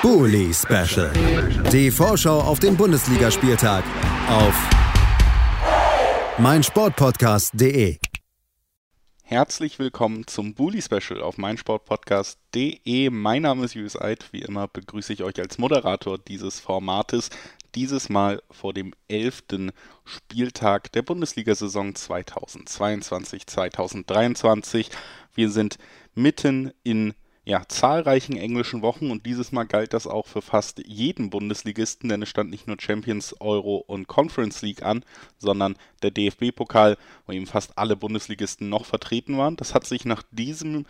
Bully 0.00 0.54
Special. 0.54 1.12
Die 1.72 1.90
Vorschau 1.90 2.40
auf 2.40 2.60
den 2.60 2.76
Bundesligaspieltag 2.76 3.82
auf 4.28 4.54
meinsportpodcast.de. 6.38 7.98
Herzlich 9.24 9.80
willkommen 9.80 10.24
zum 10.28 10.54
Bully 10.54 10.82
Special 10.82 11.20
auf 11.20 11.36
meinsportpodcast.de. 11.36 13.10
Mein 13.10 13.42
Name 13.42 13.64
ist 13.64 13.74
Julius 13.74 14.00
Eid. 14.00 14.26
Wie 14.30 14.42
immer 14.42 14.68
begrüße 14.68 15.12
ich 15.12 15.24
euch 15.24 15.40
als 15.40 15.58
Moderator 15.58 16.16
dieses 16.16 16.60
Formates. 16.60 17.30
Dieses 17.74 18.08
Mal 18.08 18.40
vor 18.52 18.72
dem 18.72 18.94
11. 19.08 19.72
Spieltag 20.04 20.92
der 20.92 21.02
Bundesliga-Saison 21.02 21.94
2022-2023. 21.94 24.90
Wir 25.34 25.50
sind 25.50 25.76
mitten 26.14 26.72
in 26.84 27.14
ja, 27.48 27.62
zahlreichen 27.66 28.36
englischen 28.36 28.82
Wochen 28.82 29.10
und 29.10 29.24
dieses 29.24 29.52
Mal 29.52 29.64
galt 29.64 29.94
das 29.94 30.06
auch 30.06 30.26
für 30.26 30.42
fast 30.42 30.86
jeden 30.86 31.30
Bundesligisten, 31.30 32.10
denn 32.10 32.20
es 32.20 32.28
stand 32.28 32.50
nicht 32.50 32.66
nur 32.66 32.76
Champions, 32.78 33.34
Euro 33.40 33.78
und 33.86 34.06
Conference 34.06 34.60
League 34.60 34.82
an, 34.82 35.02
sondern 35.38 35.76
der 36.02 36.10
DFB-Pokal, 36.10 36.98
wo 37.26 37.32
eben 37.32 37.46
fast 37.46 37.78
alle 37.78 37.96
Bundesligisten 37.96 38.68
noch 38.68 38.84
vertreten 38.84 39.38
waren. 39.38 39.56
Das 39.56 39.72
hat 39.72 39.86
sich 39.86 40.04
nach 40.04 40.22
diesem 40.30 40.84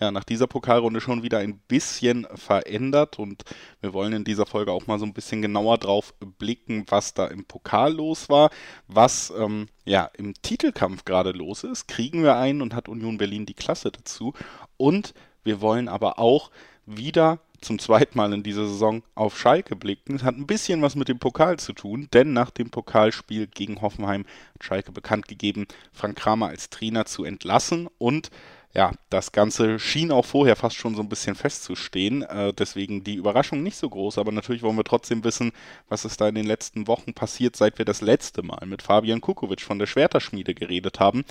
ja, 0.00 0.12
nach 0.12 0.24
dieser 0.24 0.46
Pokalrunde 0.46 1.00
schon 1.00 1.24
wieder 1.24 1.38
ein 1.38 1.58
bisschen 1.58 2.26
verändert 2.34 3.18
und 3.18 3.42
wir 3.80 3.92
wollen 3.92 4.12
in 4.12 4.24
dieser 4.24 4.46
Folge 4.46 4.70
auch 4.70 4.86
mal 4.86 4.98
so 4.98 5.04
ein 5.04 5.12
bisschen 5.12 5.42
genauer 5.42 5.76
drauf 5.76 6.14
blicken, 6.38 6.84
was 6.88 7.14
da 7.14 7.26
im 7.26 7.44
Pokal 7.44 7.94
los 7.94 8.28
war, 8.28 8.50
was 8.86 9.32
ähm, 9.36 9.66
ja 9.84 10.08
im 10.16 10.34
Titelkampf 10.40 11.04
gerade 11.04 11.32
los 11.32 11.64
ist. 11.64 11.88
Kriegen 11.88 12.22
wir 12.22 12.36
einen 12.36 12.62
und 12.62 12.74
hat 12.74 12.88
Union 12.88 13.18
Berlin 13.18 13.44
die 13.44 13.54
Klasse 13.54 13.90
dazu 13.90 14.34
und 14.76 15.14
wir 15.48 15.62
wollen 15.62 15.88
aber 15.88 16.18
auch 16.18 16.50
wieder 16.84 17.40
zum 17.62 17.78
zweiten 17.78 18.18
Mal 18.18 18.34
in 18.34 18.42
dieser 18.42 18.66
Saison 18.68 19.02
auf 19.14 19.38
Schalke 19.38 19.76
blicken. 19.76 20.14
Es 20.14 20.22
hat 20.22 20.36
ein 20.36 20.46
bisschen 20.46 20.82
was 20.82 20.94
mit 20.94 21.08
dem 21.08 21.18
Pokal 21.18 21.58
zu 21.58 21.72
tun, 21.72 22.06
denn 22.12 22.34
nach 22.34 22.50
dem 22.50 22.68
Pokalspiel 22.68 23.46
gegen 23.46 23.80
Hoffenheim 23.80 24.26
hat 24.54 24.64
Schalke 24.64 24.92
bekannt 24.92 25.26
gegeben, 25.26 25.66
Frank 25.90 26.18
Kramer 26.18 26.48
als 26.48 26.68
Trainer 26.68 27.06
zu 27.06 27.24
entlassen 27.24 27.88
und 27.96 28.30
ja, 28.74 28.92
das 29.08 29.32
Ganze 29.32 29.78
schien 29.78 30.12
auch 30.12 30.26
vorher 30.26 30.54
fast 30.54 30.76
schon 30.76 30.94
so 30.94 31.02
ein 31.02 31.08
bisschen 31.08 31.34
festzustehen. 31.34 32.22
Äh, 32.22 32.52
deswegen 32.52 33.02
die 33.02 33.14
Überraschung 33.14 33.62
nicht 33.62 33.76
so 33.76 33.88
groß, 33.88 34.18
aber 34.18 34.30
natürlich 34.30 34.62
wollen 34.62 34.76
wir 34.76 34.84
trotzdem 34.84 35.24
wissen, 35.24 35.52
was 35.88 36.04
ist 36.04 36.20
da 36.20 36.28
in 36.28 36.34
den 36.34 36.46
letzten 36.46 36.86
Wochen 36.86 37.14
passiert, 37.14 37.56
seit 37.56 37.78
wir 37.78 37.86
das 37.86 38.02
letzte 38.02 38.42
Mal 38.42 38.66
mit 38.66 38.82
Fabian 38.82 39.22
Kukovic 39.22 39.62
von 39.62 39.78
der 39.78 39.86
Schwerterschmiede 39.86 40.54
geredet 40.54 41.00
haben. 41.00 41.24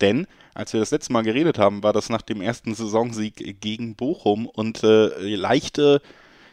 Denn 0.00 0.26
als 0.54 0.72
wir 0.72 0.80
das 0.80 0.92
letzte 0.92 1.12
Mal 1.12 1.22
geredet 1.22 1.58
haben, 1.58 1.82
war 1.82 1.92
das 1.92 2.08
nach 2.08 2.22
dem 2.22 2.40
ersten 2.40 2.74
Saisonsieg 2.74 3.60
gegen 3.60 3.96
Bochum 3.96 4.46
und 4.46 4.82
äh, 4.84 5.34
leichte 5.34 6.00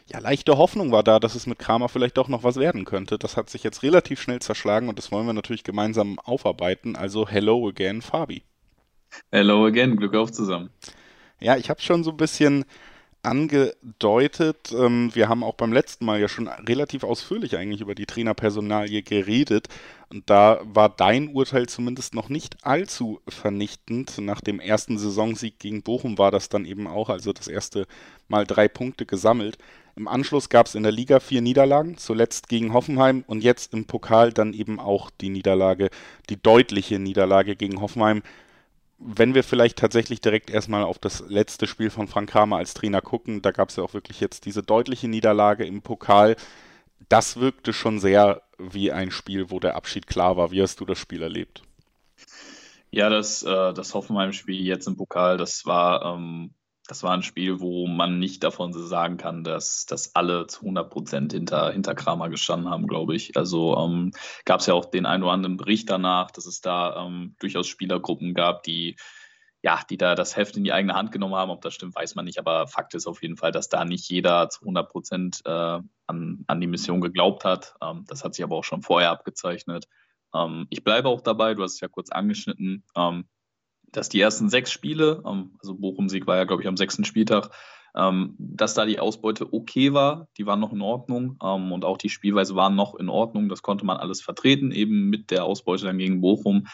ja, 0.06 0.18
leichte 0.18 0.58
Hoffnung 0.58 0.92
war 0.92 1.02
da, 1.02 1.18
dass 1.18 1.34
es 1.34 1.46
mit 1.46 1.58
Kramer 1.58 1.88
vielleicht 1.88 2.18
doch 2.18 2.28
noch 2.28 2.42
was 2.44 2.56
werden 2.56 2.84
könnte. 2.84 3.18
Das 3.18 3.38
hat 3.38 3.48
sich 3.48 3.62
jetzt 3.62 3.82
relativ 3.82 4.20
schnell 4.20 4.40
zerschlagen 4.40 4.90
und 4.90 4.98
das 4.98 5.10
wollen 5.10 5.26
wir 5.26 5.32
natürlich 5.32 5.64
gemeinsam 5.64 6.18
aufarbeiten. 6.18 6.94
Also 6.94 7.26
hello 7.26 7.68
again, 7.68 8.02
Fabi. 8.02 8.42
Hello 9.30 9.66
again, 9.66 9.96
Glück 9.96 10.14
auf 10.14 10.32
zusammen. 10.32 10.70
Ja, 11.40 11.56
ich 11.56 11.70
habe 11.70 11.80
schon 11.80 12.04
so 12.04 12.10
ein 12.10 12.16
bisschen 12.16 12.64
angedeutet. 13.24 14.72
Ähm, 14.76 15.10
wir 15.14 15.28
haben 15.28 15.42
auch 15.42 15.54
beim 15.54 15.72
letzten 15.72 16.04
Mal 16.04 16.20
ja 16.20 16.28
schon 16.28 16.48
relativ 16.48 17.04
ausführlich 17.04 17.56
eigentlich 17.56 17.80
über 17.80 17.94
die 17.94 18.06
Trainerpersonalie 18.06 19.02
geredet. 19.02 19.68
Und 20.10 20.28
da 20.30 20.60
war 20.62 20.88
dein 20.88 21.28
Urteil 21.28 21.66
zumindest 21.66 22.14
noch 22.14 22.28
nicht 22.28 22.56
allzu 22.62 23.20
vernichtend. 23.26 24.18
Nach 24.18 24.40
dem 24.40 24.60
ersten 24.60 24.98
Saisonsieg 24.98 25.58
gegen 25.58 25.82
Bochum 25.82 26.18
war 26.18 26.30
das 26.30 26.48
dann 26.48 26.66
eben 26.66 26.86
auch, 26.86 27.08
also 27.08 27.32
das 27.32 27.48
erste 27.48 27.86
Mal 28.28 28.46
drei 28.46 28.68
Punkte 28.68 29.06
gesammelt. 29.06 29.58
Im 29.96 30.08
Anschluss 30.08 30.48
gab 30.48 30.66
es 30.66 30.74
in 30.74 30.82
der 30.82 30.92
Liga 30.92 31.20
vier 31.20 31.40
Niederlagen, 31.40 31.96
zuletzt 31.96 32.48
gegen 32.48 32.72
Hoffenheim 32.72 33.24
und 33.26 33.42
jetzt 33.42 33.72
im 33.72 33.84
Pokal 33.84 34.32
dann 34.32 34.52
eben 34.52 34.80
auch 34.80 35.10
die 35.10 35.28
Niederlage, 35.28 35.88
die 36.30 36.40
deutliche 36.40 36.98
Niederlage 36.98 37.54
gegen 37.54 37.80
Hoffenheim 37.80 38.22
wenn 38.98 39.34
wir 39.34 39.44
vielleicht 39.44 39.78
tatsächlich 39.78 40.20
direkt 40.20 40.50
erstmal 40.50 40.84
auf 40.84 40.98
das 40.98 41.24
letzte 41.28 41.66
Spiel 41.66 41.90
von 41.90 42.08
Frank 42.08 42.30
Kramer 42.30 42.56
als 42.56 42.74
Trainer 42.74 43.00
gucken, 43.00 43.42
da 43.42 43.50
gab 43.50 43.68
es 43.68 43.76
ja 43.76 43.82
auch 43.82 43.94
wirklich 43.94 44.20
jetzt 44.20 44.46
diese 44.46 44.62
deutliche 44.62 45.08
Niederlage 45.08 45.64
im 45.64 45.82
Pokal. 45.82 46.36
Das 47.08 47.38
wirkte 47.38 47.72
schon 47.72 47.98
sehr 47.98 48.42
wie 48.58 48.92
ein 48.92 49.10
Spiel, 49.10 49.50
wo 49.50 49.60
der 49.60 49.76
Abschied 49.76 50.06
klar 50.06 50.36
war. 50.36 50.50
Wie 50.50 50.62
hast 50.62 50.80
du 50.80 50.84
das 50.84 50.98
Spiel 50.98 51.22
erlebt? 51.22 51.62
Ja, 52.90 53.08
das, 53.08 53.42
äh, 53.42 53.74
das 53.74 53.92
Hoffenheim-Spiel 53.92 54.64
jetzt 54.64 54.86
im 54.86 54.96
Pokal, 54.96 55.36
das 55.36 55.66
war 55.66 56.14
ähm, 56.14 56.54
das 56.86 57.02
war 57.02 57.12
ein 57.12 57.22
Spiel, 57.22 57.60
wo 57.60 57.86
man 57.86 58.18
nicht 58.18 58.44
davon 58.44 58.72
sagen 58.72 59.16
kann, 59.16 59.42
dass, 59.42 59.86
dass 59.86 60.14
alle 60.14 60.46
zu 60.46 60.60
100 60.60 60.90
Prozent 60.90 61.32
hinter, 61.32 61.72
hinter 61.72 61.94
Kramer 61.94 62.28
gestanden 62.28 62.68
haben, 62.70 62.86
glaube 62.86 63.14
ich. 63.14 63.36
Also 63.36 63.76
ähm, 63.78 64.12
gab 64.44 64.60
es 64.60 64.66
ja 64.66 64.74
auch 64.74 64.84
den 64.84 65.06
einen 65.06 65.22
oder 65.22 65.32
anderen 65.32 65.56
Bericht 65.56 65.88
danach, 65.88 66.30
dass 66.30 66.46
es 66.46 66.60
da 66.60 67.06
ähm, 67.06 67.36
durchaus 67.38 67.66
Spielergruppen 67.68 68.34
gab, 68.34 68.62
die 68.64 68.96
ja, 69.62 69.80
die 69.88 69.96
da 69.96 70.14
das 70.14 70.36
Heft 70.36 70.58
in 70.58 70.64
die 70.64 70.74
eigene 70.74 70.92
Hand 70.92 71.10
genommen 71.10 71.36
haben. 71.36 71.50
Ob 71.50 71.62
das 71.62 71.72
stimmt, 71.72 71.94
weiß 71.94 72.16
man 72.16 72.26
nicht. 72.26 72.38
Aber 72.38 72.66
Fakt 72.66 72.92
ist 72.92 73.06
auf 73.06 73.22
jeden 73.22 73.38
Fall, 73.38 73.50
dass 73.50 73.70
da 73.70 73.86
nicht 73.86 74.06
jeder 74.10 74.50
zu 74.50 74.60
100 74.60 74.90
Prozent 74.90 75.40
äh, 75.46 75.80
an, 76.06 76.44
an 76.46 76.60
die 76.60 76.66
Mission 76.66 77.00
geglaubt 77.00 77.46
hat. 77.46 77.74
Ähm, 77.82 78.04
das 78.06 78.24
hat 78.24 78.34
sich 78.34 78.44
aber 78.44 78.56
auch 78.56 78.64
schon 78.64 78.82
vorher 78.82 79.10
abgezeichnet. 79.10 79.88
Ähm, 80.34 80.66
ich 80.68 80.84
bleibe 80.84 81.08
auch 81.08 81.22
dabei, 81.22 81.54
du 81.54 81.62
hast 81.62 81.74
es 81.74 81.80
ja 81.80 81.88
kurz 81.88 82.10
angeschnitten. 82.10 82.84
Dass 83.94 84.08
die 84.08 84.20
ersten 84.20 84.48
sechs 84.48 84.72
Spiele, 84.72 85.22
also 85.24 85.74
Bochum-Sieg 85.74 86.26
war 86.26 86.36
ja, 86.36 86.44
glaube 86.44 86.62
ich, 86.62 86.68
am 86.68 86.76
sechsten 86.76 87.04
Spieltag, 87.04 87.50
ähm, 87.96 88.34
dass 88.38 88.74
da 88.74 88.86
die 88.86 88.98
Ausbeute 88.98 89.52
okay 89.52 89.92
war, 89.92 90.28
die 90.36 90.46
waren 90.46 90.60
noch 90.60 90.72
in 90.72 90.82
Ordnung 90.82 91.38
ähm, 91.42 91.72
und 91.72 91.84
auch 91.84 91.96
die 91.96 92.08
Spielweise 92.08 92.56
waren 92.56 92.74
noch 92.74 92.96
in 92.96 93.08
Ordnung, 93.08 93.48
das 93.48 93.62
konnte 93.62 93.86
man 93.86 93.98
alles 93.98 94.20
vertreten, 94.20 94.72
eben 94.72 95.10
mit 95.10 95.30
der 95.30 95.44
Ausbeute 95.44 95.86
dann 95.86 95.98
gegen 95.98 96.20
Bochum. 96.20 96.66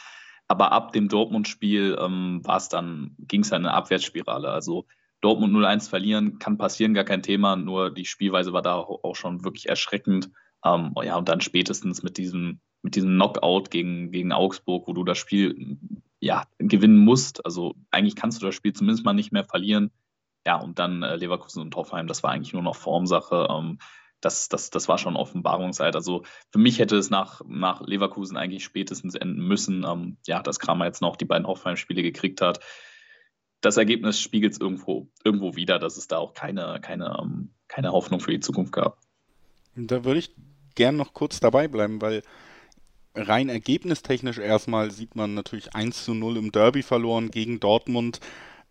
Aber 0.48 0.72
ab 0.72 0.92
dem 0.92 1.08
Dortmund-Spiel 1.08 1.96
ähm, 2.00 2.40
war 2.42 2.56
es 2.56 2.68
dann, 2.68 3.14
ging 3.18 3.42
es 3.42 3.52
eine 3.52 3.72
Abwärtsspirale. 3.72 4.48
Also 4.48 4.86
Dortmund 5.20 5.54
0-1 5.54 5.88
verlieren 5.88 6.38
kann 6.38 6.58
passieren, 6.58 6.94
gar 6.94 7.04
kein 7.04 7.22
Thema, 7.22 7.54
nur 7.54 7.90
die 7.90 8.06
Spielweise 8.06 8.52
war 8.52 8.62
da 8.62 8.76
auch 8.76 9.14
schon 9.14 9.44
wirklich 9.44 9.68
erschreckend. 9.68 10.30
Ähm, 10.64 10.94
ja, 11.02 11.16
und 11.16 11.28
dann 11.28 11.40
spätestens 11.40 12.02
mit 12.02 12.16
diesem, 12.16 12.60
mit 12.82 12.96
diesem 12.96 13.10
Knockout 13.10 13.70
gegen, 13.70 14.10
gegen 14.10 14.32
Augsburg, 14.32 14.88
wo 14.88 14.92
du 14.92 15.04
das 15.04 15.18
Spiel 15.18 15.78
ja, 16.20 16.44
gewinnen 16.58 16.98
musst. 16.98 17.44
Also 17.44 17.74
eigentlich 17.90 18.14
kannst 18.14 18.40
du 18.40 18.46
das 18.46 18.54
Spiel 18.54 18.72
zumindest 18.72 19.04
mal 19.04 19.14
nicht 19.14 19.32
mehr 19.32 19.44
verlieren. 19.44 19.90
Ja, 20.46 20.56
und 20.56 20.78
dann 20.78 21.02
äh, 21.02 21.16
Leverkusen 21.16 21.62
und 21.62 21.74
Hoffenheim, 21.74 22.06
das 22.06 22.22
war 22.22 22.30
eigentlich 22.30 22.52
nur 22.52 22.62
noch 22.62 22.76
Formsache. 22.76 23.48
Ähm, 23.50 23.78
das, 24.20 24.48
das, 24.48 24.70
das 24.70 24.88
war 24.88 24.98
schon 24.98 25.16
Offenbarungszeit. 25.16 25.96
Also 25.96 26.22
für 26.50 26.58
mich 26.58 26.78
hätte 26.78 26.96
es 26.96 27.10
nach, 27.10 27.40
nach 27.46 27.80
Leverkusen 27.80 28.36
eigentlich 28.36 28.64
spätestens 28.64 29.14
enden 29.14 29.40
müssen. 29.46 29.84
Ähm, 29.84 30.18
ja, 30.26 30.42
dass 30.42 30.60
Kramer 30.60 30.84
jetzt 30.86 31.00
noch 31.02 31.16
die 31.16 31.24
beiden 31.24 31.46
Hoffenheim-Spiele 31.46 32.02
gekriegt 32.02 32.40
hat. 32.40 32.60
Das 33.62 33.76
Ergebnis 33.76 34.20
spiegelt 34.20 34.54
es 34.54 34.60
irgendwo, 34.60 35.08
irgendwo 35.24 35.56
wieder, 35.56 35.78
dass 35.78 35.96
es 35.96 36.08
da 36.08 36.18
auch 36.18 36.32
keine, 36.32 36.80
keine, 36.80 37.18
ähm, 37.20 37.50
keine 37.68 37.92
Hoffnung 37.92 38.20
für 38.20 38.30
die 38.30 38.40
Zukunft 38.40 38.72
gab. 38.72 38.98
Da 39.74 40.04
würde 40.04 40.20
ich 40.20 40.34
gern 40.74 40.96
noch 40.96 41.12
kurz 41.12 41.40
dabei 41.40 41.68
bleiben, 41.68 42.00
weil 42.00 42.22
rein 43.14 43.48
ergebnistechnisch 43.48 44.38
erstmal 44.38 44.90
sieht 44.90 45.16
man 45.16 45.34
natürlich 45.34 45.74
1 45.74 46.04
zu 46.04 46.14
0 46.14 46.36
im 46.36 46.52
Derby 46.52 46.82
verloren 46.82 47.30
gegen 47.30 47.60
Dortmund, 47.60 48.20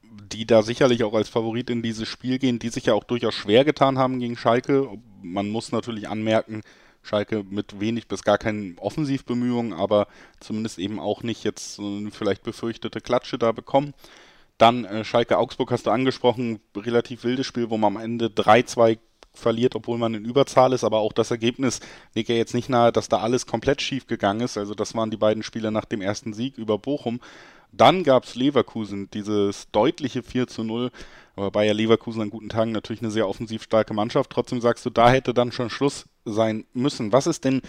die 0.02 0.46
da 0.46 0.64
sicherlich 0.64 1.04
auch 1.04 1.14
als 1.14 1.30
Favorit 1.30 1.70
in 1.70 1.82
dieses 1.82 2.08
Spiel 2.08 2.40
gehen, 2.40 2.60
die 2.60 2.70
sich 2.70 2.86
ja 2.86 2.94
auch 2.94 3.04
durchaus 3.04 3.36
schwer 3.36 3.66
getan 3.66 3.98
haben 3.98 4.20
gegen 4.20 4.38
Schalke. 4.38 4.90
Man 5.22 5.50
muss 5.50 5.72
natürlich 5.72 6.10
anmerken, 6.10 6.62
Schalke 7.04 7.44
mit 7.48 7.80
wenig 7.80 8.08
bis 8.08 8.24
gar 8.24 8.38
keinen 8.38 8.78
Offensivbemühungen, 8.80 9.74
aber 9.74 10.08
zumindest 10.40 10.80
eben 10.80 11.00
auch 11.00 11.24
nicht 11.24 11.44
jetzt 11.44 11.80
äh, 11.80 12.10
vielleicht 12.12 12.44
befürchtete 12.44 13.02
Klatsche 13.02 13.38
da 13.38 13.52
bekommen. 13.52 13.94
Dann 14.58 14.86
äh, 14.86 15.06
Schalke 15.06 15.38
Augsburg 15.38 15.72
hast 15.72 15.86
du 15.86 15.92
angesprochen, 15.92 16.60
relativ 16.76 17.24
wildes 17.24 17.46
Spiel, 17.46 17.70
wo 17.70 17.78
man 17.78 17.96
am 17.96 18.04
Ende 18.04 18.28
3-2 18.28 18.98
verliert, 19.34 19.76
obwohl 19.76 19.98
man 19.98 20.14
in 20.14 20.26
Überzahl 20.26 20.74
ist, 20.74 20.84
aber 20.84 21.00
auch 21.00 21.14
das 21.14 21.32
Ergebnis 21.32 21.80
legt 22.16 22.30
ja 22.30 22.36
jetzt 22.36 22.54
nicht 22.54 22.70
nahe, 22.70 22.92
dass 22.92 23.10
da 23.10 23.20
alles 23.20 23.46
komplett 23.46 23.82
schief 23.82 24.08
gegangen 24.08 24.42
ist. 24.42 24.58
Also 24.58 24.74
das 24.74 24.96
waren 24.96 25.12
die 25.12 25.18
beiden 25.18 25.44
Spiele 25.44 25.72
nach 25.72 25.86
dem 25.86 26.02
ersten 26.02 26.34
Sieg 26.34 26.58
über 26.58 26.78
Bochum. 26.78 27.20
Dann 27.72 28.04
gab 28.04 28.26
es 28.26 28.36
Leverkusen, 28.36 29.10
dieses 29.12 29.70
deutliche 29.72 30.24
4 30.24 30.48
zu 30.48 30.64
0, 30.64 30.92
aber 31.36 31.52
Bayer 31.52 31.74
Leverkusen 31.74 32.22
an 32.22 32.30
guten 32.30 32.50
Tagen 32.50 32.72
natürlich 32.72 33.02
eine 33.02 33.12
sehr 33.12 33.30
offensiv 33.30 33.64
starke 33.64 33.94
Mannschaft. 33.94 34.32
Trotzdem 34.32 34.60
sagst 34.60 34.86
du, 34.86 34.90
da 34.90 35.12
hätte 35.12 35.34
dann 35.34 35.52
schon 35.52 35.70
Schluss 35.70 36.06
sein 36.26 36.66
müssen. 36.74 37.12
Was 37.12 37.28
ist 37.28 37.46
denn 37.46 37.62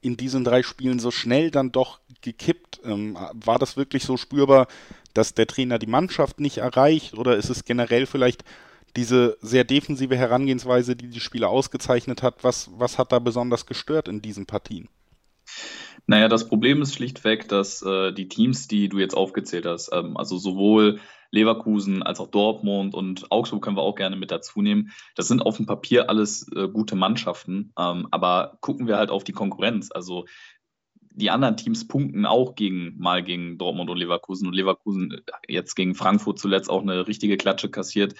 in 0.00 0.16
diesen 0.16 0.44
drei 0.44 0.62
Spielen 0.62 1.00
so 1.00 1.10
schnell 1.10 1.50
dann 1.50 1.72
doch 1.72 1.98
gekippt? 2.22 2.80
Ähm, 2.84 3.18
war 3.32 3.58
das 3.58 3.76
wirklich 3.76 4.04
so 4.04 4.16
spürbar, 4.16 4.68
dass 5.12 5.34
der 5.34 5.48
Trainer 5.48 5.80
die 5.80 5.86
Mannschaft 5.86 6.38
nicht 6.38 6.58
erreicht 6.58 7.14
oder 7.14 7.36
ist 7.36 7.50
es 7.50 7.64
generell 7.64 8.06
vielleicht 8.06 8.44
diese 8.96 9.36
sehr 9.40 9.64
defensive 9.64 10.16
Herangehensweise, 10.16 10.96
die 10.96 11.08
die 11.08 11.20
Spieler 11.20 11.48
ausgezeichnet 11.48 12.22
hat, 12.22 12.44
was, 12.44 12.70
was 12.78 12.98
hat 12.98 13.12
da 13.12 13.18
besonders 13.18 13.66
gestört 13.66 14.08
in 14.08 14.22
diesen 14.22 14.46
Partien? 14.46 14.88
Naja, 16.06 16.28
das 16.28 16.48
Problem 16.48 16.82
ist 16.82 16.94
schlichtweg, 16.94 17.48
dass 17.48 17.82
äh, 17.82 18.12
die 18.12 18.28
Teams, 18.28 18.68
die 18.68 18.88
du 18.88 18.98
jetzt 18.98 19.14
aufgezählt 19.14 19.66
hast, 19.66 19.90
ähm, 19.92 20.16
also 20.16 20.38
sowohl 20.38 21.00
Leverkusen 21.30 22.02
als 22.02 22.20
auch 22.20 22.28
Dortmund 22.28 22.94
und 22.94 23.30
Augsburg 23.30 23.62
können 23.62 23.76
wir 23.76 23.82
auch 23.82 23.94
gerne 23.94 24.16
mit 24.16 24.30
dazu 24.30 24.62
nehmen. 24.62 24.90
Das 25.14 25.28
sind 25.28 25.42
auf 25.42 25.56
dem 25.58 25.66
Papier 25.66 26.08
alles 26.08 26.50
äh, 26.54 26.68
gute 26.68 26.96
Mannschaften, 26.96 27.72
ähm, 27.78 28.08
aber 28.10 28.56
gucken 28.60 28.86
wir 28.86 28.96
halt 28.96 29.10
auf 29.10 29.24
die 29.24 29.32
Konkurrenz. 29.32 29.90
Also 29.92 30.24
die 31.10 31.30
anderen 31.30 31.56
Teams 31.56 31.88
punkten 31.88 32.24
auch 32.24 32.54
gegen 32.54 32.96
mal 32.98 33.22
gegen 33.22 33.58
Dortmund 33.58 33.90
und 33.90 33.98
Leverkusen 33.98 34.46
und 34.46 34.54
Leverkusen 34.54 35.20
jetzt 35.48 35.74
gegen 35.74 35.94
Frankfurt 35.94 36.38
zuletzt 36.38 36.70
auch 36.70 36.82
eine 36.82 37.06
richtige 37.08 37.36
Klatsche 37.36 37.68
kassiert. 37.68 38.14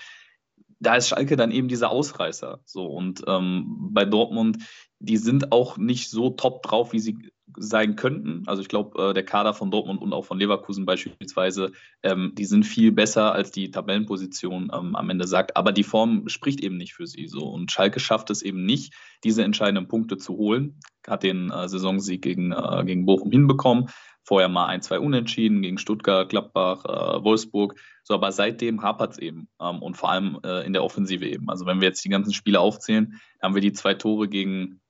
Da 0.81 0.97
ist 0.97 1.09
Schalke 1.09 1.37
dann 1.37 1.51
eben 1.51 1.69
dieser 1.69 1.91
Ausreißer. 1.91 2.61
So 2.65 2.87
und 2.87 3.23
ähm, 3.27 3.89
bei 3.93 4.05
Dortmund, 4.05 4.59
die 5.01 5.17
sind 5.17 5.53
auch 5.53 5.77
nicht 5.77 6.11
so 6.11 6.31
top 6.31 6.63
drauf, 6.63 6.93
wie 6.93 7.01
sie 7.01 7.19
sein 7.57 7.97
könnten. 7.97 8.43
Also 8.47 8.63
ich 8.63 8.69
glaube, 8.69 9.11
äh, 9.11 9.15
der 9.15 9.25
Kader 9.25 9.55
von 9.55 9.71
Dortmund 9.71 10.01
und 10.01 10.13
auch 10.13 10.25
von 10.25 10.39
Leverkusen 10.39 10.87
beispielsweise, 10.87 11.73
ähm, 12.03 12.33
die 12.37 12.45
sind 12.45 12.65
viel 12.65 12.93
besser, 12.93 13.33
als 13.33 13.51
die 13.51 13.71
Tabellenposition 13.71 14.71
ähm, 14.73 14.95
am 14.95 15.11
Ende 15.11 15.27
sagt. 15.27 15.57
Aber 15.57 15.73
die 15.73 15.83
Form 15.83 16.29
spricht 16.29 16.61
eben 16.61 16.77
nicht 16.77 16.95
für 16.95 17.07
sie 17.07 17.27
so. 17.27 17.49
Und 17.49 17.71
Schalke 17.73 18.01
schafft 18.01 18.31
es 18.31 18.43
eben 18.43 18.65
nicht, 18.65 18.95
diese 19.25 19.45
entscheidenden 19.45 19.89
Punkte 19.89 20.17
zu 20.19 20.37
holen. 20.37 20.79
Hat 21.07 21.23
den 21.23 21.51
äh, 21.51 21.69
Saisonsieg 21.69 22.23
gegen, 22.23 22.53
äh, 22.53 22.85
gegen 22.85 23.07
Bochum 23.07 23.31
hinbekommen. 23.31 23.87
Vorher 24.29 24.51
mal 24.51 24.67
ein, 24.67 24.83
zwei 24.83 25.01
Unentschieden 25.01 25.63
gegen 25.63 25.79
Stuttgart, 25.79 26.29
Gladbach, 26.29 26.85
äh, 26.85 27.25
Wolfsburg. 27.25 27.81
So, 28.05 28.13
aber 28.13 28.31
seitdem 28.31 28.83
hapert 28.83 29.13
es 29.13 29.19
eben. 29.19 29.49
Ähm, 29.59 29.81
und 29.81 29.97
vor 29.97 30.11
allem 30.11 30.39
äh, 30.45 30.67
in 30.67 30.75
der 30.75 30.85
Offensive 30.85 31.27
eben. 31.27 31.49
Also 31.49 31.65
wenn 31.65 31.81
wir 31.81 31.89
jetzt 31.89 32.05
die 32.05 32.11
ganzen 32.11 32.35
Spiele 32.35 32.61
aufzählen, 32.61 33.19
haben 33.41 33.55
wir 33.55 33.63
die 33.63 33.73
zwei 33.73 33.95
Tore 33.95 34.29
gegen 34.29 34.83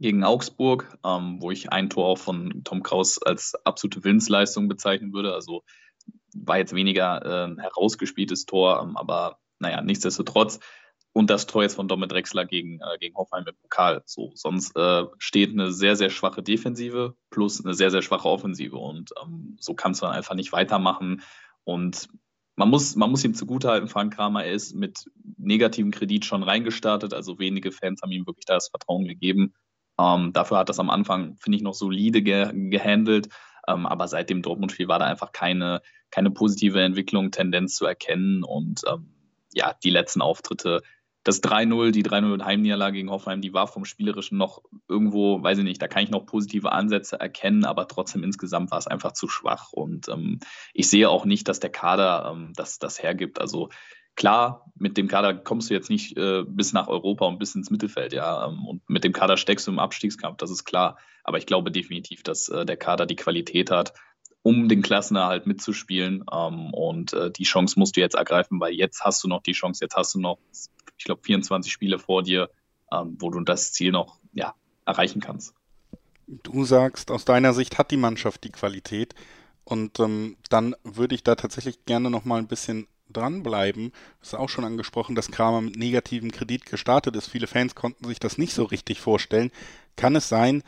gegen 0.00 0.24
Augsburg, 0.24 0.98
ähm, 1.04 1.40
wo 1.40 1.52
ich 1.52 1.70
ein 1.70 1.90
Tor 1.90 2.06
auch 2.06 2.18
von 2.18 2.64
Tom 2.64 2.82
Kraus 2.82 3.22
als 3.22 3.54
absolute 3.64 4.02
Willensleistung 4.02 4.66
bezeichnen 4.66 5.12
würde. 5.12 5.32
Also 5.32 5.62
war 6.34 6.58
jetzt 6.58 6.74
weniger 6.74 7.24
äh, 7.24 7.60
herausgespieltes 7.60 8.46
Tor, 8.46 8.82
ähm, 8.82 8.96
aber 8.96 9.38
naja, 9.60 9.80
nichtsdestotrotz. 9.80 10.58
Und 11.14 11.28
das 11.28 11.46
Tor 11.46 11.62
jetzt 11.62 11.74
von 11.74 11.88
Domet 11.88 12.10
Drexler 12.10 12.46
gegen, 12.46 12.80
äh, 12.80 12.98
gegen 12.98 13.14
Hoffenheim 13.16 13.46
im 13.46 13.54
Pokal. 13.60 14.02
So, 14.06 14.32
sonst 14.34 14.74
äh, 14.76 15.04
steht 15.18 15.50
eine 15.50 15.70
sehr, 15.70 15.94
sehr 15.94 16.08
schwache 16.08 16.42
Defensive 16.42 17.14
plus 17.30 17.62
eine 17.62 17.74
sehr, 17.74 17.90
sehr 17.90 18.02
schwache 18.02 18.28
Offensive. 18.28 18.76
Und 18.76 19.12
ähm, 19.22 19.56
so 19.60 19.74
kannst 19.74 20.00
du 20.00 20.06
dann 20.06 20.14
einfach 20.14 20.34
nicht 20.34 20.52
weitermachen. 20.52 21.22
Und 21.64 22.08
man 22.56 22.70
muss, 22.70 22.96
man 22.96 23.10
muss 23.10 23.24
ihm 23.24 23.34
zugutehalten, 23.34 23.88
Frank 23.88 24.14
Kramer, 24.14 24.44
er 24.44 24.52
ist 24.52 24.74
mit 24.74 25.04
negativem 25.36 25.90
Kredit 25.90 26.24
schon 26.24 26.42
reingestartet. 26.42 27.12
Also 27.12 27.38
wenige 27.38 27.72
Fans 27.72 28.00
haben 28.02 28.12
ihm 28.12 28.26
wirklich 28.26 28.46
das 28.46 28.68
Vertrauen 28.68 29.06
gegeben. 29.06 29.54
Ähm, 29.98 30.32
dafür 30.32 30.58
hat 30.58 30.68
das 30.68 30.80
am 30.80 30.90
Anfang, 30.90 31.36
finde 31.36 31.56
ich, 31.56 31.62
noch 31.62 31.74
solide 31.74 32.22
ge 32.22 32.50
gehandelt. 32.70 33.28
Ähm, 33.68 33.86
aber 33.86 34.08
seit 34.08 34.30
dem 34.30 34.42
Dortmund-Spiel 34.42 34.88
war 34.88 34.98
da 34.98 35.06
einfach 35.06 35.32
keine, 35.32 35.82
keine 36.10 36.30
positive 36.30 36.80
Entwicklung, 36.80 37.30
Tendenz 37.30 37.74
zu 37.74 37.86
erkennen. 37.86 38.42
Und 38.42 38.82
ähm, 38.90 39.12
ja, 39.52 39.74
die 39.82 39.90
letzten 39.90 40.22
Auftritte, 40.22 40.82
das 41.24 41.42
3-0, 41.42 41.92
die 41.92 42.04
3-0 42.04 42.44
Heimniederlage 42.44 42.96
gegen 42.96 43.10
Hoffenheim, 43.10 43.40
die 43.40 43.54
war 43.54 43.66
vom 43.66 43.84
Spielerischen 43.84 44.38
noch 44.38 44.62
irgendwo, 44.88 45.42
weiß 45.42 45.58
ich 45.58 45.64
nicht, 45.64 45.80
da 45.80 45.88
kann 45.88 46.02
ich 46.02 46.10
noch 46.10 46.26
positive 46.26 46.72
Ansätze 46.72 47.18
erkennen, 47.18 47.64
aber 47.64 47.86
trotzdem 47.88 48.24
insgesamt 48.24 48.70
war 48.70 48.78
es 48.78 48.86
einfach 48.86 49.12
zu 49.12 49.28
schwach. 49.28 49.72
Und 49.72 50.08
ähm, 50.08 50.40
ich 50.74 50.90
sehe 50.90 51.08
auch 51.08 51.24
nicht, 51.24 51.48
dass 51.48 51.60
der 51.60 51.70
Kader 51.70 52.32
ähm, 52.32 52.52
das, 52.56 52.78
das 52.78 53.02
hergibt. 53.02 53.40
Also 53.40 53.68
Klar, 54.14 54.70
mit 54.74 54.98
dem 54.98 55.08
Kader 55.08 55.32
kommst 55.32 55.70
du 55.70 55.74
jetzt 55.74 55.88
nicht 55.88 56.18
äh, 56.18 56.44
bis 56.46 56.74
nach 56.74 56.88
Europa 56.88 57.24
und 57.24 57.38
bis 57.38 57.54
ins 57.54 57.70
Mittelfeld, 57.70 58.12
ja. 58.12 58.46
Ähm, 58.46 58.66
und 58.66 58.88
mit 58.88 59.04
dem 59.04 59.12
Kader 59.12 59.38
steckst 59.38 59.66
du 59.66 59.70
im 59.70 59.78
Abstiegskampf, 59.78 60.36
das 60.36 60.50
ist 60.50 60.64
klar. 60.64 60.98
Aber 61.24 61.38
ich 61.38 61.46
glaube 61.46 61.70
definitiv, 61.70 62.22
dass 62.22 62.48
äh, 62.50 62.66
der 62.66 62.76
Kader 62.76 63.06
die 63.06 63.16
Qualität 63.16 63.70
hat, 63.70 63.94
um 64.42 64.68
den 64.68 64.82
Klassenerhalt 64.82 65.46
mitzuspielen. 65.46 66.24
Ähm, 66.32 66.72
und 66.74 67.12
äh, 67.12 67.30
die 67.30 67.44
Chance 67.44 67.78
musst 67.78 67.96
du 67.96 68.00
jetzt 68.00 68.14
ergreifen, 68.14 68.60
weil 68.60 68.72
jetzt 68.72 69.02
hast 69.04 69.22
du 69.24 69.28
noch 69.28 69.42
die 69.42 69.52
Chance, 69.52 69.84
jetzt 69.84 69.96
hast 69.96 70.14
du 70.14 70.20
noch, 70.20 70.38
ich 70.98 71.04
glaube, 71.04 71.22
24 71.22 71.72
Spiele 71.72 71.98
vor 71.98 72.22
dir, 72.22 72.50
ähm, 72.92 73.16
wo 73.18 73.30
du 73.30 73.40
das 73.40 73.72
Ziel 73.72 73.92
noch 73.92 74.18
ja, 74.32 74.54
erreichen 74.84 75.20
kannst. 75.20 75.54
Du 76.26 76.64
sagst, 76.64 77.10
aus 77.10 77.24
deiner 77.24 77.52
Sicht 77.52 77.78
hat 77.78 77.90
die 77.90 77.96
Mannschaft 77.96 78.44
die 78.44 78.50
Qualität. 78.50 79.14
Und 79.64 80.00
ähm, 80.00 80.36
dann 80.48 80.74
würde 80.82 81.14
ich 81.14 81.22
da 81.22 81.36
tatsächlich 81.36 81.84
gerne 81.84 82.10
noch 82.10 82.24
mal 82.24 82.38
ein 82.38 82.48
bisschen 82.48 82.88
dranbleiben. 83.12 83.92
Das 84.20 84.28
ist 84.28 84.34
auch 84.34 84.48
schon 84.48 84.64
angesprochen, 84.64 85.14
dass 85.14 85.30
Kramer 85.30 85.60
mit 85.60 85.76
negativem 85.76 86.32
Kredit 86.32 86.66
gestartet 86.66 87.14
ist. 87.16 87.28
Viele 87.28 87.46
Fans 87.46 87.74
konnten 87.74 88.06
sich 88.06 88.18
das 88.18 88.38
nicht 88.38 88.54
so 88.54 88.64
richtig 88.64 89.00
vorstellen. 89.00 89.52
Kann 89.96 90.16
es 90.16 90.28
sein, 90.28 90.62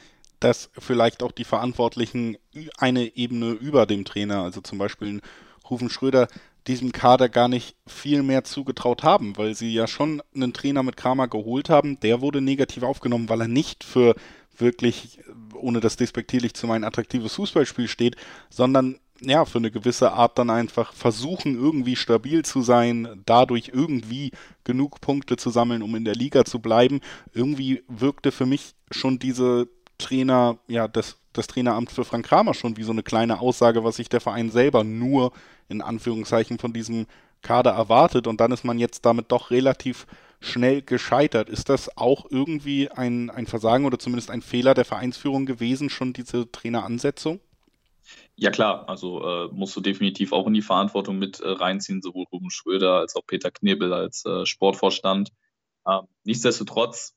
dass 0.45 0.69
vielleicht 0.79 1.23
auch 1.23 1.33
die 1.33 1.45
Verantwortlichen 1.45 2.37
eine 2.77 3.17
Ebene 3.17 3.53
über 3.53 3.87
dem 3.87 4.05
Trainer, 4.05 4.43
also 4.43 4.61
zum 4.61 4.77
Beispiel 4.77 5.23
Rufen 5.71 5.89
Schröder, 5.89 6.29
diesem 6.67 6.93
Kader 6.93 7.31
gar 7.31 7.49
nicht 7.49 7.77
viel 7.87 8.23
mehr 8.23 8.45
zugetraut 8.45 9.03
haben, 9.03 9.39
weil 9.39 9.55
sie 9.55 9.73
ja 9.73 9.87
schon 9.87 10.23
einen 10.35 10.53
Trainer 10.53 10.83
mit 10.83 10.99
Kramer 10.99 11.29
geholt 11.29 11.71
haben. 11.71 11.99
Der 12.01 12.21
wurde 12.21 12.43
negativ 12.43 12.83
aufgenommen, 12.83 13.31
weil 13.31 13.41
er 13.41 13.49
nicht 13.49 13.85
für 13.85 14.15
wirklich, 14.57 15.19
ohne 15.55 15.81
das 15.81 15.97
despektierlich 15.97 16.53
zu 16.53 16.67
meinen, 16.67 16.85
attraktives 16.85 17.35
Fußballspiel 17.35 17.89
steht, 17.89 18.17
sondern 18.51 18.99
ja, 19.21 19.47
für 19.47 19.59
eine 19.59 19.71
gewisse 19.71 20.13
Art 20.13 20.39
dann 20.39 20.51
einfach 20.51 20.93
versuchen, 20.93 21.55
irgendwie 21.55 21.97
stabil 21.97 22.45
zu 22.45 22.61
sein, 22.61 23.23
dadurch 23.25 23.71
irgendwie 23.73 24.33
genug 24.65 25.01
Punkte 25.01 25.37
zu 25.37 25.49
sammeln, 25.49 25.83
um 25.83 25.95
in 25.95 26.05
der 26.05 26.15
Liga 26.15 26.45
zu 26.45 26.59
bleiben. 26.59 27.01
Irgendwie 27.33 27.83
wirkte 27.89 28.33
für 28.33 28.45
mich 28.45 28.75
schon 28.91 29.19
diese 29.19 29.69
Trainer, 29.99 30.59
ja, 30.67 30.89
das, 30.89 31.19
das 31.33 31.47
Traineramt 31.47 31.91
für 31.91 32.05
Frank 32.05 32.27
Kramer 32.27 32.55
schon 32.55 32.77
wie 32.77 32.83
so 32.83 32.93
eine 32.93 33.03
kleine 33.03 33.41
Aussage, 33.41 33.85
was 33.85 33.97
sich 33.97 34.09
der 34.09 34.21
Verein 34.21 34.51
selber 34.51 34.85
nur 34.85 35.33
in 35.69 35.83
Anführungszeichen 35.83 36.59
von 36.59 36.73
diesem 36.73 37.07
Kader 37.43 37.73
erwartet 37.73 38.27
und 38.27 38.41
dann 38.41 38.53
ist 38.53 38.65
man 38.65 38.79
jetzt 38.79 39.05
damit 39.05 39.31
doch 39.31 39.51
relativ 39.51 40.07
schnell 40.41 40.83
gescheitert. 40.83 41.49
Ist 41.49 41.69
das 41.69 41.97
auch 41.97 42.27
irgendwie 42.31 42.91
ein, 42.91 43.31
ein 43.31 43.47
Versagen 43.47 43.85
oder 43.85 43.99
zumindest 43.99 44.31
ein 44.31 44.43
Fehler 44.43 44.75
der 44.75 44.85
Vereinsführung 44.85 45.47
gewesen, 45.47 45.91
schon 45.91 46.13
diese 46.13 46.51
Traineransetzung? 46.51 47.41
Ja 48.37 48.51
klar, 48.51 48.89
also 48.89 49.25
äh, 49.27 49.49
musst 49.53 49.77
du 49.77 49.81
definitiv 49.81 50.33
auch 50.33 50.47
in 50.47 50.55
die 50.55 50.63
Verantwortung 50.63 51.19
mit 51.19 51.41
äh, 51.41 51.49
reinziehen, 51.49 52.03
sowohl 52.03 52.27
Ruben 52.33 52.51
Schröder 52.51 52.99
als 52.99 53.17
auch 53.17 53.27
Peter 53.27 53.51
Knebel 53.51 53.93
als 53.93 54.25
äh, 54.27 54.45
Sportvorstand. 54.45 55.31
Ähm, 55.87 56.03
nichtsdestotrotz 56.25 57.15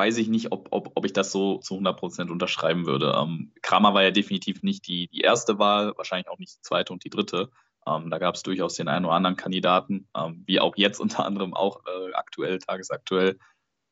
weiß 0.00 0.16
ich 0.16 0.28
nicht, 0.28 0.50
ob, 0.50 0.68
ob, 0.70 0.92
ob 0.94 1.04
ich 1.04 1.12
das 1.12 1.30
so 1.30 1.58
zu 1.58 1.74
100 1.74 1.98
Prozent 1.98 2.30
unterschreiben 2.30 2.86
würde. 2.86 3.14
Ähm, 3.14 3.52
Kramer 3.60 3.92
war 3.92 4.02
ja 4.02 4.10
definitiv 4.10 4.62
nicht 4.62 4.86
die, 4.88 5.08
die 5.08 5.20
erste 5.20 5.58
Wahl, 5.58 5.92
wahrscheinlich 5.98 6.30
auch 6.30 6.38
nicht 6.38 6.56
die 6.56 6.62
zweite 6.62 6.94
und 6.94 7.04
die 7.04 7.10
dritte. 7.10 7.50
Ähm, 7.86 8.08
da 8.08 8.18
gab 8.18 8.34
es 8.34 8.42
durchaus 8.42 8.76
den 8.76 8.88
einen 8.88 9.04
oder 9.04 9.14
anderen 9.14 9.36
Kandidaten, 9.36 10.08
ähm, 10.16 10.42
wie 10.46 10.58
auch 10.58 10.74
jetzt 10.78 11.00
unter 11.00 11.26
anderem 11.26 11.52
auch 11.52 11.82
äh, 11.84 12.14
aktuell, 12.14 12.58
tagesaktuell. 12.60 13.38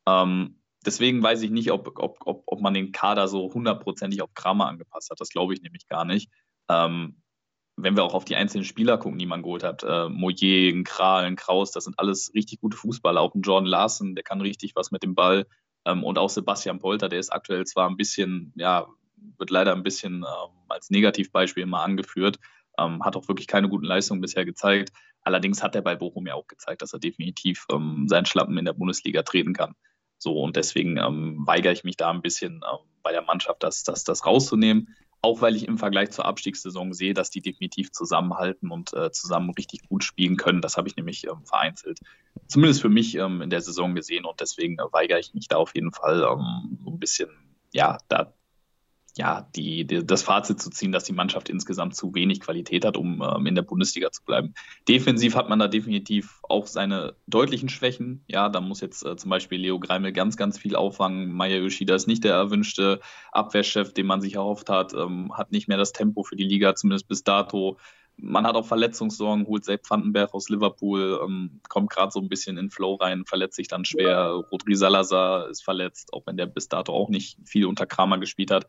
Ähm, 0.06 0.62
deswegen 0.87 1.22
weiß 1.22 1.43
ich 1.43 1.50
nicht, 1.50 1.72
ob, 1.72 1.98
ob, 1.98 2.17
ob, 2.24 2.43
ob 2.46 2.60
man 2.62 2.72
den 2.72 2.91
Kader 2.91 3.29
so 3.29 3.53
hundertprozentig 3.53 4.22
auf 4.22 4.32
Kramer 4.32 4.67
angepasst 4.67 5.10
hat. 5.10 5.20
Das 5.20 5.29
glaube 5.29 5.53
ich 5.53 5.60
nämlich 5.60 5.88
gar 5.88 6.06
nicht. 6.06 6.31
Ähm, 6.70 7.20
wenn 7.77 7.96
wir 7.96 8.05
auch 8.05 8.15
auf 8.15 8.24
die 8.24 8.36
einzelnen 8.36 8.65
Spieler 8.65 8.96
gucken, 8.96 9.19
die 9.19 9.27
man 9.27 9.43
geholt 9.43 9.62
hat, 9.62 9.82
äh, 9.82 10.08
Moyer, 10.08 10.82
Kral, 10.84 11.34
Kraus, 11.36 11.70
das 11.70 11.84
sind 11.84 11.98
alles 11.98 12.32
richtig 12.34 12.62
gute 12.62 12.79
Fußballer. 12.79 13.20
Auch 13.20 13.34
ein 13.34 13.43
Jordan 13.43 13.69
Larsen, 13.69 14.15
der 14.15 14.24
kann 14.24 14.41
richtig 14.41 14.74
was 14.74 14.91
mit 14.91 15.03
dem 15.03 15.15
Ball. 15.15 15.46
Ähm, 15.85 16.05
und 16.05 16.19
auch 16.19 16.31
Sebastian 16.31 16.79
Polter, 16.79 17.08
der 17.08 17.19
ist 17.19 17.31
aktuell 17.31 17.65
zwar 17.67 17.89
ein 17.89 17.97
bisschen, 17.97 18.53
ja, 18.56 18.87
wird 19.37 19.51
leider 19.51 19.73
ein 19.73 19.82
bisschen 19.82 20.19
ähm, 20.19 20.55
als 20.69 20.91
Negativbeispiel 20.91 21.67
mal 21.67 21.85
angeführt, 21.85 22.39
ähm, 22.79 23.05
hat 23.05 23.17
auch 23.17 23.29
wirklich 23.29 23.47
keine 23.47 23.69
guten 23.69 23.87
Leistungen 23.87 24.20
bisher 24.20 24.44
gezeigt. 24.44 24.93
Allerdings 25.23 25.63
hat 25.63 25.75
er 25.75 25.82
bei 25.82 25.97
Bochum 25.97 26.27
ja 26.27 26.35
auch 26.35 26.47
gezeigt, 26.47 26.82
dass 26.82 26.93
er 26.93 27.01
definitiv 27.01 27.67
seinen 27.69 28.25
Schlappen 28.25 28.56
in 28.56 28.65
der 28.65 28.73
Bundesliga 28.73 29.23
treten 29.23 29.53
kann. 29.53 29.75
So, 30.19 30.41
und 30.41 30.56
deswegen 30.56 30.97
ähm, 30.97 31.47
weigere 31.47 31.73
ich 31.73 31.85
mich 31.85 31.97
da 31.97 32.11
ein 32.11 32.23
bisschen 32.23 32.55
ähm, 32.55 32.79
bei 33.03 33.13
der 33.13 33.23
Mannschaft, 33.23 33.63
das, 33.63 33.85
das, 33.85 34.05
das 34.05 34.27
rauszunehmen. 34.27 34.94
Auch 35.20 35.41
weil 35.41 35.56
ich 35.56 35.67
im 35.67 35.79
Vergleich 35.79 36.10
zur 36.10 36.27
Abstiegssaison 36.27 36.93
sehe, 36.93 37.13
dass 37.13 37.31
die 37.31 37.41
definitiv 37.41 37.91
zusammenhalten 37.91 38.70
und 38.70 38.93
äh, 38.93 39.10
zusammen 39.10 39.51
richtig 39.51 39.89
gut 39.89 40.05
spielen 40.05 40.37
können. 40.37 40.60
Das 40.60 40.77
habe 40.77 40.89
ich 40.89 40.96
nämlich 40.96 41.25
ähm, 41.27 41.44
vereinzelt, 41.44 41.98
zumindest 42.46 42.81
für 42.81 42.89
mich 42.89 43.17
ähm, 43.17 43.43
in 43.43 43.51
der 43.51 43.60
Saison 43.60 43.94
gesehen. 43.94 44.25
Und 44.25 44.41
deswegen 44.41 44.79
äh, 44.79 44.93
weigere 44.93 45.19
ich 45.19 45.34
mich 45.34 45.48
da 45.48 45.56
auf 45.56 45.75
jeden 45.75 45.93
Fall 45.93 46.22
ähm, 46.22 46.79
so 46.84 46.91
ein 46.91 46.98
bisschen, 47.01 47.31
ja, 47.72 47.98
da 48.08 48.32
ja, 49.19 49.48
die, 49.56 49.84
die, 49.84 50.06
das 50.06 50.22
Fazit 50.22 50.63
zu 50.63 50.70
ziehen, 50.70 50.93
dass 50.93 51.03
die 51.03 51.13
Mannschaft 51.13 51.48
insgesamt 51.48 51.96
zu 51.96 52.15
wenig 52.15 52.41
Qualität 52.41 52.84
hat, 52.84 52.96
um 52.96 53.20
ähm, 53.20 53.46
in 53.46 53.56
der 53.56 53.63
Bundesliga 53.63 54.13
zu 54.13 54.22
bleiben. 54.22 54.55
Defensiv 54.89 55.34
hat 55.34 55.48
man 55.48 55.58
da 55.58 55.67
definitiv 55.67 56.39
auch 56.48 56.69
seine 56.69 57.17
deutlichen 57.27 57.69
Schwächen. 57.69 58.22
Ja, 58.29 58.48
da 58.48 58.60
muss 58.60 58.81
jetzt 58.81 59.05
äh, 59.05 59.17
zum 59.17 59.31
Beispiel 59.31 59.60
Leo 59.60 59.81
Greimel 59.81 60.13
ganz, 60.13 60.37
ganz 60.37 60.56
viel 60.56 60.77
auffangen. 60.77 61.32
Maya 61.32 61.56
Yoshida 61.56 61.96
ist 61.96 62.06
nicht 62.06 62.22
der 62.22 62.34
erwünschte 62.34 63.01
Abwehrchef, 63.32 63.93
den 63.93 64.06
man 64.06 64.20
sich 64.20 64.37
erhofft 64.37 64.70
hat, 64.70 64.94
ähm, 64.94 65.37
hat 65.37 65.51
nicht 65.51 65.67
mehr 65.67 65.79
das 65.79 65.93
Tempo 65.93 66.22
für 66.22 66.37
die 66.37 66.44
Liga, 66.44 66.77
zumindest 66.77 67.08
bis 67.08 67.25
dato. 67.25 67.77
Man 68.20 68.46
hat 68.46 68.55
auch 68.55 68.67
Verletzungssorgen, 68.67 69.46
holt 69.46 69.65
Sepp 69.65 69.89
Vandenberg 69.91 70.32
aus 70.32 70.48
Liverpool, 70.48 71.20
ähm, 71.25 71.60
kommt 71.69 71.91
gerade 71.91 72.13
so 72.13 72.20
ein 72.20 72.29
bisschen 72.29 72.56
in 72.56 72.70
Flow 72.70 72.94
rein, 72.94 73.25
verletzt 73.25 73.56
sich 73.56 73.69
dann 73.69 73.84
schwer. 73.84 74.44
Rodri 74.53 74.77
Salazar 74.77 75.48
ist 75.48 75.65
verletzt, 75.65 76.13
auch 76.13 76.22
wenn 76.27 76.37
der 76.37 76.46
bis 76.46 76.69
dato 76.69 76.93
auch 76.93 77.08
nicht 77.08 77.39
viel 77.44 77.67
unter 77.67 77.87
Kramer 77.87 78.19
gespielt 78.19 78.53
hat 78.53 78.67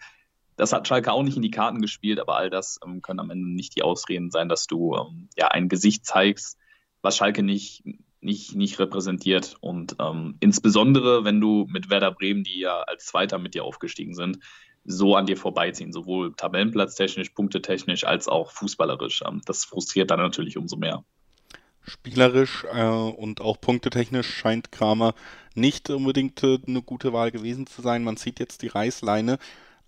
das 0.60 0.74
hat 0.74 0.88
Schalke 0.88 1.14
auch 1.14 1.24
nicht 1.24 1.38
in 1.38 1.42
die 1.42 1.52
Karten 1.52 1.82
gespielt, 1.82 2.20
aber 2.20 2.36
all 2.36 2.50
das 2.50 2.80
ähm, 2.86 3.02
können 3.02 3.22
am 3.22 3.30
Ende 3.30 3.48
nicht 3.48 3.76
die 3.78 3.82
Ausreden 3.82 4.30
sein, 4.30 4.50
dass 4.50 4.68
du 4.68 4.94
ähm, 4.96 5.30
ja 5.38 5.48
ein 5.48 5.70
Gesicht 5.70 6.06
zeigst, 6.06 6.58
was 7.02 7.16
Schalke 7.16 7.44
nicht, 7.44 7.84
nicht, 8.20 8.56
nicht 8.56 8.78
repräsentiert. 8.78 9.56
Und 9.62 9.96
ähm, 10.00 10.36
insbesondere, 10.42 11.24
wenn 11.24 11.40
du 11.40 11.66
mit 11.70 11.90
Werder 11.90 12.12
Bremen, 12.12 12.44
die 12.44 12.60
ja 12.60 12.82
als 12.82 13.06
Zweiter 13.06 13.40
mit 13.40 13.54
dir 13.54 13.64
aufgestiegen 13.64 14.14
sind, 14.14 14.40
so 14.84 15.16
an 15.16 15.28
dir 15.28 15.38
vorbeiziehen, 15.38 15.94
sowohl 15.94 16.34
tabellenplatztechnisch, 16.36 17.30
punktetechnisch 17.30 18.04
als 18.04 18.28
auch 18.28 18.52
fußballerisch. 18.52 19.24
Ähm, 19.26 19.42
das 19.46 19.64
frustriert 19.64 20.12
dann 20.12 20.20
natürlich 20.20 20.58
umso 20.58 20.76
mehr. 20.76 21.06
Spielerisch 21.84 22.66
äh, 22.74 22.84
und 22.84 23.40
auch 23.40 23.62
punktetechnisch 23.62 24.28
scheint 24.28 24.74
Kramer 24.74 25.14
nicht 25.56 25.90
unbedingt 25.90 26.44
äh, 26.44 26.60
eine 26.68 26.82
gute 26.82 27.14
Wahl 27.14 27.32
gewesen 27.32 27.66
zu 27.66 27.82
sein. 27.82 28.04
Man 28.04 28.18
zieht 28.18 28.42
jetzt 28.42 28.62
die 28.62 28.68
Reißleine. 28.68 29.38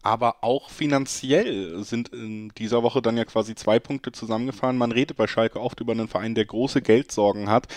Aber 0.04 0.44
auch 0.44 0.70
finanziell 0.70 1.84
sind 1.84 2.10
in 2.10 2.50
dieser 2.58 2.82
Woche 2.82 3.02
dann 3.02 3.18
ja 3.18 3.26
quasi 3.26 3.54
zwei 3.54 3.80
Punkte 3.80 4.12
zusammengefahren. 4.12 4.78
Man 4.78 4.92
redet 4.92 5.18
bei 5.18 5.28
Schalke 5.28 5.62
oft 5.62 5.80
über 5.80 5.92
einen 5.92 6.08
Verein, 6.08 6.34
der 6.34 6.46
große 6.46 6.82
Geldsorgen 6.82 7.50
hat. 7.50 7.68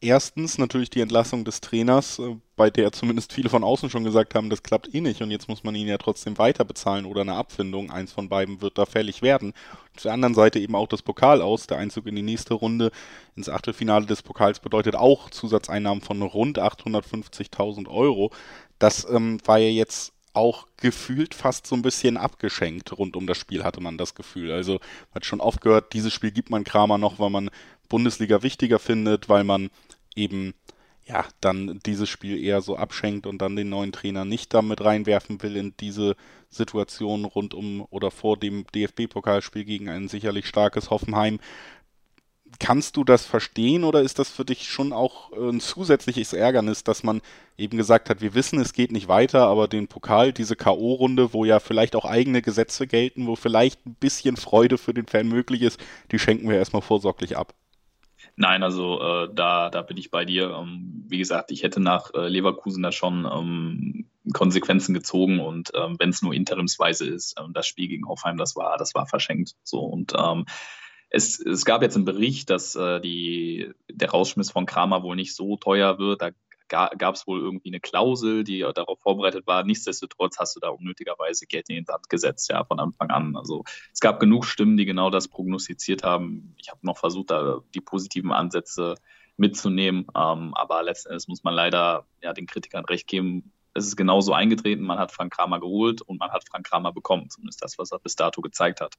Erstens 0.00 0.58
natürlich 0.58 0.90
die 0.90 1.00
Entlassung 1.00 1.44
des 1.44 1.62
Trainers, 1.62 2.18
äh, 2.18 2.36
bei 2.56 2.68
der 2.68 2.92
zumindest 2.92 3.32
viele 3.32 3.48
von 3.48 3.64
außen 3.64 3.88
schon 3.88 4.04
gesagt 4.04 4.34
haben, 4.34 4.50
das 4.50 4.62
klappt 4.62 4.94
eh 4.94 5.00
nicht 5.00 5.22
und 5.22 5.30
jetzt 5.30 5.48
muss 5.48 5.64
man 5.64 5.74
ihn 5.74 5.86
ja 5.88 5.96
trotzdem 5.96 6.36
weiter 6.36 6.64
bezahlen 6.64 7.06
oder 7.06 7.22
eine 7.22 7.34
Abfindung. 7.34 7.90
Eins 7.90 8.12
von 8.12 8.28
beiden 8.28 8.60
wird 8.60 8.76
da 8.76 8.84
fällig 8.86 9.22
werden. 9.22 9.54
Auf 9.96 10.02
der 10.02 10.12
anderen 10.12 10.34
Seite 10.34 10.58
eben 10.58 10.74
auch 10.74 10.88
das 10.88 11.02
Pokal 11.02 11.40
aus. 11.40 11.66
Der 11.66 11.78
Einzug 11.78 12.06
in 12.06 12.16
die 12.16 12.22
nächste 12.22 12.54
Runde 12.54 12.90
ins 13.34 13.48
Achtelfinale 13.48 14.06
des 14.06 14.22
Pokals 14.22 14.60
bedeutet 14.60 14.94
auch 14.94 15.30
Zusatzeinnahmen 15.30 16.02
von 16.02 16.20
rund 16.22 16.58
850.000 16.58 17.88
Euro. 17.88 18.30
Das 18.78 19.08
ähm, 19.08 19.38
war 19.46 19.58
ja 19.58 19.68
jetzt 19.68 20.13
auch 20.34 20.66
gefühlt 20.76 21.34
fast 21.34 21.66
so 21.66 21.74
ein 21.74 21.82
bisschen 21.82 22.16
abgeschenkt 22.16 22.96
rund 22.98 23.16
um 23.16 23.26
das 23.26 23.38
Spiel, 23.38 23.64
hatte 23.64 23.80
man 23.80 23.98
das 23.98 24.14
Gefühl. 24.14 24.52
Also 24.52 24.72
man 24.74 25.14
hat 25.16 25.24
schon 25.24 25.40
oft 25.40 25.60
gehört, 25.60 25.92
dieses 25.92 26.12
Spiel 26.12 26.32
gibt 26.32 26.50
man 26.50 26.64
Kramer 26.64 26.98
noch, 26.98 27.18
weil 27.18 27.30
man 27.30 27.50
Bundesliga 27.88 28.42
wichtiger 28.42 28.78
findet, 28.78 29.28
weil 29.28 29.44
man 29.44 29.70
eben 30.16 30.54
ja 31.06 31.24
dann 31.40 31.80
dieses 31.86 32.08
Spiel 32.08 32.42
eher 32.42 32.60
so 32.62 32.76
abschenkt 32.76 33.26
und 33.26 33.38
dann 33.38 33.56
den 33.56 33.68
neuen 33.68 33.92
Trainer 33.92 34.24
nicht 34.24 34.54
damit 34.54 34.80
reinwerfen 34.82 35.42
will 35.42 35.56
in 35.56 35.74
diese 35.78 36.16
Situation 36.50 37.24
rund 37.24 37.54
um 37.54 37.86
oder 37.90 38.10
vor 38.10 38.36
dem 38.36 38.66
DFB-Pokalspiel 38.74 39.64
gegen 39.64 39.88
ein 39.88 40.08
sicherlich 40.08 40.46
starkes 40.46 40.90
Hoffenheim. 40.90 41.40
Kannst 42.60 42.96
du 42.96 43.04
das 43.04 43.26
verstehen 43.26 43.84
oder 43.84 44.02
ist 44.02 44.18
das 44.18 44.28
für 44.28 44.44
dich 44.44 44.68
schon 44.68 44.92
auch 44.92 45.32
ein 45.32 45.60
zusätzliches 45.60 46.32
Ärgernis, 46.32 46.84
dass 46.84 47.02
man 47.02 47.20
eben 47.56 47.76
gesagt 47.76 48.10
hat, 48.10 48.20
wir 48.20 48.34
wissen, 48.34 48.60
es 48.60 48.72
geht 48.72 48.92
nicht 48.92 49.08
weiter, 49.08 49.46
aber 49.46 49.68
den 49.68 49.88
Pokal, 49.88 50.32
diese 50.32 50.56
K.O.-Runde, 50.56 51.32
wo 51.32 51.44
ja 51.44 51.60
vielleicht 51.60 51.96
auch 51.96 52.04
eigene 52.04 52.42
Gesetze 52.42 52.86
gelten, 52.86 53.26
wo 53.26 53.36
vielleicht 53.36 53.84
ein 53.86 53.94
bisschen 53.94 54.36
Freude 54.36 54.78
für 54.78 54.94
den 54.94 55.06
Fan 55.06 55.28
möglich 55.28 55.62
ist, 55.62 55.80
die 56.10 56.18
schenken 56.18 56.48
wir 56.48 56.56
erstmal 56.56 56.82
vorsorglich 56.82 57.36
ab? 57.36 57.54
Nein, 58.36 58.62
also 58.62 59.00
äh, 59.00 59.28
da, 59.32 59.70
da 59.70 59.82
bin 59.82 59.96
ich 59.96 60.10
bei 60.10 60.24
dir. 60.24 60.50
Ähm, 60.50 61.04
wie 61.06 61.18
gesagt, 61.18 61.50
ich 61.52 61.62
hätte 61.62 61.80
nach 61.80 62.12
äh, 62.14 62.28
Leverkusen 62.28 62.82
da 62.82 62.90
schon 62.90 63.28
ähm, 63.30 64.06
Konsequenzen 64.32 64.94
gezogen 64.94 65.38
und 65.38 65.72
ähm, 65.74 65.96
wenn 65.98 66.10
es 66.10 66.22
nur 66.22 66.34
interimsweise 66.34 67.06
ist, 67.06 67.38
ähm, 67.38 67.52
das 67.52 67.66
Spiel 67.66 67.88
gegen 67.88 68.08
Hoffheim, 68.08 68.36
das 68.36 68.56
war, 68.56 68.76
das 68.76 68.94
war 68.94 69.06
verschenkt. 69.06 69.54
So 69.62 69.80
und 69.80 70.14
ähm, 70.18 70.46
es, 71.14 71.38
es 71.38 71.64
gab 71.64 71.82
jetzt 71.82 71.96
einen 71.96 72.04
Bericht, 72.04 72.50
dass 72.50 72.74
äh, 72.74 73.00
die, 73.00 73.70
der 73.90 74.10
Rausschmiss 74.10 74.50
von 74.50 74.66
Kramer 74.66 75.02
wohl 75.02 75.16
nicht 75.16 75.34
so 75.34 75.56
teuer 75.56 75.98
wird. 75.98 76.22
Da 76.22 76.30
gab 76.68 77.14
es 77.14 77.26
wohl 77.26 77.40
irgendwie 77.40 77.68
eine 77.68 77.78
Klausel, 77.78 78.42
die 78.42 78.66
darauf 78.74 78.98
vorbereitet 79.00 79.46
war. 79.46 79.62
Nichtsdestotrotz 79.64 80.38
hast 80.38 80.56
du 80.56 80.60
da 80.60 80.70
unnötigerweise 80.70 81.46
Geld 81.46 81.68
in 81.68 81.76
den 81.76 81.84
Sand 81.84 82.08
gesetzt, 82.08 82.50
ja, 82.50 82.64
von 82.64 82.80
Anfang 82.80 83.10
an. 83.10 83.36
Also 83.36 83.64
es 83.92 84.00
gab 84.00 84.18
genug 84.18 84.44
Stimmen, 84.44 84.76
die 84.76 84.86
genau 84.86 85.10
das 85.10 85.28
prognostiziert 85.28 86.02
haben. 86.02 86.54
Ich 86.58 86.70
habe 86.70 86.80
noch 86.82 86.98
versucht, 86.98 87.30
da 87.30 87.60
die 87.74 87.80
positiven 87.80 88.32
Ansätze 88.32 88.96
mitzunehmen. 89.36 90.06
Ähm, 90.16 90.54
aber 90.54 90.82
letzten 90.82 91.10
Endes 91.10 91.28
muss 91.28 91.44
man 91.44 91.54
leider 91.54 92.06
ja, 92.22 92.32
den 92.32 92.46
Kritikern 92.46 92.84
recht 92.86 93.06
geben. 93.06 93.52
Es 93.74 93.86
ist 93.86 93.96
genauso 93.96 94.32
eingetreten. 94.32 94.84
Man 94.84 94.98
hat 94.98 95.12
Frank 95.12 95.34
Kramer 95.34 95.60
geholt 95.60 96.00
und 96.02 96.18
man 96.18 96.30
hat 96.30 96.48
Frank 96.48 96.66
Kramer 96.66 96.92
bekommen. 96.92 97.28
Zumindest 97.30 97.62
das, 97.62 97.78
was 97.78 97.92
er 97.92 97.98
bis 97.98 98.16
dato 98.16 98.40
gezeigt 98.40 98.80
hat. 98.80 98.94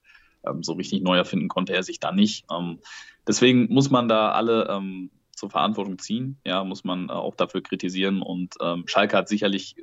Ähm, 0.47 0.63
so 0.63 0.73
richtig 0.73 1.01
neu 1.01 1.17
erfinden 1.17 1.47
konnte 1.47 1.73
er 1.73 1.83
sich 1.83 1.99
da 1.99 2.11
nicht. 2.11 2.45
Ähm, 2.51 2.79
deswegen 3.27 3.73
muss 3.73 3.89
man 3.89 4.07
da 4.07 4.31
alle 4.31 4.67
ähm, 4.69 5.11
zur 5.31 5.49
Verantwortung 5.49 5.99
ziehen. 5.99 6.37
Ja, 6.45 6.63
muss 6.63 6.83
man 6.83 7.09
äh, 7.09 7.13
auch 7.13 7.35
dafür 7.35 7.61
kritisieren. 7.61 8.21
Und 8.21 8.55
ähm, 8.61 8.87
Schalke 8.87 9.17
hat 9.17 9.29
sicherlich 9.29 9.75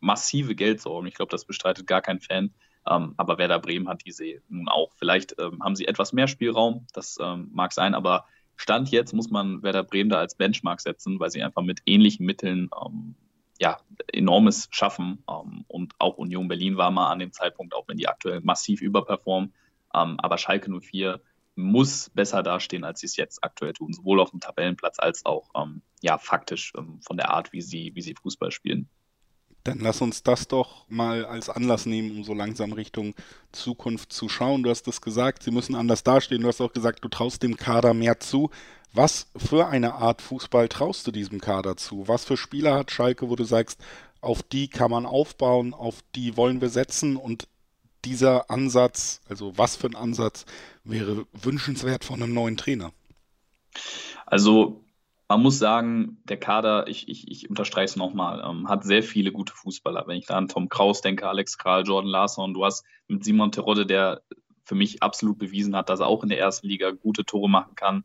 massive 0.00 0.54
Geldsorgen. 0.54 1.08
Ich 1.08 1.14
glaube, 1.14 1.30
das 1.30 1.44
bestreitet 1.44 1.86
gar 1.86 2.02
kein 2.02 2.20
Fan. 2.20 2.54
Ähm, 2.86 3.14
aber 3.16 3.38
Werder 3.38 3.58
Bremen 3.58 3.88
hat 3.88 4.02
diese 4.04 4.40
nun 4.48 4.68
auch. 4.68 4.92
Vielleicht 4.96 5.36
ähm, 5.38 5.62
haben 5.62 5.76
sie 5.76 5.86
etwas 5.86 6.12
mehr 6.12 6.28
Spielraum, 6.28 6.86
das 6.92 7.18
mag 7.50 7.72
sein, 7.72 7.94
aber 7.94 8.26
Stand 8.56 8.90
jetzt 8.90 9.12
muss 9.12 9.30
man 9.30 9.62
Werder 9.62 9.82
Bremen 9.82 10.10
da 10.10 10.18
als 10.18 10.36
Benchmark 10.36 10.80
setzen, 10.80 11.18
weil 11.18 11.30
sie 11.30 11.42
einfach 11.42 11.62
mit 11.62 11.80
ähnlichen 11.86 12.24
Mitteln 12.24 12.70
ähm, 12.84 13.14
ja, 13.60 13.78
enormes 14.12 14.68
schaffen. 14.70 15.22
Ähm, 15.28 15.64
und 15.68 15.94
auch 15.98 16.18
Union 16.18 16.48
Berlin 16.48 16.76
war 16.76 16.90
mal 16.90 17.10
an 17.10 17.18
dem 17.18 17.32
Zeitpunkt, 17.32 17.74
auch 17.74 17.88
wenn 17.88 17.96
die 17.96 18.08
aktuell 18.08 18.40
massiv 18.42 18.80
überperformen. 18.80 19.52
Ähm, 19.94 20.18
aber 20.18 20.38
Schalke 20.38 20.70
04 20.70 21.20
muss 21.56 22.10
besser 22.10 22.42
dastehen, 22.42 22.84
als 22.84 23.00
sie 23.00 23.06
es 23.06 23.16
jetzt 23.16 23.44
aktuell 23.44 23.72
tun, 23.72 23.92
sowohl 23.92 24.20
auf 24.20 24.30
dem 24.30 24.40
Tabellenplatz 24.40 24.98
als 24.98 25.24
auch 25.24 25.50
ähm, 25.54 25.82
ja, 26.02 26.18
faktisch 26.18 26.72
ähm, 26.76 27.00
von 27.02 27.16
der 27.16 27.30
Art, 27.30 27.52
wie 27.52 27.62
sie, 27.62 27.92
wie 27.94 28.02
sie 28.02 28.14
Fußball 28.20 28.50
spielen. 28.50 28.88
Dann 29.62 29.78
lass 29.78 30.02
uns 30.02 30.22
das 30.22 30.46
doch 30.46 30.86
mal 30.90 31.24
als 31.24 31.48
Anlass 31.48 31.86
nehmen, 31.86 32.18
um 32.18 32.24
so 32.24 32.34
langsam 32.34 32.72
Richtung 32.72 33.14
Zukunft 33.50 34.12
zu 34.12 34.28
schauen. 34.28 34.62
Du 34.62 34.68
hast 34.68 34.86
es 34.88 35.00
gesagt, 35.00 35.42
sie 35.42 35.52
müssen 35.52 35.74
anders 35.74 36.02
dastehen. 36.02 36.42
Du 36.42 36.48
hast 36.48 36.60
auch 36.60 36.72
gesagt, 36.72 37.02
du 37.02 37.08
traust 37.08 37.42
dem 37.42 37.56
Kader 37.56 37.94
mehr 37.94 38.20
zu. 38.20 38.50
Was 38.92 39.30
für 39.36 39.66
eine 39.66 39.94
Art 39.94 40.20
Fußball 40.20 40.68
traust 40.68 41.06
du 41.06 41.12
diesem 41.12 41.40
Kader 41.40 41.78
zu? 41.78 42.06
Was 42.08 42.26
für 42.26 42.36
Spieler 42.36 42.74
hat 42.74 42.90
Schalke, 42.90 43.30
wo 43.30 43.36
du 43.36 43.44
sagst, 43.44 43.80
auf 44.20 44.42
die 44.42 44.68
kann 44.68 44.90
man 44.90 45.06
aufbauen, 45.06 45.72
auf 45.72 46.02
die 46.14 46.36
wollen 46.36 46.60
wir 46.60 46.68
setzen 46.68 47.16
und 47.16 47.48
dieser 48.04 48.50
Ansatz, 48.50 49.20
also 49.28 49.56
was 49.56 49.76
für 49.76 49.88
ein 49.88 49.96
Ansatz 49.96 50.46
wäre 50.84 51.26
wünschenswert 51.32 52.04
von 52.04 52.22
einem 52.22 52.34
neuen 52.34 52.56
Trainer? 52.56 52.92
Also 54.26 54.84
man 55.28 55.42
muss 55.42 55.58
sagen, 55.58 56.18
der 56.24 56.38
Kader, 56.38 56.86
ich, 56.86 57.08
ich, 57.08 57.30
ich 57.30 57.48
unterstreiche 57.48 57.86
es 57.86 57.96
nochmal, 57.96 58.44
ähm, 58.46 58.68
hat 58.68 58.84
sehr 58.84 59.02
viele 59.02 59.32
gute 59.32 59.54
Fußballer. 59.54 60.04
Wenn 60.06 60.18
ich 60.18 60.26
da 60.26 60.36
an 60.36 60.48
Tom 60.48 60.68
Kraus 60.68 61.00
denke, 61.00 61.28
Alex 61.28 61.58
Kral, 61.58 61.84
Jordan 61.84 62.10
Larsson, 62.10 62.54
du 62.54 62.64
hast 62.64 62.84
mit 63.08 63.24
Simon 63.24 63.50
Terodde, 63.50 63.86
der 63.86 64.22
für 64.64 64.74
mich 64.74 65.02
absolut 65.02 65.38
bewiesen 65.38 65.76
hat, 65.76 65.88
dass 65.88 66.00
er 66.00 66.06
auch 66.06 66.22
in 66.22 66.28
der 66.28 66.38
ersten 66.38 66.66
Liga 66.66 66.90
gute 66.90 67.24
Tore 67.24 67.48
machen 67.48 67.74
kann. 67.74 68.04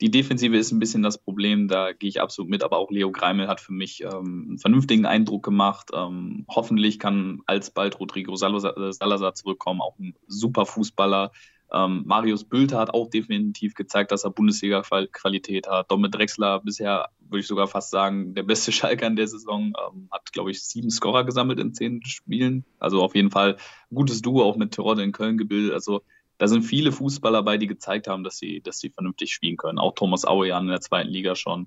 Die 0.00 0.10
Defensive 0.10 0.56
ist 0.56 0.72
ein 0.72 0.78
bisschen 0.78 1.02
das 1.02 1.16
Problem, 1.16 1.68
da 1.68 1.92
gehe 1.92 2.08
ich 2.08 2.20
absolut 2.20 2.50
mit, 2.50 2.62
aber 2.62 2.76
auch 2.76 2.90
Leo 2.90 3.10
Greimel 3.10 3.48
hat 3.48 3.60
für 3.60 3.72
mich 3.72 4.02
ähm, 4.02 4.46
einen 4.48 4.58
vernünftigen 4.58 5.06
Eindruck 5.06 5.42
gemacht. 5.42 5.90
Ähm, 5.94 6.44
hoffentlich 6.48 6.98
kann 6.98 7.40
alsbald 7.46 7.98
Rodrigo 7.98 8.36
Salazar 8.36 9.34
zurückkommen, 9.34 9.80
auch 9.80 9.98
ein 9.98 10.14
super 10.26 10.66
Fußballer. 10.66 11.32
Ähm, 11.72 12.04
Marius 12.06 12.44
Bülter 12.44 12.78
hat 12.78 12.94
auch 12.94 13.10
definitiv 13.10 13.74
gezeigt, 13.74 14.12
dass 14.12 14.24
er 14.24 14.30
Bundesliga-Qualität 14.30 15.66
hat. 15.66 15.90
Domme 15.90 16.10
Drexler 16.10 16.60
bisher, 16.60 17.08
würde 17.20 17.40
ich 17.40 17.46
sogar 17.46 17.66
fast 17.66 17.90
sagen, 17.90 18.34
der 18.34 18.44
beste 18.44 18.72
Schalker 18.72 19.06
in 19.06 19.16
der 19.16 19.26
Saison. 19.26 19.72
Ähm, 19.76 20.08
hat, 20.10 20.32
glaube 20.32 20.50
ich, 20.50 20.62
sieben 20.62 20.90
Scorer 20.90 21.24
gesammelt 21.24 21.58
in 21.58 21.74
zehn 21.74 22.04
Spielen. 22.04 22.64
Also 22.78 23.02
auf 23.02 23.14
jeden 23.14 23.30
Fall 23.30 23.56
gutes 23.92 24.22
Duo 24.22 24.44
auch 24.44 24.56
mit 24.56 24.72
Terodde 24.72 25.02
in 25.02 25.12
Köln 25.12 25.38
gebildet. 25.38 25.72
Also 25.72 26.02
da 26.38 26.48
sind 26.48 26.62
viele 26.62 26.92
Fußballer 26.92 27.42
bei, 27.42 27.56
die 27.56 27.66
gezeigt 27.66 28.08
haben, 28.08 28.24
dass 28.24 28.38
sie, 28.38 28.60
dass 28.60 28.78
sie 28.78 28.90
vernünftig 28.90 29.32
spielen 29.32 29.56
können. 29.56 29.78
Auch 29.78 29.94
Thomas 29.94 30.24
Auejan 30.24 30.64
in 30.64 30.70
der 30.70 30.80
zweiten 30.80 31.08
Liga 31.08 31.34
schon. 31.34 31.66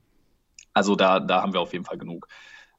Also 0.74 0.96
da, 0.96 1.20
da 1.20 1.42
haben 1.42 1.54
wir 1.54 1.62
auf 1.62 1.74
jeden 1.74 1.86
Fall 1.86 1.98
genug. 1.98 2.28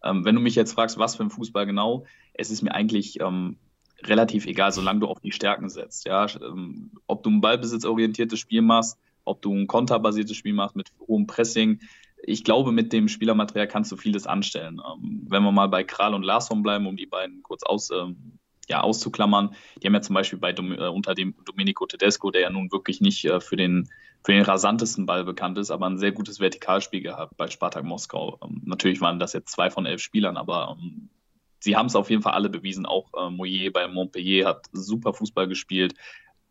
Ähm, 0.02 0.24
wenn 0.24 0.34
du 0.34 0.40
mich 0.40 0.54
jetzt 0.54 0.72
fragst, 0.72 0.98
was 0.98 1.16
für 1.16 1.24
ein 1.24 1.30
Fußball 1.30 1.66
genau, 1.66 2.06
es 2.34 2.50
ist 2.50 2.62
mir 2.62 2.74
eigentlich 2.74 3.20
ähm, 3.20 3.58
relativ 4.02 4.46
egal, 4.46 4.72
solange 4.72 5.00
du 5.00 5.06
auf 5.06 5.20
die 5.20 5.32
Stärken 5.32 5.68
setzt. 5.68 6.06
Ja? 6.06 6.26
Ähm, 6.40 6.92
ob 7.06 7.22
du 7.22 7.30
ein 7.30 7.40
ballbesitzorientiertes 7.40 8.38
Spiel 8.38 8.62
machst, 8.62 8.98
ob 9.24 9.42
du 9.42 9.54
ein 9.54 9.66
konterbasiertes 9.66 10.36
Spiel 10.36 10.54
machst 10.54 10.76
mit 10.76 10.92
hohem 11.06 11.26
Pressing. 11.26 11.80
Ich 12.22 12.44
glaube, 12.44 12.72
mit 12.72 12.92
dem 12.92 13.08
Spielermaterial 13.08 13.66
kannst 13.66 13.92
du 13.92 13.96
vieles 13.96 14.26
anstellen. 14.26 14.80
Ähm, 14.80 15.26
wenn 15.28 15.42
wir 15.42 15.52
mal 15.52 15.68
bei 15.68 15.84
Kral 15.84 16.14
und 16.14 16.22
Larsson 16.22 16.62
bleiben, 16.62 16.86
um 16.86 16.96
die 16.96 17.06
beiden 17.06 17.42
kurz 17.42 17.62
aus, 17.62 17.90
ähm, 17.90 18.38
ja, 18.70 18.80
auszuklammern. 18.80 19.54
Die 19.82 19.86
haben 19.86 19.94
ja 19.94 20.00
zum 20.00 20.14
Beispiel 20.14 20.38
bei, 20.38 20.52
äh, 20.52 20.88
unter 20.88 21.14
dem 21.14 21.34
Domenico 21.44 21.86
Tedesco, 21.86 22.30
der 22.30 22.42
ja 22.42 22.50
nun 22.50 22.70
wirklich 22.70 23.00
nicht 23.00 23.24
äh, 23.24 23.40
für, 23.40 23.56
den, 23.56 23.90
für 24.24 24.32
den 24.32 24.42
rasantesten 24.42 25.06
Ball 25.06 25.24
bekannt 25.24 25.58
ist, 25.58 25.70
aber 25.70 25.86
ein 25.86 25.98
sehr 25.98 26.12
gutes 26.12 26.40
Vertikalspiel 26.40 27.02
gehabt 27.02 27.36
bei 27.36 27.48
Spartak 27.48 27.84
Moskau. 27.84 28.38
Ähm, 28.42 28.62
natürlich 28.64 29.00
waren 29.00 29.18
das 29.18 29.32
jetzt 29.32 29.52
zwei 29.52 29.70
von 29.70 29.86
elf 29.86 30.00
Spielern, 30.00 30.36
aber 30.36 30.76
ähm, 30.78 31.10
sie 31.58 31.76
haben 31.76 31.86
es 31.86 31.96
auf 31.96 32.10
jeden 32.10 32.22
Fall 32.22 32.34
alle 32.34 32.48
bewiesen. 32.48 32.86
Auch 32.86 33.10
äh, 33.14 33.28
Moyer 33.28 33.70
bei 33.72 33.88
Montpellier 33.88 34.46
hat 34.46 34.66
super 34.72 35.12
Fußball 35.12 35.48
gespielt 35.48 35.94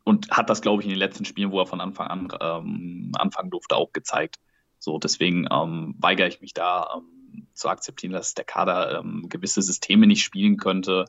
und 0.03 0.29
hat 0.29 0.49
das, 0.49 0.61
glaube 0.61 0.81
ich, 0.81 0.87
in 0.87 0.91
den 0.91 0.99
letzten 0.99 1.23
Spielen, 1.23 1.51
wo 1.51 1.59
er 1.59 1.67
von 1.67 1.79
Anfang 1.81 2.07
an 2.07 2.27
ähm, 2.41 3.11
anfangen 3.17 3.49
durfte, 3.49 3.77
auch 3.77 3.93
gezeigt. 3.93 4.39
So, 4.77 4.97
deswegen 4.97 5.47
ähm, 5.51 5.95
weigere 5.99 6.27
ich 6.27 6.41
mich 6.41 6.53
da 6.53 6.95
ähm, 6.97 7.47
zu 7.53 7.69
akzeptieren, 7.69 8.13
dass 8.13 8.33
der 8.33 8.45
Kader 8.45 8.99
ähm, 8.99 9.27
gewisse 9.29 9.61
Systeme 9.61 10.05
nicht 10.05 10.23
spielen 10.23 10.57
könnte. 10.57 11.05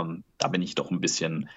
Ähm, 0.00 0.24
da 0.38 0.48
bin 0.48 0.62
ich 0.62 0.74
doch 0.74 0.90
ein 0.90 1.00
bisschen 1.00 1.48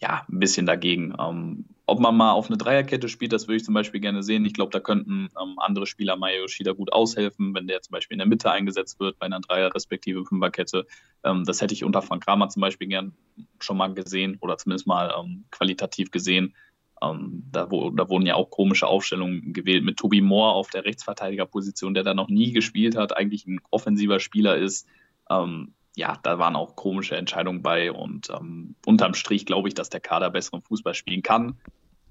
ja, 0.00 0.24
ein 0.30 0.38
bisschen 0.38 0.66
dagegen. 0.66 1.14
Ähm, 1.18 1.66
ob 1.84 2.00
man 2.00 2.16
mal 2.16 2.32
auf 2.32 2.46
eine 2.46 2.56
Dreierkette 2.56 3.08
spielt, 3.08 3.32
das 3.32 3.48
würde 3.48 3.56
ich 3.56 3.64
zum 3.64 3.74
Beispiel 3.74 4.00
gerne 4.00 4.22
sehen. 4.22 4.44
Ich 4.46 4.54
glaube, 4.54 4.70
da 4.70 4.80
könnten 4.80 5.28
ähm, 5.40 5.58
andere 5.58 5.86
Spieler 5.86 6.16
Mayo 6.16 6.42
Yoshida 6.42 6.72
gut 6.72 6.92
aushelfen, 6.92 7.54
wenn 7.54 7.66
der 7.66 7.82
zum 7.82 7.92
Beispiel 7.92 8.14
in 8.14 8.20
der 8.20 8.28
Mitte 8.28 8.50
eingesetzt 8.50 8.98
wird 8.98 9.18
bei 9.18 9.26
einer 9.26 9.40
Dreier- 9.40 9.74
respektive 9.74 10.24
Fünferkette. 10.24 10.86
Ähm, 11.22 11.44
das 11.44 11.60
hätte 11.60 11.74
ich 11.74 11.84
unter 11.84 12.00
Frank 12.00 12.24
Kramer 12.24 12.48
zum 12.48 12.62
Beispiel 12.62 12.88
gern 12.88 13.12
schon 13.60 13.76
mal 13.76 13.92
gesehen 13.92 14.38
oder 14.40 14.56
zumindest 14.56 14.86
mal 14.86 15.12
ähm, 15.18 15.44
qualitativ 15.50 16.10
gesehen. 16.10 16.54
Ähm, 17.02 17.42
da, 17.50 17.70
wo, 17.70 17.90
da, 17.90 18.08
wurden 18.08 18.26
ja 18.26 18.36
auch 18.36 18.50
komische 18.50 18.86
Aufstellungen 18.86 19.52
gewählt 19.52 19.84
mit 19.84 19.98
Tobi 19.98 20.22
Moore 20.22 20.54
auf 20.54 20.70
der 20.70 20.84
Rechtsverteidigerposition, 20.84 21.92
der 21.92 22.04
da 22.04 22.14
noch 22.14 22.28
nie 22.28 22.52
gespielt 22.52 22.96
hat, 22.96 23.16
eigentlich 23.16 23.46
ein 23.46 23.60
offensiver 23.70 24.20
Spieler 24.20 24.56
ist. 24.56 24.86
Ähm, 25.28 25.74
ja, 25.96 26.16
da 26.22 26.38
waren 26.38 26.56
auch 26.56 26.76
komische 26.76 27.16
Entscheidungen 27.16 27.62
bei 27.62 27.92
und 27.92 28.30
ähm, 28.30 28.74
unterm 28.86 29.14
Strich 29.14 29.46
glaube 29.46 29.68
ich, 29.68 29.74
dass 29.74 29.90
der 29.90 30.00
Kader 30.00 30.30
besseren 30.30 30.62
Fußball 30.62 30.94
spielen 30.94 31.22
kann. 31.22 31.58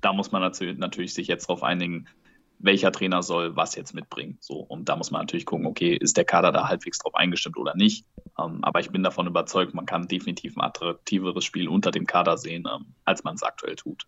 Da 0.01 0.13
muss 0.13 0.31
man 0.31 0.41
natürlich, 0.41 0.77
natürlich 0.77 1.13
sich 1.13 1.27
jetzt 1.27 1.49
darauf 1.49 1.63
einigen, 1.63 2.07
welcher 2.59 2.91
Trainer 2.91 3.23
soll 3.23 3.55
was 3.55 3.75
jetzt 3.75 3.93
mitbringen. 3.93 4.37
So, 4.41 4.55
und 4.55 4.89
da 4.89 4.95
muss 4.97 5.11
man 5.11 5.21
natürlich 5.21 5.45
gucken, 5.45 5.65
okay, 5.65 5.95
ist 5.95 6.17
der 6.17 6.25
Kader 6.25 6.51
da 6.51 6.67
halbwegs 6.67 6.99
drauf 6.99 7.15
eingestimmt 7.15 7.57
oder 7.57 7.75
nicht. 7.75 8.05
Ähm, 8.37 8.59
aber 8.63 8.81
ich 8.81 8.91
bin 8.91 9.01
davon 9.01 9.27
überzeugt, 9.27 9.73
man 9.73 9.85
kann 9.85 10.07
definitiv 10.07 10.57
ein 10.57 10.61
attraktiveres 10.61 11.45
Spiel 11.45 11.69
unter 11.69 11.91
dem 11.91 12.05
Kader 12.05 12.37
sehen, 12.37 12.67
ähm, 12.71 12.93
als 13.05 13.23
man 13.23 13.35
es 13.35 13.43
aktuell 13.43 13.75
tut. 13.75 14.05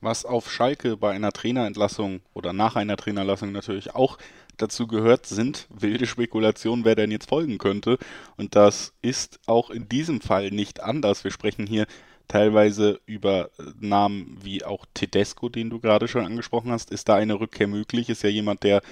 Was 0.00 0.24
auf 0.24 0.50
Schalke 0.50 0.96
bei 0.96 1.12
einer 1.12 1.30
Trainerentlassung 1.30 2.22
oder 2.34 2.52
nach 2.52 2.74
einer 2.74 2.96
Trainerentlassung 2.96 3.52
natürlich 3.52 3.94
auch 3.94 4.18
dazu 4.56 4.86
gehört, 4.86 5.26
sind 5.26 5.66
wilde 5.70 6.06
Spekulationen, 6.06 6.84
wer 6.84 6.94
denn 6.94 7.10
jetzt 7.10 7.28
folgen 7.28 7.58
könnte. 7.58 7.98
Und 8.36 8.54
das 8.56 8.94
ist 9.02 9.40
auch 9.46 9.70
in 9.70 9.88
diesem 9.88 10.20
Fall 10.20 10.50
nicht 10.50 10.82
anders. 10.82 11.24
Wir 11.24 11.30
sprechen 11.30 11.66
hier 11.66 11.86
teilweise 12.28 13.00
über 13.06 13.50
Namen 13.78 14.38
wie 14.42 14.64
auch 14.64 14.86
Tedesco, 14.94 15.48
den 15.48 15.70
du 15.70 15.80
gerade 15.80 16.08
schon 16.08 16.24
angesprochen 16.24 16.70
hast. 16.70 16.90
Ist 16.90 17.08
da 17.08 17.16
eine 17.16 17.40
Rückkehr 17.40 17.68
möglich? 17.68 18.08
Ist 18.08 18.22
ja 18.22 18.30
jemand, 18.30 18.62
der 18.62 18.82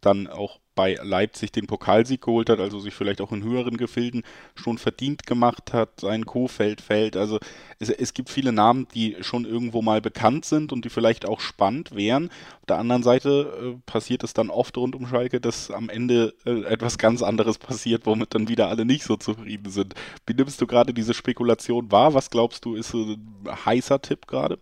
dann 0.00 0.26
auch 0.26 0.60
bei 0.74 0.98
Leipzig 1.02 1.52
den 1.52 1.66
Pokalsieg 1.66 2.22
geholt 2.22 2.48
hat, 2.48 2.60
also 2.60 2.78
sich 2.78 2.94
vielleicht 2.94 3.20
auch 3.20 3.32
in 3.32 3.42
höheren 3.42 3.76
Gefilden 3.76 4.22
schon 4.54 4.78
verdient 4.78 5.26
gemacht 5.26 5.72
hat, 5.72 6.00
sein 6.00 6.26
Kofeld 6.26 6.80
fällt. 6.80 7.16
Also 7.16 7.38
es, 7.78 7.90
es, 7.90 8.14
gibt 8.14 8.30
viele 8.30 8.52
Namen, 8.52 8.86
die 8.94 9.16
schon 9.20 9.44
irgendwo 9.44 9.82
mal 9.82 10.00
bekannt 10.00 10.44
sind 10.44 10.72
und 10.72 10.84
die 10.84 10.90
vielleicht 10.90 11.26
auch 11.26 11.40
spannend 11.40 11.94
wären. 11.94 12.30
Auf 12.60 12.66
der 12.68 12.78
anderen 12.78 13.02
Seite 13.02 13.74
äh, 13.76 13.80
passiert 13.86 14.24
es 14.24 14.34
dann 14.34 14.50
oft 14.50 14.76
rund 14.78 14.94
um 14.94 15.06
Schalke, 15.06 15.40
dass 15.40 15.70
am 15.70 15.88
Ende 15.88 16.34
äh, 16.46 16.62
etwas 16.64 16.98
ganz 16.98 17.22
anderes 17.22 17.58
passiert, 17.58 18.06
womit 18.06 18.34
dann 18.34 18.48
wieder 18.48 18.68
alle 18.68 18.84
nicht 18.84 19.04
so 19.04 19.16
zufrieden 19.16 19.70
sind. 19.70 19.94
Wie 20.26 20.34
nimmst 20.34 20.60
du 20.60 20.66
gerade 20.66 20.94
diese 20.94 21.14
Spekulation 21.14 21.92
wahr? 21.92 22.14
Was 22.14 22.30
glaubst 22.30 22.64
du, 22.64 22.74
ist 22.74 22.94
ein 22.94 23.46
heißer 23.64 24.00
Tipp 24.00 24.26
gerade? 24.26 24.58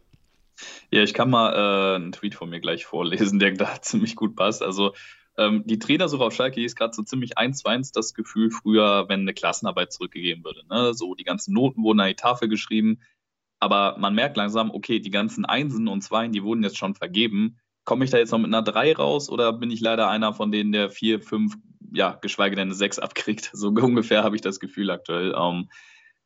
Ja, 0.91 1.03
ich 1.03 1.15
kann 1.15 1.31
mal 1.31 1.53
äh, 1.53 1.97
einen 1.97 2.13
Tweet 2.13 2.35
von 2.35 2.51
mir 2.51 2.61
gleich 2.61 2.85
vorlesen, 2.85 3.39
der 3.39 3.53
da 3.53 3.77
ziemlich 3.81 4.17
gut 4.17 4.37
passt. 4.37 4.63
Also 4.63 4.93
ähm, 5.37 5.63
die 5.67 5.79
Trainersuche 5.79 6.25
auf 6.25 6.35
Schalke 6.35 6.63
ist 6.63 6.77
gerade 6.77 6.95
so 6.95 7.03
ziemlich 7.03 7.39
eins 7.39 7.59
zu 7.59 7.69
eins 7.69 7.93
das 7.93 8.15
Gefühl 8.15 8.51
früher, 8.51 9.09
wenn 9.09 9.21
eine 9.21 9.35
Klassenarbeit 9.35 9.93
zurückgegeben 9.93 10.45
würde. 10.45 10.63
Ne? 10.69 10.95
So 10.95 11.15
die 11.15 11.25
ganzen 11.25 11.55
Noten 11.55 11.83
wurden 11.83 12.01
an 12.01 12.09
die 12.09 12.15
Tafel 12.15 12.49
geschrieben, 12.49 13.01
aber 13.61 13.97
man 13.99 14.15
merkt 14.15 14.37
langsam, 14.37 14.71
okay, 14.71 15.01
die 15.01 15.11
ganzen 15.11 15.45
Einsen 15.45 15.87
und 15.87 16.03
Zweien, 16.03 16.33
die 16.33 16.43
wurden 16.43 16.63
jetzt 16.63 16.79
schon 16.79 16.95
vergeben. 16.95 17.59
Komme 17.85 18.05
ich 18.05 18.11
da 18.11 18.19
jetzt 18.19 18.33
noch 18.33 18.39
mit 18.39 18.49
einer 18.49 18.63
3 18.63 18.95
raus 18.95 19.29
oder 19.29 19.53
bin 19.53 19.71
ich 19.71 19.81
leider 19.81 20.09
einer 20.09 20.33
von 20.33 20.51
denen, 20.51 20.73
der 20.73 20.91
4, 20.91 21.21
5, 21.21 21.55
ja, 21.93 22.19
geschweige 22.21 22.57
denn 22.57 22.69
eine 22.69 22.75
6 22.75 22.99
abkriegt? 22.99 23.51
So 23.55 23.69
ungefähr 23.69 24.25
habe 24.25 24.37
ich 24.37 24.43
das 24.43 24.61
Gefühl 24.61 24.91
aktuell. 24.91 25.35
Ähm, 25.37 25.69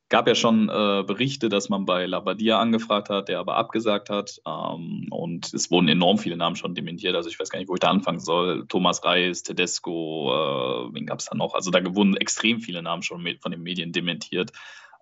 gab 0.09 0.29
ja 0.29 0.35
schon 0.35 0.69
äh, 0.69 1.03
Berichte, 1.07 1.49
dass 1.49 1.69
man 1.69 1.87
bei 1.87 2.07
Labadia 2.07 2.59
angefragt 2.59 3.09
hat, 3.09 3.29
der 3.29 3.39
aber 3.39 3.57
abgesagt 3.57 4.11
hat. 4.11 4.41
Ähm, 4.47 5.09
und 5.11 5.53
es 5.55 5.71
wurden 5.71 5.89
enorm 5.89 6.19
viele 6.19 6.37
Namen 6.37 6.57
schon 6.57 6.75
dementiert. 6.75 7.17
Also 7.17 7.29
ich 7.29 7.39
weiß 7.39 7.49
gar 7.49 7.59
nicht, 7.59 7.69
wo 7.69 7.75
ich 7.75 7.81
da 7.81 7.91
anfangen 7.91 8.21
soll. 8.21 8.67
Thomas 8.69 9.05
Reis, 9.05 9.43
Tedesco, 9.43 10.31
äh, 10.31 10.95
wen 10.95 11.07
gab 11.07 11.21
es 11.21 11.27
da 11.27 11.37
noch? 11.37 11.55
Also 11.55 11.71
da 11.71 11.81
wurden 11.95 12.17
extrem 12.17 12.61
viele 12.61 12.83
Namen 12.83 13.03
schon 13.03 13.27
von 13.41 13.53
den 13.53 13.63
Medien 13.63 13.93
dementiert. 13.93 14.53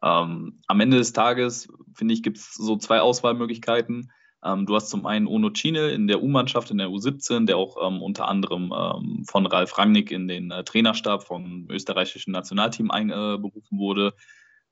Ähm, 0.02 0.60
am 0.66 0.80
Ende 0.80 0.96
des 0.98 1.12
Tages, 1.12 1.68
finde 1.94 2.14
ich, 2.14 2.22
gibt 2.22 2.38
es 2.38 2.54
so 2.54 2.76
zwei 2.76 3.00
Auswahlmöglichkeiten. 3.00 4.10
Ähm, 4.44 4.66
du 4.66 4.74
hast 4.74 4.88
zum 4.88 5.06
einen 5.06 5.26
Ono 5.26 5.50
Cine 5.50 5.90
in 5.90 6.08
der 6.08 6.22
U-Mannschaft, 6.22 6.70
in 6.70 6.78
der 6.78 6.88
U17, 6.88 7.46
der 7.46 7.56
auch 7.56 7.76
ähm, 7.86 8.02
unter 8.02 8.28
anderem 8.28 8.72
ähm, 8.76 9.24
von 9.24 9.46
Ralf 9.46 9.78
Rangnick 9.78 10.10
in 10.10 10.26
den 10.26 10.50
äh, 10.50 10.64
Trainerstab 10.64 11.22
vom 11.22 11.68
österreichischen 11.70 12.32
Nationalteam 12.32 12.90
einberufen 12.90 13.76
äh, 13.76 13.80
wurde. 13.80 14.14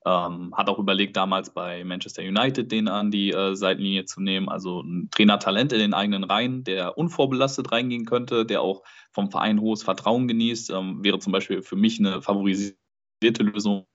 Ähm, 0.06 0.54
hat 0.56 0.68
auch 0.68 0.78
überlegt, 0.78 1.16
damals 1.16 1.52
bei 1.52 1.84
Manchester 1.84 2.22
United 2.22 2.72
den 2.72 2.88
an 2.88 3.10
die 3.10 3.32
äh, 3.32 3.54
Seitenlinie 3.54 4.06
zu 4.06 4.22
nehmen. 4.22 4.48
Also 4.48 4.80
ein 4.80 5.08
Trainertalent 5.10 5.74
in 5.74 5.78
den 5.78 5.94
eigenen 5.94 6.24
Reihen, 6.24 6.64
der 6.64 6.96
unvorbelastet 6.96 7.70
reingehen 7.70 8.06
könnte, 8.06 8.46
der 8.46 8.62
auch 8.62 8.82
vom 9.12 9.30
Verein 9.30 9.60
hohes 9.60 9.82
Vertrauen 9.82 10.26
genießt, 10.26 10.70
ähm, 10.70 11.04
wäre 11.04 11.18
zum 11.18 11.32
Beispiel 11.32 11.62
für 11.62 11.76
mich 11.76 11.98
eine 11.98 12.22
favorisierte 12.22 13.42
Lösung, 13.42 13.86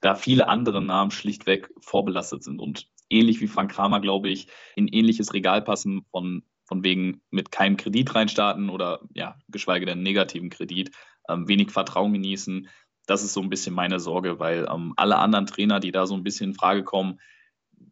da 0.00 0.16
viele 0.16 0.48
andere 0.48 0.82
Namen 0.82 1.12
schlichtweg 1.12 1.70
vorbelastet 1.80 2.42
sind. 2.42 2.60
Und 2.60 2.88
ähnlich 3.08 3.40
wie 3.40 3.46
Frank 3.46 3.70
Kramer, 3.70 4.00
glaube 4.00 4.30
ich, 4.30 4.48
in 4.74 4.88
ähnliches 4.88 5.32
Regal 5.32 5.62
passen 5.62 6.04
von, 6.10 6.42
von 6.66 6.82
wegen 6.82 7.22
mit 7.30 7.52
keinem 7.52 7.76
Kredit 7.76 8.12
reinstarten 8.14 8.68
oder 8.68 9.00
ja, 9.14 9.36
geschweige 9.48 9.86
denn 9.86 10.02
negativen 10.02 10.50
Kredit, 10.50 10.90
ähm, 11.28 11.46
wenig 11.46 11.70
Vertrauen 11.70 12.12
genießen 12.12 12.68
das 13.06 13.22
ist 13.22 13.32
so 13.32 13.40
ein 13.40 13.50
bisschen 13.50 13.74
meine 13.74 14.00
Sorge, 14.00 14.38
weil 14.38 14.66
ähm, 14.72 14.92
alle 14.96 15.18
anderen 15.18 15.46
Trainer, 15.46 15.80
die 15.80 15.92
da 15.92 16.06
so 16.06 16.14
ein 16.14 16.22
bisschen 16.22 16.50
in 16.50 16.54
Frage 16.54 16.84
kommen, 16.84 17.18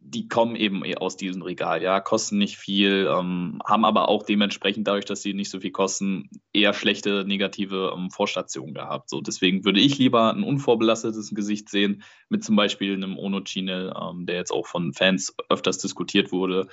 die 0.03 0.27
kommen 0.27 0.55
eben 0.55 0.83
aus 0.97 1.15
diesem 1.15 1.41
Regal, 1.41 1.81
ja, 1.81 1.99
kosten 1.99 2.37
nicht 2.37 2.57
viel, 2.57 3.09
ähm, 3.09 3.61
haben 3.65 3.85
aber 3.85 4.09
auch 4.09 4.23
dementsprechend 4.23 4.87
dadurch, 4.87 5.05
dass 5.05 5.21
sie 5.21 5.33
nicht 5.33 5.49
so 5.49 5.59
viel 5.59 5.71
kosten, 5.71 6.29
eher 6.53 6.73
schlechte 6.73 7.23
negative 7.25 7.93
ähm, 7.95 8.09
Vorstationen 8.09 8.73
gehabt. 8.73 9.09
So, 9.09 9.21
deswegen 9.21 9.63
würde 9.63 9.79
ich 9.79 9.97
lieber 9.97 10.33
ein 10.33 10.43
unvorbelastetes 10.43 11.33
Gesicht 11.33 11.69
sehen, 11.69 12.03
mit 12.29 12.43
zum 12.43 12.55
Beispiel 12.55 12.93
einem 12.93 13.17
Ono 13.17 13.41
Chine, 13.41 13.93
ähm, 14.01 14.25
der 14.25 14.35
jetzt 14.35 14.51
auch 14.51 14.67
von 14.67 14.93
Fans 14.93 15.35
öfters 15.49 15.77
diskutiert 15.77 16.31
wurde. 16.31 16.67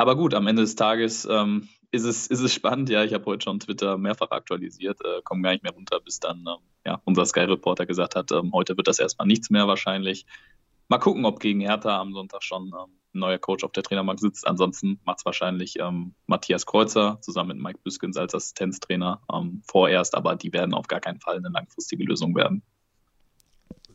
Aber 0.00 0.16
gut, 0.16 0.32
am 0.32 0.46
Ende 0.46 0.62
des 0.62 0.76
Tages 0.76 1.28
ähm, 1.30 1.68
ist 1.90 2.04
es, 2.04 2.26
ist 2.26 2.40
es 2.40 2.54
spannend. 2.54 2.88
Ja, 2.88 3.04
ich 3.04 3.12
habe 3.12 3.26
heute 3.26 3.44
schon 3.44 3.60
Twitter 3.60 3.98
mehrfach 3.98 4.30
aktualisiert, 4.30 4.98
äh, 5.04 5.20
komme 5.24 5.42
gar 5.42 5.50
nicht 5.50 5.62
mehr 5.62 5.74
runter, 5.74 6.00
bis 6.00 6.18
dann 6.18 6.38
ähm, 6.38 6.56
ja, 6.86 7.02
unser 7.04 7.26
Sky-Reporter 7.26 7.84
gesagt 7.84 8.16
hat, 8.16 8.32
ähm, 8.32 8.50
heute 8.54 8.78
wird 8.78 8.88
das 8.88 8.98
erstmal 8.98 9.26
nichts 9.26 9.50
mehr 9.50 9.68
wahrscheinlich. 9.68 10.24
Mal 10.88 10.96
gucken, 10.96 11.26
ob 11.26 11.38
gegen 11.38 11.60
Hertha 11.60 12.00
am 12.00 12.14
Sonntag 12.14 12.42
schon 12.42 12.68
ähm, 12.68 12.96
ein 13.14 13.18
neuer 13.18 13.36
Coach 13.36 13.62
auf 13.62 13.72
der 13.72 13.82
Trainerbank 13.82 14.18
sitzt. 14.20 14.46
Ansonsten 14.46 15.00
macht 15.04 15.18
es 15.18 15.26
wahrscheinlich 15.26 15.78
ähm, 15.78 16.14
Matthias 16.26 16.64
Kreuzer 16.64 17.18
zusammen 17.20 17.58
mit 17.58 17.62
Mike 17.62 17.80
Büskens 17.84 18.16
als 18.16 18.34
Assistenztrainer 18.34 19.20
ähm, 19.30 19.60
vorerst, 19.66 20.14
aber 20.14 20.34
die 20.34 20.54
werden 20.54 20.72
auf 20.72 20.88
gar 20.88 21.00
keinen 21.00 21.20
Fall 21.20 21.36
eine 21.36 21.50
langfristige 21.50 22.04
Lösung 22.04 22.34
werden 22.34 22.62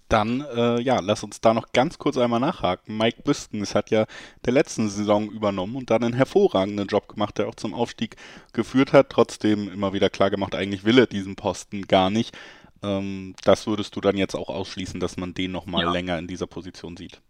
dann, 0.10 0.42
äh, 0.42 0.80
ja, 0.82 1.00
lass 1.00 1.24
uns 1.24 1.42
da 1.42 1.54
noch 1.54 1.72
ganz 1.74 1.98
kurz 1.98 2.18
einmal 2.18 2.40
nachhaken. 2.40 2.98
Mike 2.98 3.24
Büskens 3.24 3.74
hat 3.74 3.90
ja 3.90 4.06
der 4.46 4.54
letzten 4.54 4.90
Saison 4.90 5.30
übernommen 5.32 5.76
und 5.76 5.90
dann 5.90 6.04
einen 6.04 6.14
hervorragenden 6.14 6.88
Job 6.88 7.08
gemacht, 7.08 7.38
der 7.38 7.48
auch 7.48 7.56
zum 7.56 7.74
Aufstieg 7.74 8.16
geführt 8.54 8.94
hat. 8.94 9.10
Trotzdem 9.10 9.72
immer 9.72 9.94
wieder 9.94 10.10
klar 10.10 10.30
gemacht, 10.30 10.56
eigentlich 10.56 10.84
will 10.84 11.00
er 11.00 11.08
diesen 11.08 11.36
Posten 11.36 11.84
gar 11.84 12.10
nicht. 12.10 12.38
Ähm, 12.84 13.36
das 13.44 13.66
würdest 13.68 13.96
du 13.96 14.02
dann 14.02 14.18
jetzt 14.18 14.36
auch 14.36 14.50
ausschließen, 14.50 15.00
dass 15.00 15.18
man 15.18 15.34
den 15.34 15.52
nochmal 15.52 15.86
ja. 15.86 15.92
länger 15.92 16.20
in 16.20 16.28
dieser 16.28 16.48
Position 16.48 16.98
sieht? 16.98 17.22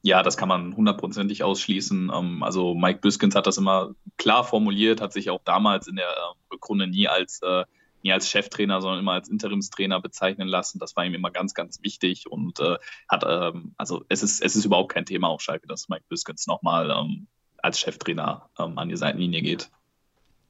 Ja, 0.00 0.22
das 0.24 0.36
kann 0.36 0.48
man 0.48 0.74
hundertprozentig 0.74 1.44
ausschließen. 1.44 2.10
Ähm, 2.14 2.42
also 2.42 2.74
Mike 2.74 3.00
Büskens 3.00 3.34
hat 3.34 3.46
das 3.46 3.58
immer 3.58 3.94
klar 4.16 4.44
formuliert, 4.44 5.00
hat 5.00 5.12
sich 5.12 5.30
auch 5.30 5.40
damals 5.44 5.86
in 5.86 5.96
der 5.96 6.08
äh, 6.08 6.52
Rückrunde 6.52 6.88
nie 6.88 7.08
als 7.08 7.40
äh, 7.42 7.64
nie 8.02 8.12
als 8.12 8.28
Cheftrainer, 8.28 8.80
sondern 8.80 9.00
immer 9.00 9.12
als 9.12 9.28
Interimstrainer 9.28 10.00
bezeichnen 10.00 10.48
lassen. 10.48 10.78
Das 10.78 10.96
war 10.96 11.04
ihm 11.04 11.14
immer 11.14 11.30
ganz, 11.30 11.54
ganz 11.54 11.82
wichtig 11.82 12.30
und 12.30 12.60
äh, 12.60 12.78
hat, 13.08 13.24
ähm, 13.26 13.74
also 13.76 14.04
es 14.08 14.22
ist, 14.22 14.42
es 14.42 14.56
ist 14.56 14.64
überhaupt 14.64 14.92
kein 14.92 15.06
Thema 15.06 15.28
auf 15.28 15.40
Schalke, 15.40 15.66
dass 15.66 15.88
Mike 15.88 16.04
Büskens 16.08 16.46
nochmal 16.46 16.90
ähm, 16.90 17.26
als 17.58 17.80
Cheftrainer 17.80 18.50
ähm, 18.58 18.78
an 18.78 18.88
die 18.88 18.96
Seitenlinie 18.96 19.42
geht. 19.42 19.70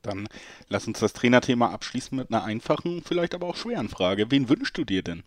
Dann 0.03 0.27
lass 0.69 0.88
uns 0.88 0.99
das 0.99 1.12
Trainerthema 1.12 1.71
abschließen 1.71 2.17
mit 2.17 2.31
einer 2.31 2.45
einfachen, 2.45 3.03
vielleicht 3.03 3.35
aber 3.35 3.47
auch 3.47 3.57
schweren 3.57 3.88
Frage. 3.88 4.31
Wen 4.31 4.49
wünschst 4.49 4.77
du 4.77 4.85
dir 4.85 5.03
denn? 5.03 5.23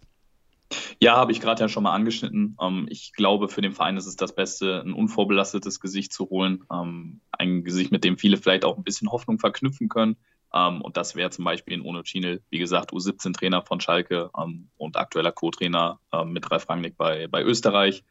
Ja, 1.00 1.16
habe 1.16 1.32
ich 1.32 1.42
gerade 1.42 1.62
ja 1.62 1.70
schon 1.70 1.84
mal 1.84 1.94
angeschnitten. 1.94 2.58
Ähm, 2.60 2.88
ich 2.90 3.14
glaube, 3.14 3.48
für 3.48 3.62
den 3.62 3.74
Verein 3.74 3.98
ist 3.98 4.08
es 4.08 4.16
das 4.16 4.36
Beste, 4.36 4.82
ein 4.82 4.94
unvorbelastetes 4.94 5.80
Gesicht 5.80 6.12
zu 6.12 6.30
holen. 6.30 6.64
Ähm, 6.72 7.22
ein 7.32 7.64
Gesicht, 7.64 7.92
mit 7.92 8.04
dem 8.04 8.18
viele 8.18 8.38
vielleicht 8.38 8.66
auch 8.66 8.78
ein 8.78 8.84
bisschen 8.84 9.12
Hoffnung 9.12 9.40
verknüpfen 9.40 9.90
können. 9.90 10.18
Ähm, 10.56 10.82
und 10.82 10.98
das 10.98 11.16
wäre 11.16 11.30
zum 11.30 11.46
Beispiel 11.46 11.74
in 11.74 11.82
Ono 11.82 12.02
Chinel, 12.04 12.42
wie 12.50 12.60
gesagt, 12.60 12.92
U17-Trainer 12.92 13.62
von 13.62 13.82
Schalke 13.82 14.32
ähm, 14.42 14.70
und 14.78 14.96
aktueller 14.96 15.34
Co-Trainer 15.34 16.00
ähm, 16.14 16.32
mit 16.32 16.50
Ralf 16.50 16.70
Rangnick 16.70 16.98
bei, 16.98 17.28
bei 17.28 17.44
Österreich. 17.44 18.04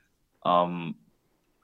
Ähm, 0.45 0.97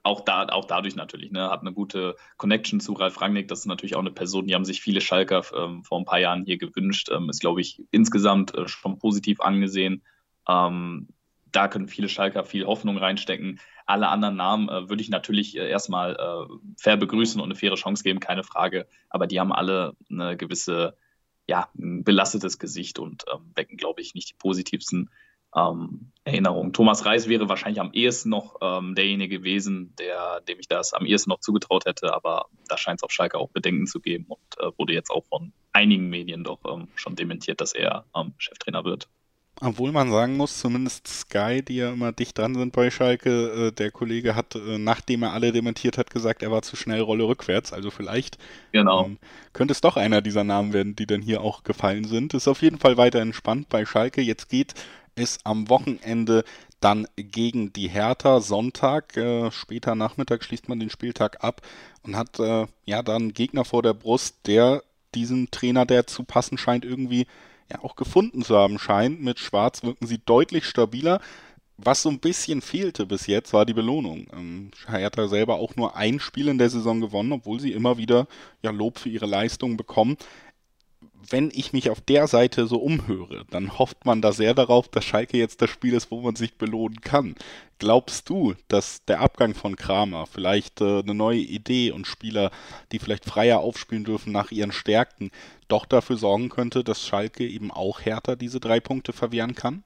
auch, 0.03 0.21
da, 0.21 0.47
auch 0.47 0.65
dadurch 0.65 0.95
natürlich, 0.95 1.31
ne, 1.31 1.51
hat 1.51 1.61
eine 1.61 1.73
gute 1.73 2.15
Connection 2.37 2.79
zu 2.79 2.93
Ralf 2.93 3.21
Rangnick. 3.21 3.47
Das 3.47 3.59
ist 3.59 3.67
natürlich 3.67 3.95
auch 3.95 4.01
eine 4.01 4.11
Person, 4.11 4.47
die 4.47 4.55
haben 4.55 4.65
sich 4.65 4.81
viele 4.81 5.01
Schalker 5.01 5.43
ähm, 5.55 5.83
vor 5.83 5.99
ein 5.99 6.05
paar 6.05 6.19
Jahren 6.19 6.43
hier 6.43 6.57
gewünscht. 6.57 7.09
Ähm, 7.11 7.29
ist, 7.29 7.41
glaube 7.41 7.61
ich, 7.61 7.83
insgesamt 7.91 8.55
äh, 8.55 8.67
schon 8.67 8.97
positiv 8.97 9.39
angesehen 9.39 10.03
da 11.51 11.67
können 11.67 11.87
viele 11.87 12.09
Schalker 12.09 12.45
viel 12.45 12.65
Hoffnung 12.65 12.97
reinstecken. 12.97 13.59
Alle 13.91 14.07
anderen 14.07 14.37
Namen 14.37 14.69
äh, 14.69 14.89
würde 14.89 15.01
ich 15.01 15.09
natürlich 15.09 15.57
äh, 15.57 15.69
erstmal 15.69 16.15
äh, 16.15 16.53
fair 16.77 16.95
begrüßen 16.95 17.41
und 17.41 17.45
eine 17.45 17.55
faire 17.55 17.75
Chance 17.75 18.03
geben, 18.03 18.21
keine 18.21 18.43
Frage. 18.43 18.87
Aber 19.09 19.27
die 19.27 19.39
haben 19.39 19.51
alle 19.51 19.97
eine 20.09 20.37
gewisse, 20.37 20.95
ja, 21.45 21.69
ein 21.77 22.05
belastetes 22.05 22.57
Gesicht 22.57 22.99
und 22.99 23.25
ähm, 23.33 23.51
wecken, 23.53 23.75
glaube 23.75 24.01
ich, 24.01 24.15
nicht 24.15 24.29
die 24.29 24.35
positivsten 24.35 25.09
ähm, 25.55 26.11
Erinnerungen. 26.23 26.71
Thomas 26.71 27.05
Reis 27.05 27.27
wäre 27.27 27.49
wahrscheinlich 27.49 27.81
am 27.81 27.91
ehesten 27.91 28.29
noch 28.29 28.55
ähm, 28.61 28.95
derjenige 28.95 29.39
gewesen, 29.39 29.93
der, 29.99 30.39
dem 30.41 30.59
ich 30.59 30.69
das 30.69 30.93
am 30.93 31.05
ehesten 31.05 31.29
noch 31.29 31.41
zugetraut 31.41 31.85
hätte, 31.85 32.13
aber 32.13 32.45
da 32.69 32.77
scheint 32.77 32.99
es 32.99 33.03
auf 33.03 33.11
Schalke 33.11 33.37
auch 33.37 33.49
Bedenken 33.49 33.87
zu 33.87 33.99
geben 33.99 34.27
und 34.29 34.59
äh, 34.59 34.71
wurde 34.77 34.93
jetzt 34.93 35.11
auch 35.11 35.25
von 35.25 35.51
einigen 35.73 36.09
Medien 36.09 36.43
doch 36.45 36.59
ähm, 36.65 36.87
schon 36.95 37.15
dementiert, 37.15 37.59
dass 37.59 37.73
er 37.73 38.05
ähm, 38.15 38.33
Cheftrainer 38.37 38.85
wird. 38.85 39.09
Obwohl 39.63 39.91
man 39.91 40.09
sagen 40.09 40.37
muss, 40.37 40.57
zumindest 40.57 41.07
Sky, 41.07 41.61
die 41.61 41.75
ja 41.75 41.91
immer 41.91 42.11
dicht 42.11 42.35
dran 42.35 42.55
sind 42.55 42.73
bei 42.73 42.89
Schalke, 42.89 43.67
äh, 43.67 43.71
der 43.71 43.91
Kollege 43.91 44.35
hat, 44.35 44.55
äh, 44.55 44.79
nachdem 44.79 45.21
er 45.21 45.33
alle 45.33 45.51
dementiert 45.51 45.99
hat, 45.99 46.09
gesagt, 46.09 46.41
er 46.41 46.49
war 46.49 46.63
zu 46.63 46.75
schnell 46.75 47.01
Rolle 47.01 47.25
rückwärts. 47.25 47.71
Also 47.71 47.91
vielleicht 47.91 48.39
genau. 48.71 49.05
ähm, 49.05 49.17
könnte 49.53 49.73
es 49.73 49.81
doch 49.81 49.97
einer 49.97 50.23
dieser 50.23 50.43
Namen 50.43 50.73
werden, 50.73 50.95
die 50.95 51.05
dann 51.05 51.21
hier 51.21 51.41
auch 51.41 51.63
gefallen 51.63 52.05
sind. 52.05 52.33
Ist 52.33 52.47
auf 52.47 52.63
jeden 52.63 52.79
Fall 52.79 52.97
weiter 52.97 53.19
entspannt 53.19 53.69
bei 53.69 53.85
Schalke. 53.85 54.21
Jetzt 54.21 54.49
geht 54.49 54.73
es 55.13 55.37
am 55.43 55.69
Wochenende 55.69 56.43
dann 56.79 57.07
gegen 57.15 57.71
die 57.71 57.87
Hertha. 57.87 58.41
Sonntag, 58.41 59.15
äh, 59.15 59.51
später 59.51 59.93
Nachmittag 59.93 60.43
schließt 60.43 60.69
man 60.69 60.79
den 60.79 60.89
Spieltag 60.89 61.43
ab 61.43 61.61
und 62.01 62.15
hat 62.15 62.39
äh, 62.39 62.65
ja 62.85 63.03
dann 63.03 63.33
Gegner 63.33 63.63
vor 63.63 63.83
der 63.83 63.93
Brust, 63.93 64.47
der 64.47 64.81
diesen 65.13 65.51
Trainer, 65.51 65.85
der 65.85 66.07
zu 66.07 66.23
passen 66.23 66.57
scheint, 66.57 66.83
irgendwie 66.83 67.27
ja 67.71 67.83
auch 67.83 67.95
gefunden 67.95 68.43
zu 68.43 68.55
haben 68.55 68.79
scheint. 68.79 69.21
Mit 69.21 69.39
Schwarz 69.39 69.83
wirken 69.83 70.07
sie 70.07 70.19
deutlich 70.19 70.65
stabiler. 70.65 71.19
Was 71.77 72.03
so 72.03 72.09
ein 72.09 72.19
bisschen 72.19 72.61
fehlte 72.61 73.07
bis 73.07 73.25
jetzt, 73.25 73.53
war 73.53 73.65
die 73.65 73.73
Belohnung. 73.73 74.27
Ähm, 74.33 74.71
Hertha 74.87 75.27
selber 75.27 75.55
auch 75.55 75.75
nur 75.75 75.95
ein 75.95 76.19
Spiel 76.19 76.47
in 76.47 76.59
der 76.59 76.69
Saison 76.69 77.01
gewonnen, 77.01 77.31
obwohl 77.31 77.59
sie 77.59 77.71
immer 77.71 77.97
wieder 77.97 78.27
ja, 78.61 78.71
Lob 78.71 78.99
für 78.99 79.09
ihre 79.09 79.25
Leistung 79.25 79.77
bekommen 79.77 80.17
wenn 81.29 81.51
ich 81.53 81.73
mich 81.73 81.89
auf 81.89 82.01
der 82.01 82.27
Seite 82.27 82.67
so 82.67 82.77
umhöre, 82.77 83.45
dann 83.49 83.77
hofft 83.77 84.05
man 84.05 84.21
da 84.21 84.31
sehr 84.31 84.53
darauf, 84.53 84.87
dass 84.87 85.05
Schalke 85.05 85.37
jetzt 85.37 85.61
das 85.61 85.69
Spiel 85.69 85.93
ist, 85.93 86.11
wo 86.11 86.21
man 86.21 86.35
sich 86.35 86.57
belohnen 86.57 87.01
kann. 87.01 87.35
Glaubst 87.79 88.29
du, 88.29 88.53
dass 88.67 89.03
der 89.05 89.21
Abgang 89.21 89.53
von 89.53 89.75
Kramer, 89.75 90.25
vielleicht 90.27 90.81
äh, 90.81 90.99
eine 90.99 91.13
neue 91.13 91.39
Idee 91.39 91.91
und 91.91 92.07
Spieler, 92.07 92.51
die 92.91 92.99
vielleicht 92.99 93.25
freier 93.25 93.59
aufspielen 93.59 94.03
dürfen 94.03 94.31
nach 94.31 94.51
ihren 94.51 94.71
Stärken, 94.71 95.31
doch 95.71 95.85
dafür 95.85 96.17
sorgen 96.17 96.49
könnte, 96.49 96.83
dass 96.83 97.05
Schalke 97.05 97.47
eben 97.47 97.71
auch 97.71 98.01
härter 98.01 98.35
diese 98.35 98.59
drei 98.59 98.79
Punkte 98.79 99.13
verwehren 99.13 99.55
kann? 99.55 99.83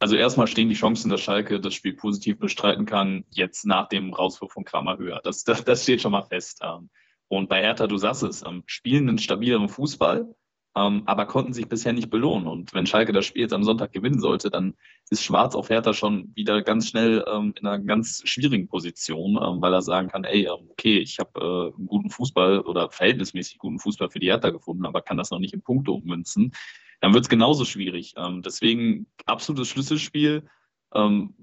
Also 0.00 0.16
erstmal 0.16 0.46
stehen 0.46 0.70
die 0.70 0.74
Chancen, 0.74 1.10
dass 1.10 1.20
Schalke 1.20 1.60
das 1.60 1.74
Spiel 1.74 1.94
positiv 1.94 2.38
bestreiten 2.38 2.86
kann, 2.86 3.24
jetzt 3.30 3.66
nach 3.66 3.88
dem 3.88 4.14
Rauswurf 4.14 4.52
von 4.52 4.64
Kramer 4.64 4.96
höher. 4.96 5.20
Das, 5.22 5.44
das, 5.44 5.62
das 5.62 5.82
steht 5.82 6.00
schon 6.00 6.12
mal 6.12 6.22
fest. 6.22 6.60
Ähm, 6.62 6.88
und 7.28 7.48
bei 7.48 7.60
Hertha, 7.60 7.86
du 7.86 7.98
sagst 7.98 8.22
es, 8.22 8.42
ähm, 8.42 8.62
spielen 8.66 9.08
einen 9.08 9.18
stabileren 9.18 9.68
Fußball, 9.68 10.34
ähm, 10.76 11.02
aber 11.06 11.26
konnten 11.26 11.52
sich 11.52 11.68
bisher 11.68 11.92
nicht 11.92 12.10
belohnen. 12.10 12.46
Und 12.46 12.72
wenn 12.74 12.86
Schalke 12.86 13.12
das 13.12 13.26
Spiel 13.26 13.42
jetzt 13.42 13.52
am 13.52 13.64
Sonntag 13.64 13.92
gewinnen 13.92 14.20
sollte, 14.20 14.50
dann 14.50 14.74
ist 15.10 15.24
Schwarz 15.24 15.54
auf 15.54 15.68
Hertha 15.68 15.92
schon 15.92 16.30
wieder 16.34 16.62
ganz 16.62 16.88
schnell 16.88 17.24
ähm, 17.26 17.54
in 17.58 17.66
einer 17.66 17.82
ganz 17.82 18.22
schwierigen 18.24 18.68
Position, 18.68 19.36
ähm, 19.42 19.60
weil 19.60 19.74
er 19.74 19.82
sagen 19.82 20.08
kann, 20.08 20.24
ey, 20.24 20.44
ähm, 20.44 20.68
okay, 20.70 20.98
ich 20.98 21.18
habe 21.18 21.40
äh, 21.40 21.76
einen 21.76 21.86
guten 21.86 22.10
Fußball 22.10 22.60
oder 22.60 22.90
verhältnismäßig 22.90 23.58
guten 23.58 23.80
Fußball 23.80 24.10
für 24.10 24.20
die 24.20 24.28
Hertha 24.28 24.50
gefunden, 24.50 24.86
aber 24.86 25.02
kann 25.02 25.16
das 25.16 25.30
noch 25.30 25.40
nicht 25.40 25.54
in 25.54 25.62
Punkte 25.62 25.90
ummünzen. 25.90 26.52
Dann 27.00 27.14
wird 27.14 27.24
es 27.24 27.30
genauso 27.30 27.64
schwierig. 27.64 28.14
Ähm, 28.16 28.42
deswegen 28.42 29.06
absolutes 29.26 29.68
Schlüsselspiel. 29.68 30.46
Ähm, 30.94 31.34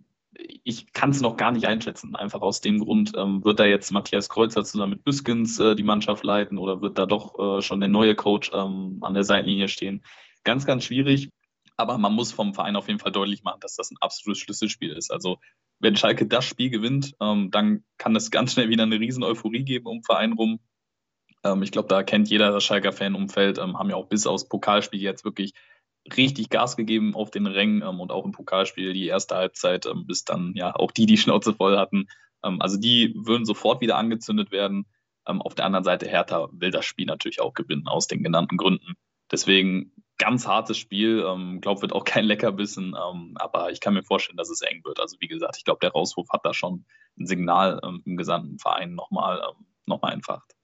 ich 0.63 0.93
kann 0.93 1.10
es 1.10 1.21
noch 1.21 1.38
gar 1.38 1.52
nicht 1.52 1.67
einschätzen. 1.67 2.15
Einfach 2.15 2.41
aus 2.41 2.62
dem 2.62 2.80
Grund, 2.80 3.13
ähm, 3.15 3.43
wird 3.43 3.60
da 3.60 3.65
jetzt 3.65 3.91
Matthias 3.91 4.30
Kreuzer 4.30 4.63
zusammen 4.63 4.93
mit 4.93 5.04
Büskens 5.04 5.60
äh, 5.60 5.76
die 5.76 5.84
Mannschaft 5.84 6.23
leiten 6.23 6.58
oder 6.58 6.82
wird 6.82 6.97
da 6.97 7.06
doch 7.06 7.58
äh, 7.58 7.62
schon 7.62 7.80
der 7.80 7.89
neue 7.89 8.15
Coach 8.15 8.52
ähm, 8.54 9.00
an 9.02 9.13
der 9.13 9.23
Seitenlinie 9.23 9.67
stehen? 9.67 10.04
Ganz, 10.43 10.65
ganz 10.65 10.84
schwierig. 10.84 11.30
Aber 11.76 11.97
man 11.97 12.13
muss 12.13 12.32
vom 12.32 12.54
Verein 12.54 12.76
auf 12.76 12.88
jeden 12.88 13.00
Fall 13.00 13.12
deutlich 13.12 13.43
machen, 13.43 13.60
dass 13.62 13.76
das 13.76 13.91
ein 13.91 13.97
absolutes 14.00 14.41
Schlüsselspiel 14.41 14.93
ist. 14.93 15.12
Also 15.12 15.38
wenn 15.80 15.95
Schalke 15.95 16.26
das 16.28 16.45
Spiel 16.45 16.69
gewinnt, 16.69 17.15
ähm, 17.21 17.52
dann 17.52 17.84
kann 17.97 18.15
es 18.15 18.32
ganz 18.32 18.54
schnell 18.54 18.69
wieder 18.69 18.84
eine 18.84 19.00
riesen 19.00 19.23
Euphorie 19.23 19.63
geben 19.63 19.88
um 19.88 19.97
den 20.00 20.04
Verein 20.04 20.34
rum. 20.34 20.60
Ähm, 21.43 21.63
ich 21.63 21.71
glaube, 21.71 21.88
da 21.88 22.04
kennt 22.04 22.30
jeder 22.30 22.52
das 22.52 22.63
Schalker 22.63 22.91
Fanumfeld, 22.91 23.58
ähm, 23.58 23.78
haben 23.78 23.89
ja 23.89 23.95
auch 23.95 24.08
bis 24.08 24.28
aufs 24.28 24.47
Pokalspiel 24.47 25.02
jetzt 25.02 25.23
wirklich 25.23 25.54
richtig 26.15 26.50
Gas 26.50 26.78
gegeben 26.78 27.15
auf 27.15 27.32
den 27.32 27.48
Rängen 27.48 27.82
ähm, 27.82 28.00
und 28.00 28.12
auch 28.12 28.26
im 28.26 28.32
Pokalspiel 28.32 28.93
die 28.93 29.08
erste 29.08 29.36
Halbzeit, 29.36 29.86
ähm, 29.86 30.06
bis 30.06 30.24
dann 30.24 30.54
ja 30.56 30.76
auch 30.76 30.91
die 30.91 31.06
die 31.06 31.17
Schnauze 31.17 31.54
voll 31.54 31.78
hatten. 31.78 32.08
Ähm, 32.43 32.62
also 32.62 32.78
die 32.78 33.13
würden 33.17 33.46
sofort 33.46 33.82
wieder 33.82 33.98
angezündet 33.98 34.52
werden. 34.52 34.86
Ähm, 35.28 35.41
auf 35.41 35.56
der 35.56 35.65
anderen 35.65 35.84
Seite 35.84 36.08
Hertha 36.08 36.48
will 36.52 36.72
das 36.72 36.86
Spiel 36.86 37.06
natürlich 37.06 37.41
auch 37.41 37.54
gewinnen, 37.54 37.88
aus 37.88 38.08
den 38.08 38.24
genannten 38.24 38.58
Gründen. 38.58 38.93
Deswegen 39.32 39.91
ganz 40.17 40.48
hartes 40.48 40.78
Spiel, 40.78 41.24
ähm, 41.28 41.62
glaube 41.62 41.82
wird 41.82 41.93
auch 41.93 42.04
kein 42.04 42.26
Leckerbissen, 42.26 42.96
ähm, 42.96 43.34
aber 43.36 43.72
ich 43.72 43.80
kann 43.80 43.93
mir 43.93 44.04
vorstellen, 44.04 44.38
dass 44.38 44.50
es 44.50 44.62
eng 44.62 44.84
wird. 44.84 45.00
Also 45.00 45.17
wie 45.20 45.28
gesagt, 45.28 45.58
ich 45.58 45.65
glaube, 45.65 45.80
der 45.82 45.91
Rauswurf 45.91 46.30
hat 46.30 46.46
da 46.46 46.54
schon 46.54 46.86
ein 47.20 47.28
Signal 47.28 47.80
ähm, 47.84 48.02
im 48.06 48.17
gesamten 48.17 48.58
Verein 48.58 48.96
nochmal 48.96 49.41
ähm, 49.48 49.65
noch 49.86 50.02
entfacht. 50.04 50.56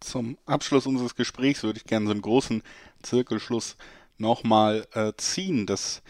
Zum 0.00 0.38
Abschluss 0.46 0.86
unseres 0.86 1.16
Gesprächs 1.16 1.62
würde 1.64 1.78
ich 1.78 1.84
gerne 1.84 2.06
so 2.06 2.12
einen 2.12 2.22
großen 2.22 2.62
Zirkelschluss 3.02 3.76
nochmal 4.18 4.86
äh, 4.92 5.12
ziehen. 5.16 5.66
Das 5.66 6.02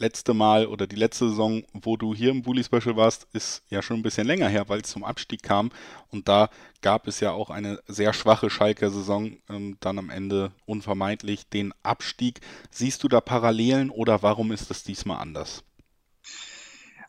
letzte 0.00 0.34
Mal 0.34 0.66
oder 0.66 0.86
die 0.86 0.96
letzte 0.96 1.28
Saison, 1.28 1.62
wo 1.72 1.96
du 1.96 2.14
hier 2.14 2.30
im 2.30 2.42
Bully 2.42 2.64
Special 2.64 2.96
warst, 2.96 3.28
ist 3.32 3.62
ja 3.68 3.82
schon 3.82 3.98
ein 3.98 4.02
bisschen 4.02 4.26
länger 4.26 4.48
her, 4.48 4.68
weil 4.68 4.80
es 4.80 4.90
zum 4.90 5.04
Abstieg 5.04 5.42
kam. 5.42 5.70
Und 6.08 6.26
da 6.26 6.48
gab 6.80 7.06
es 7.06 7.20
ja 7.20 7.32
auch 7.32 7.50
eine 7.50 7.80
sehr 7.86 8.12
schwache 8.12 8.50
Schalker 8.50 8.90
Saison, 8.90 9.36
ähm, 9.48 9.76
dann 9.80 9.98
am 9.98 10.10
Ende 10.10 10.52
unvermeidlich 10.66 11.48
den 11.48 11.72
Abstieg. 11.82 12.40
Siehst 12.70 13.04
du 13.04 13.08
da 13.08 13.20
Parallelen 13.20 13.90
oder 13.90 14.22
warum 14.22 14.52
ist 14.52 14.70
das 14.70 14.82
diesmal 14.82 15.20
anders? 15.20 15.62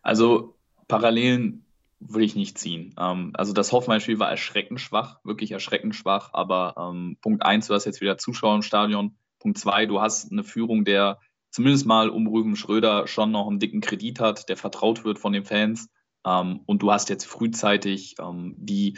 Also 0.02 0.56
Parallelen 0.88 1.66
würde 2.02 2.26
ich 2.26 2.36
nicht 2.36 2.58
ziehen. 2.58 2.94
Ähm, 3.00 3.32
also 3.36 3.54
das 3.54 3.72
Hoffenheim-Spiel 3.72 4.20
war 4.20 4.30
erschreckend 4.30 4.82
schwach, 4.82 5.20
wirklich 5.24 5.52
erschreckend 5.52 5.96
schwach. 5.96 6.32
Aber 6.34 6.76
ähm, 6.78 7.18
Punkt 7.22 7.44
1, 7.44 7.68
du 7.68 7.74
hast 7.74 7.86
jetzt 7.86 8.02
wieder 8.02 8.18
Zuschauer 8.18 8.56
im 8.56 8.64
Stadion. 8.64 9.16
Punkt 9.42 9.58
zwei, 9.58 9.86
du 9.86 10.02
hast 10.02 10.32
eine 10.32 10.44
Führung, 10.44 10.86
der 10.86 11.20
zumindest 11.50 11.86
mal 11.86 12.10
um 12.10 12.28
Rüben 12.28 12.56
Schröder 12.56 13.08
schon 13.08 13.32
noch 13.32 13.48
einen 13.48 13.60
dicken 13.60 13.82
Kredit 13.82 14.20
hat, 14.20 14.50
der 14.50 14.58
vertraut 14.58 15.04
wird 15.04 15.20
von 15.20 15.34
den 15.34 15.44
Fans. 15.44 15.90
Ähm, 16.26 16.62
und 16.66 16.82
du 16.82 16.92
hast 16.92 17.10
jetzt 17.10 17.26
frühzeitig 17.26 18.16
ähm, 18.20 18.56
die 18.58 18.98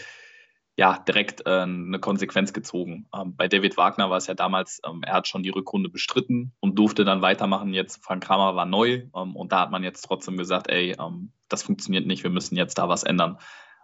ja 0.75 0.97
direkt 0.97 1.45
äh, 1.45 1.61
eine 1.61 1.99
Konsequenz 1.99 2.51
gezogen. 2.51 3.07
Ähm, 3.15 3.35
bei 3.35 3.47
David 3.47 3.77
Wagner 3.77 4.09
war 4.09 4.17
es 4.17 4.27
ja 4.27 4.33
damals, 4.33 4.81
ähm, 4.85 5.01
er 5.03 5.13
hat 5.13 5.27
schon 5.27 5.43
die 5.43 5.49
Rückrunde 5.49 5.89
bestritten 5.89 6.53
und 6.59 6.77
durfte 6.79 7.05
dann 7.05 7.21
weitermachen. 7.21 7.73
Jetzt 7.73 8.03
Frank 8.03 8.23
Kramer 8.23 8.55
war 8.55 8.65
neu 8.65 9.07
ähm, 9.15 9.35
und 9.35 9.51
da 9.51 9.61
hat 9.61 9.71
man 9.71 9.83
jetzt 9.83 10.01
trotzdem 10.01 10.35
gesagt, 10.35 10.69
ey, 10.69 10.95
ähm, 10.99 11.31
das 11.47 11.63
funktioniert 11.63 12.07
nicht, 12.07 12.23
wir 12.23 12.31
müssen 12.31 12.55
jetzt 12.55 12.77
da 12.77 12.89
was 12.89 13.03
ändern. 13.03 13.37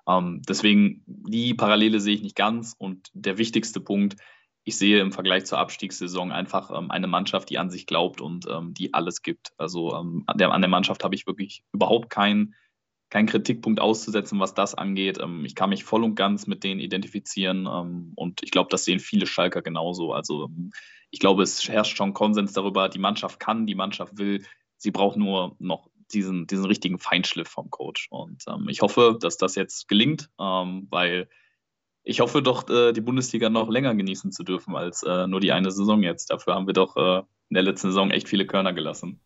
deswegen 0.07 1.03
die 1.05 1.53
Parallele 1.53 1.99
sehe 1.99 2.15
ich 2.15 2.23
nicht 2.23 2.35
ganz 2.35 2.73
und 2.75 3.11
der 3.13 3.37
wichtigste 3.37 3.79
Punkt, 3.79 4.15
ich 4.63 4.77
sehe 4.77 4.99
im 4.99 5.11
Vergleich 5.11 5.45
zur 5.45 5.57
Abstiegssaison 5.57 6.31
einfach 6.31 6.71
ähm, 6.71 6.91
eine 6.91 7.07
Mannschaft, 7.07 7.49
die 7.49 7.57
an 7.57 7.69
sich 7.69 7.85
glaubt 7.85 8.21
und 8.21 8.45
ähm, 8.49 8.73
die 8.73 8.93
alles 8.93 9.21
gibt. 9.21 9.53
Also 9.57 9.95
ähm, 9.95 10.23
an, 10.27 10.37
der, 10.37 10.51
an 10.51 10.61
der 10.61 10.69
Mannschaft 10.69 11.03
habe 11.03 11.15
ich 11.15 11.25
wirklich 11.25 11.63
überhaupt 11.71 12.09
keinen 12.09 12.55
kein 13.09 13.25
Kritikpunkt 13.25 13.79
auszusetzen, 13.79 14.39
was 14.39 14.53
das 14.53 14.75
angeht. 14.75 15.19
Ähm, 15.19 15.43
ich 15.45 15.55
kann 15.55 15.69
mich 15.69 15.83
voll 15.83 16.03
und 16.03 16.15
ganz 16.15 16.47
mit 16.47 16.63
denen 16.63 16.79
identifizieren 16.79 17.67
ähm, 17.67 18.11
und 18.15 18.43
ich 18.43 18.51
glaube, 18.51 18.69
das 18.69 18.85
sehen 18.85 18.99
viele 18.99 19.25
Schalker 19.25 19.61
genauso. 19.61 20.13
Also 20.13 20.45
ähm, 20.45 20.71
ich 21.09 21.19
glaube, 21.19 21.41
es 21.41 21.67
herrscht 21.67 21.97
schon 21.97 22.13
Konsens 22.13 22.53
darüber, 22.53 22.87
die 22.87 22.99
Mannschaft 22.99 23.39
kann, 23.39 23.65
die 23.65 23.75
Mannschaft 23.75 24.17
will, 24.19 24.45
sie 24.77 24.91
braucht 24.91 25.17
nur 25.17 25.55
noch 25.57 25.89
diesen, 26.13 26.45
diesen 26.45 26.65
richtigen 26.65 26.99
Feinschliff 26.99 27.47
vom 27.47 27.71
Coach. 27.71 28.07
Und 28.11 28.45
ich 28.67 28.81
hoffe, 28.81 29.17
dass 29.19 29.37
das 29.37 29.55
jetzt 29.55 29.87
gelingt, 29.87 30.29
weil 30.37 31.29
ich 32.03 32.19
hoffe 32.21 32.41
doch, 32.41 32.69
äh, 32.69 32.93
die 32.93 33.01
Bundesliga 33.01 33.49
noch 33.49 33.69
länger 33.69 33.93
genießen 33.95 34.31
zu 34.31 34.43
dürfen 34.43 34.75
als 34.75 35.03
äh, 35.03 35.27
nur 35.27 35.39
die 35.39 35.51
eine 35.51 35.71
Saison 35.71 36.01
jetzt. 36.03 36.31
Dafür 36.31 36.55
haben 36.55 36.67
wir 36.67 36.73
doch 36.73 36.95
äh, 36.95 37.19
in 37.49 37.53
der 37.53 37.63
letzten 37.63 37.87
Saison 37.87 38.11
echt 38.11 38.27
viele 38.27 38.45
Körner 38.45 38.73
gelassen. 38.73 39.19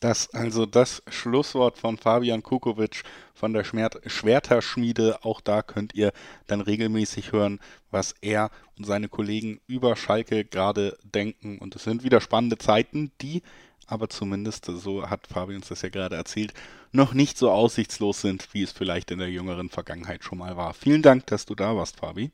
Das 0.00 0.32
also 0.32 0.64
das 0.64 1.02
Schlusswort 1.08 1.76
von 1.76 1.98
Fabian 1.98 2.44
Kukovic 2.44 3.02
von 3.34 3.52
der 3.52 3.64
Schwerterschmiede. 3.64 5.24
Auch 5.24 5.40
da 5.40 5.62
könnt 5.62 5.92
ihr 5.94 6.12
dann 6.46 6.60
regelmäßig 6.60 7.32
hören, 7.32 7.58
was 7.90 8.14
er 8.20 8.50
und 8.76 8.84
seine 8.84 9.08
Kollegen 9.08 9.60
über 9.66 9.96
Schalke 9.96 10.44
gerade 10.44 10.96
denken. 11.02 11.58
Und 11.58 11.74
es 11.74 11.82
sind 11.82 12.04
wieder 12.04 12.20
spannende 12.20 12.58
Zeiten, 12.58 13.10
die 13.20 13.42
aber 13.88 14.08
zumindest, 14.08 14.66
so 14.66 15.08
hat 15.08 15.26
Fabian 15.26 15.56
uns 15.56 15.68
das 15.68 15.82
ja 15.82 15.88
gerade 15.88 16.14
erzählt, 16.14 16.52
noch 16.92 17.14
nicht 17.14 17.38
so 17.38 17.50
aussichtslos 17.50 18.20
sind, 18.20 18.48
wie 18.52 18.62
es 18.62 18.70
vielleicht 18.70 19.10
in 19.10 19.18
der 19.18 19.30
jüngeren 19.30 19.70
Vergangenheit 19.70 20.22
schon 20.22 20.38
mal 20.38 20.56
war. 20.56 20.74
Vielen 20.74 21.02
Dank, 21.02 21.26
dass 21.26 21.46
du 21.46 21.54
da 21.54 21.74
warst, 21.74 21.96
Fabi. 21.96 22.30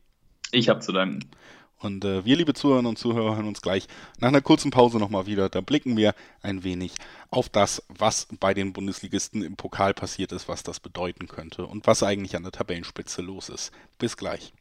Ich 0.51 0.69
habe 0.69 0.81
zu 0.81 0.93
danken. 0.93 1.21
Und 1.79 2.05
äh, 2.05 2.25
wir, 2.25 2.37
liebe 2.37 2.55
Zuhörerinnen 2.55 2.89
und 2.89 2.99
Zuhörer, 2.99 3.37
hören 3.37 3.47
uns 3.47 3.63
gleich 3.63 3.87
nach 4.19 4.29
einer 4.29 4.41
kurzen 4.41 4.71
Pause 4.71 4.99
nochmal 4.99 5.27
wieder. 5.27 5.49
Da 5.49 5.61
blicken 5.61 5.97
wir 5.97 6.15
ein 6.43 6.65
wenig 6.65 6.95
auf 7.31 7.49
das, 7.49 7.83
was 7.89 8.27
bei 8.41 8.55
den 8.55 8.73
Bundesligisten 8.73 9.43
im 9.43 9.57
Pokal 9.57 9.95
passiert 9.95 10.33
ist, 10.33 10.49
was 10.49 10.63
das 10.63 10.81
bedeuten 10.81 11.29
könnte 11.29 11.67
und 11.67 11.87
was 11.87 12.03
eigentlich 12.03 12.37
an 12.37 12.43
der 12.43 12.53
Tabellenspitze 12.53 13.23
los 13.23 13.49
ist. 13.49 13.71
Bis 13.99 14.17
gleich. 14.17 14.53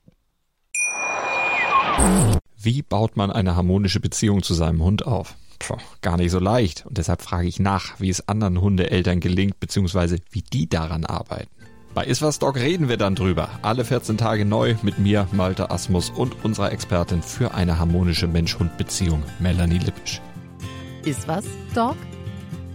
Wie 2.58 2.82
baut 2.82 3.18
man 3.18 3.32
eine 3.32 3.56
harmonische 3.56 4.00
Beziehung 4.00 4.44
zu 4.44 4.54
seinem 4.54 4.84
Hund 4.84 5.06
auf? 5.06 5.36
Puh, 5.66 5.78
gar 6.02 6.18
nicht 6.18 6.32
so 6.32 6.40
leicht. 6.40 6.86
Und 6.86 6.98
deshalb 6.98 7.22
frage 7.22 7.48
ich 7.48 7.58
nach, 7.58 8.00
wie 8.02 8.10
es 8.10 8.28
anderen 8.28 8.60
Hundeeltern 8.60 9.22
gelingt, 9.22 9.62
beziehungsweise 9.62 10.18
wie 10.30 10.42
die 10.42 10.68
daran 10.68 11.06
arbeiten. 11.06 11.50
Bei 11.94 12.04
Iswas 12.06 12.40
Dog 12.40 12.58
reden 12.58 12.90
wir 12.90 12.98
dann 12.98 13.16
drüber. 13.16 13.50
Alle 13.62 13.86
14 13.86 14.18
Tage 14.18 14.44
neu 14.44 14.76
mit 14.82 14.98
mir, 14.98 15.28
Malte 15.32 15.72
Asmus 15.72 16.10
und 16.10 16.44
unserer 16.44 16.72
Expertin 16.74 17.22
für 17.22 17.54
eine 17.54 17.80
harmonische 17.80 18.28
Mensch-Hund-Beziehung, 18.28 19.24
Melanie 19.40 19.78
Lippisch. 19.78 20.20
Iswas 21.06 21.46
Dog 21.74 21.96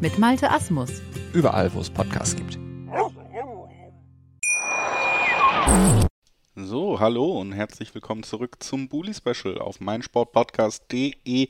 mit 0.00 0.18
Malte 0.18 0.50
Asmus. 0.50 1.02
Überall, 1.34 1.74
wo 1.74 1.80
es 1.80 1.90
Podcasts 1.90 2.36
gibt. 2.36 2.58
So, 6.54 7.00
hallo 7.00 7.38
und 7.38 7.52
herzlich 7.52 7.94
willkommen 7.94 8.22
zurück 8.22 8.56
zum 8.60 8.88
Bully 8.88 9.12
Special 9.12 9.58
auf 9.58 9.80
meinsportpodcast.de. 9.80 11.48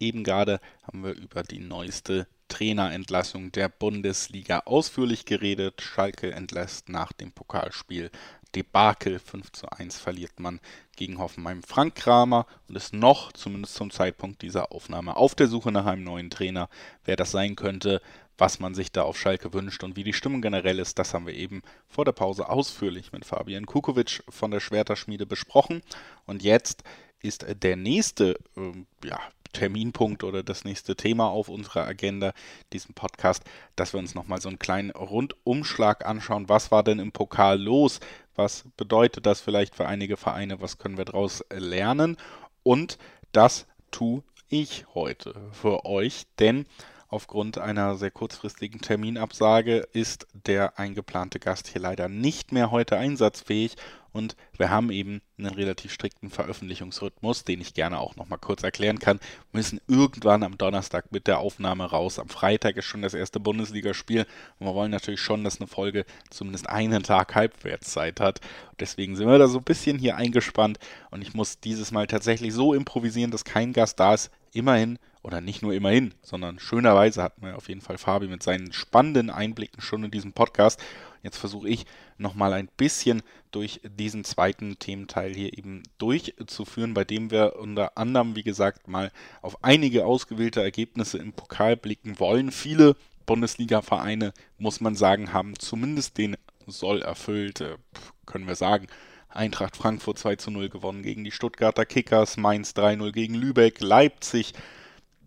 Eben 0.00 0.24
gerade 0.24 0.60
haben 0.84 1.02
wir 1.02 1.12
über 1.14 1.42
die 1.42 1.58
neueste 1.58 2.26
Trainerentlassung 2.48 3.52
der 3.52 3.68
Bundesliga 3.68 4.60
ausführlich 4.64 5.24
geredet. 5.24 5.82
Schalke 5.82 6.32
entlässt 6.32 6.88
nach 6.88 7.12
dem 7.12 7.32
Pokalspiel 7.32 8.10
Debakel 8.54 9.18
5 9.18 9.52
zu 9.52 9.70
1 9.70 9.98
verliert 9.98 10.40
man 10.40 10.60
gegen 10.96 11.18
Hoffenheim 11.18 11.62
Frank 11.62 11.96
Kramer 11.96 12.46
und 12.66 12.76
ist 12.76 12.94
noch, 12.94 13.32
zumindest 13.32 13.74
zum 13.74 13.90
Zeitpunkt 13.90 14.40
dieser 14.42 14.72
Aufnahme, 14.72 15.16
auf 15.16 15.34
der 15.34 15.48
Suche 15.48 15.70
nach 15.70 15.84
einem 15.84 16.04
neuen 16.04 16.30
Trainer. 16.30 16.68
Wer 17.04 17.16
das 17.16 17.30
sein 17.30 17.56
könnte, 17.56 18.00
was 18.38 18.58
man 18.60 18.74
sich 18.74 18.90
da 18.90 19.02
auf 19.02 19.18
Schalke 19.18 19.52
wünscht 19.52 19.84
und 19.84 19.96
wie 19.96 20.04
die 20.04 20.12
Stimmung 20.12 20.40
generell 20.40 20.78
ist, 20.78 20.98
das 20.98 21.12
haben 21.12 21.26
wir 21.26 21.34
eben 21.34 21.62
vor 21.88 22.04
der 22.04 22.12
Pause 22.12 22.48
ausführlich 22.48 23.12
mit 23.12 23.24
Fabian 23.24 23.66
Kukovic 23.66 24.22
von 24.28 24.50
der 24.50 24.60
Schwerterschmiede 24.60 25.26
besprochen. 25.26 25.82
Und 26.24 26.42
jetzt 26.42 26.84
ist 27.20 27.44
der 27.62 27.76
nächste 27.76 28.38
äh, 28.56 28.72
ja, 29.04 29.20
Terminpunkt 29.52 30.24
oder 30.24 30.42
das 30.42 30.64
nächste 30.64 30.96
Thema 30.96 31.28
auf 31.28 31.48
unserer 31.48 31.86
Agenda, 31.86 32.32
diesem 32.72 32.94
Podcast, 32.94 33.44
dass 33.76 33.92
wir 33.92 34.00
uns 34.00 34.14
nochmal 34.14 34.40
so 34.40 34.48
einen 34.48 34.58
kleinen 34.58 34.90
Rundumschlag 34.90 36.06
anschauen. 36.06 36.48
Was 36.48 36.70
war 36.70 36.82
denn 36.82 36.98
im 36.98 37.12
Pokal 37.12 37.60
los? 37.60 38.00
Was 38.34 38.64
bedeutet 38.76 39.26
das 39.26 39.40
vielleicht 39.40 39.74
für 39.74 39.86
einige 39.86 40.16
Vereine? 40.16 40.60
Was 40.60 40.78
können 40.78 40.98
wir 40.98 41.04
daraus 41.04 41.44
lernen? 41.50 42.16
Und 42.62 42.98
das 43.32 43.66
tue 43.90 44.22
ich 44.48 44.86
heute 44.94 45.34
für 45.52 45.84
euch, 45.84 46.26
denn 46.38 46.66
Aufgrund 47.10 47.56
einer 47.56 47.96
sehr 47.96 48.10
kurzfristigen 48.10 48.82
Terminabsage 48.82 49.88
ist 49.94 50.26
der 50.34 50.78
eingeplante 50.78 51.38
Gast 51.38 51.66
hier 51.66 51.80
leider 51.80 52.10
nicht 52.10 52.52
mehr 52.52 52.70
heute 52.70 52.98
einsatzfähig 52.98 53.76
und 54.18 54.36
wir 54.56 54.68
haben 54.68 54.90
eben 54.90 55.22
einen 55.38 55.54
relativ 55.54 55.92
strikten 55.92 56.28
Veröffentlichungsrhythmus, 56.30 57.44
den 57.44 57.60
ich 57.60 57.72
gerne 57.72 57.98
auch 57.98 58.16
nochmal 58.16 58.38
kurz 58.38 58.62
erklären 58.62 58.98
kann. 58.98 59.20
Wir 59.52 59.58
müssen 59.58 59.80
irgendwann 59.86 60.42
am 60.42 60.58
Donnerstag 60.58 61.12
mit 61.12 61.26
der 61.26 61.38
Aufnahme 61.38 61.84
raus. 61.84 62.18
Am 62.18 62.28
Freitag 62.28 62.76
ist 62.76 62.84
schon 62.84 63.02
das 63.02 63.14
erste 63.14 63.40
Bundesligaspiel 63.40 64.26
und 64.58 64.66
wir 64.66 64.74
wollen 64.74 64.90
natürlich 64.90 65.20
schon, 65.20 65.44
dass 65.44 65.60
eine 65.60 65.68
Folge 65.68 66.04
zumindest 66.30 66.68
einen 66.68 67.02
Tag 67.02 67.34
Halbwertszeit 67.34 68.20
hat. 68.20 68.40
Deswegen 68.80 69.16
sind 69.16 69.28
wir 69.28 69.38
da 69.38 69.48
so 69.48 69.58
ein 69.58 69.64
bisschen 69.64 69.98
hier 69.98 70.16
eingespannt 70.16 70.78
und 71.10 71.22
ich 71.22 71.32
muss 71.32 71.60
dieses 71.60 71.92
Mal 71.92 72.06
tatsächlich 72.06 72.52
so 72.52 72.74
improvisieren, 72.74 73.30
dass 73.30 73.44
kein 73.44 73.72
Gast 73.72 73.98
da 74.00 74.14
ist. 74.14 74.30
Immerhin 74.52 74.98
oder 75.22 75.40
nicht 75.40 75.62
nur 75.62 75.74
immerhin, 75.74 76.14
sondern 76.22 76.58
schönerweise 76.58 77.22
hatten 77.22 77.42
wir 77.42 77.56
auf 77.56 77.68
jeden 77.68 77.80
Fall 77.80 77.98
Fabi 77.98 78.28
mit 78.28 78.42
seinen 78.42 78.72
spannenden 78.72 79.30
Einblicken 79.30 79.82
schon 79.82 80.04
in 80.04 80.10
diesem 80.10 80.32
Podcast. 80.32 80.82
Jetzt 81.28 81.36
versuche 81.36 81.68
ich 81.68 81.84
nochmal 82.16 82.54
ein 82.54 82.70
bisschen 82.78 83.22
durch 83.50 83.82
diesen 83.84 84.24
zweiten 84.24 84.78
Thementeil 84.78 85.34
hier 85.34 85.58
eben 85.58 85.82
durchzuführen, 85.98 86.94
bei 86.94 87.04
dem 87.04 87.30
wir 87.30 87.56
unter 87.58 87.98
anderem, 87.98 88.34
wie 88.34 88.42
gesagt, 88.42 88.88
mal 88.88 89.12
auf 89.42 89.62
einige 89.62 90.06
ausgewählte 90.06 90.62
Ergebnisse 90.62 91.18
im 91.18 91.34
Pokal 91.34 91.76
blicken 91.76 92.18
wollen. 92.18 92.50
Viele 92.50 92.96
Bundesliga-Vereine, 93.26 94.32
muss 94.56 94.80
man 94.80 94.94
sagen, 94.94 95.34
haben 95.34 95.58
zumindest 95.58 96.16
den 96.16 96.38
Soll 96.66 97.02
erfüllt, 97.02 97.60
äh, 97.60 97.76
können 98.24 98.46
wir 98.46 98.56
sagen. 98.56 98.86
Eintracht 99.28 99.76
Frankfurt 99.76 100.18
2 100.18 100.36
zu 100.36 100.50
0 100.50 100.70
gewonnen 100.70 101.02
gegen 101.02 101.24
die 101.24 101.30
Stuttgarter 101.30 101.84
Kickers, 101.84 102.38
Mainz 102.38 102.72
3-0 102.72 103.12
gegen 103.12 103.34
Lübeck, 103.34 103.80
Leipzig 103.80 104.54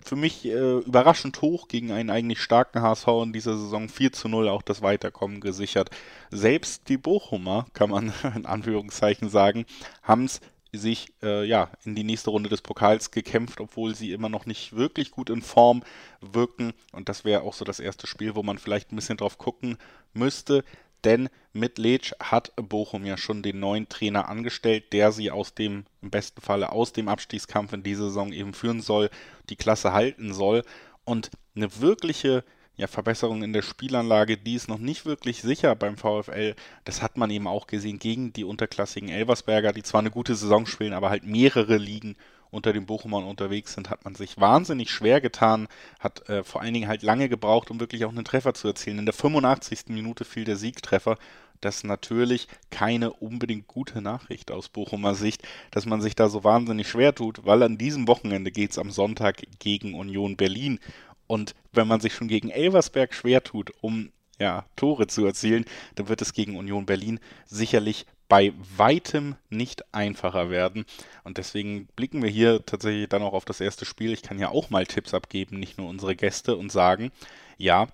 für 0.03 0.15
mich 0.15 0.45
äh, 0.45 0.79
überraschend 0.79 1.41
hoch 1.41 1.67
gegen 1.67 1.91
einen 1.91 2.09
eigentlich 2.09 2.41
starken 2.41 2.81
HSV 2.81 3.07
in 3.23 3.33
dieser 3.33 3.57
Saison 3.57 3.89
4 3.89 4.11
zu 4.11 4.27
0 4.27 4.49
auch 4.49 4.61
das 4.61 4.81
Weiterkommen 4.81 5.41
gesichert. 5.41 5.89
Selbst 6.29 6.89
die 6.89 6.97
Bochumer, 6.97 7.65
kann 7.73 7.89
man 7.89 8.13
in 8.35 8.45
Anführungszeichen 8.45 9.29
sagen, 9.29 9.65
haben 10.03 10.25
es 10.25 10.41
sich 10.73 11.13
äh, 11.21 11.45
ja 11.45 11.69
in 11.83 11.95
die 11.95 12.03
nächste 12.03 12.29
Runde 12.29 12.49
des 12.49 12.61
Pokals 12.61 13.11
gekämpft, 13.11 13.59
obwohl 13.59 13.93
sie 13.93 14.13
immer 14.13 14.29
noch 14.29 14.45
nicht 14.45 14.75
wirklich 14.75 15.11
gut 15.11 15.29
in 15.29 15.41
Form 15.41 15.83
wirken. 16.21 16.73
Und 16.93 17.09
das 17.09 17.25
wäre 17.25 17.41
auch 17.41 17.53
so 17.53 17.65
das 17.65 17.79
erste 17.79 18.07
Spiel, 18.07 18.35
wo 18.35 18.43
man 18.43 18.57
vielleicht 18.57 18.91
ein 18.91 18.95
bisschen 18.95 19.17
drauf 19.17 19.37
gucken 19.37 19.77
müsste 20.13 20.63
denn 21.03 21.29
mit 21.53 21.77
Leitsch 21.77 22.13
hat 22.19 22.53
Bochum 22.55 23.05
ja 23.05 23.17
schon 23.17 23.43
den 23.43 23.59
neuen 23.59 23.89
Trainer 23.89 24.29
angestellt, 24.29 24.93
der 24.93 25.11
sie 25.11 25.31
aus 25.31 25.53
dem, 25.53 25.85
im 26.01 26.09
besten 26.09 26.41
Falle 26.41 26.71
aus 26.71 26.93
dem 26.93 27.07
Abstiegskampf 27.07 27.73
in 27.73 27.83
dieser 27.83 28.05
Saison 28.05 28.31
eben 28.31 28.53
führen 28.53 28.81
soll, 28.81 29.09
die 29.49 29.55
Klasse 29.55 29.93
halten 29.93 30.33
soll 30.33 30.63
und 31.03 31.31
eine 31.55 31.79
wirkliche 31.81 32.43
ja, 32.77 32.87
Verbesserung 32.87 33.43
in 33.43 33.53
der 33.53 33.61
Spielanlage, 33.61 34.37
die 34.37 34.55
ist 34.55 34.67
noch 34.67 34.79
nicht 34.79 35.05
wirklich 35.05 35.41
sicher 35.41 35.75
beim 35.75 35.97
VfL. 35.97 36.55
Das 36.83 37.01
hat 37.01 37.17
man 37.17 37.29
eben 37.29 37.47
auch 37.47 37.67
gesehen 37.67 37.99
gegen 37.99 38.33
die 38.33 38.43
unterklassigen 38.43 39.09
Elversberger, 39.09 39.71
die 39.73 39.83
zwar 39.83 39.99
eine 39.99 40.11
gute 40.11 40.35
Saison 40.35 40.65
spielen, 40.65 40.93
aber 40.93 41.09
halt 41.09 41.25
mehrere 41.25 41.77
Ligen 41.77 42.15
unter 42.51 42.73
den 42.73 42.85
Bochumern 42.85 43.23
unterwegs 43.23 43.73
sind, 43.73 43.89
hat 43.89 44.03
man 44.03 44.13
sich 44.13 44.39
wahnsinnig 44.39 44.91
schwer 44.91 45.21
getan, 45.21 45.67
hat 45.99 46.27
äh, 46.29 46.43
vor 46.43 46.61
allen 46.61 46.73
Dingen 46.73 46.89
halt 46.89 47.01
lange 47.01 47.29
gebraucht, 47.29 47.71
um 47.71 47.79
wirklich 47.79 48.05
auch 48.05 48.11
einen 48.11 48.25
Treffer 48.25 48.53
zu 48.53 48.67
erzielen. 48.67 48.99
In 48.99 49.05
der 49.05 49.13
85. 49.13 49.85
Minute 49.87 50.25
fiel 50.25 50.43
der 50.43 50.57
Siegtreffer. 50.57 51.17
Das 51.61 51.77
ist 51.77 51.83
natürlich 51.85 52.47
keine 52.71 53.13
unbedingt 53.13 53.67
gute 53.67 54.01
Nachricht 54.01 54.51
aus 54.51 54.67
Bochumer 54.67 55.15
Sicht, 55.15 55.47
dass 55.69 55.85
man 55.85 56.01
sich 56.01 56.15
da 56.15 56.27
so 56.27 56.43
wahnsinnig 56.43 56.89
schwer 56.89 57.13
tut, 57.13 57.45
weil 57.45 57.63
an 57.63 57.77
diesem 57.77 58.07
Wochenende 58.07 58.51
geht 58.51 58.71
es 58.71 58.79
am 58.79 58.91
Sonntag 58.91 59.43
gegen 59.59 59.93
Union 59.93 60.37
Berlin. 60.37 60.79
Und 61.27 61.55
wenn 61.71 61.87
man 61.87 62.01
sich 62.01 62.13
schon 62.13 62.27
gegen 62.27 62.49
Elversberg 62.49 63.13
schwer 63.13 63.43
tut, 63.43 63.71
um 63.79 64.11
ja, 64.39 64.65
Tore 64.75 65.05
zu 65.05 65.23
erzielen, 65.23 65.65
dann 65.95 66.09
wird 66.09 66.21
es 66.21 66.33
gegen 66.33 66.57
Union 66.57 66.87
Berlin 66.87 67.19
sicherlich 67.45 68.07
bei 68.31 68.53
weitem 68.77 69.35
nicht 69.49 69.93
einfacher 69.93 70.49
werden. 70.49 70.85
Und 71.25 71.37
deswegen 71.37 71.87
blicken 71.97 72.23
wir 72.23 72.29
hier 72.29 72.65
tatsächlich 72.65 73.09
dann 73.09 73.23
auch 73.23 73.33
auf 73.33 73.43
das 73.43 73.59
erste 73.59 73.83
Spiel. 73.83 74.13
Ich 74.13 74.21
kann 74.21 74.39
ja 74.39 74.47
auch 74.47 74.69
mal 74.69 74.85
Tipps 74.85 75.13
abgeben, 75.13 75.59
nicht 75.59 75.77
nur 75.77 75.89
unsere 75.89 76.15
Gäste 76.15 76.55
und 76.55 76.71
sagen, 76.71 77.11
ja, 77.57 77.89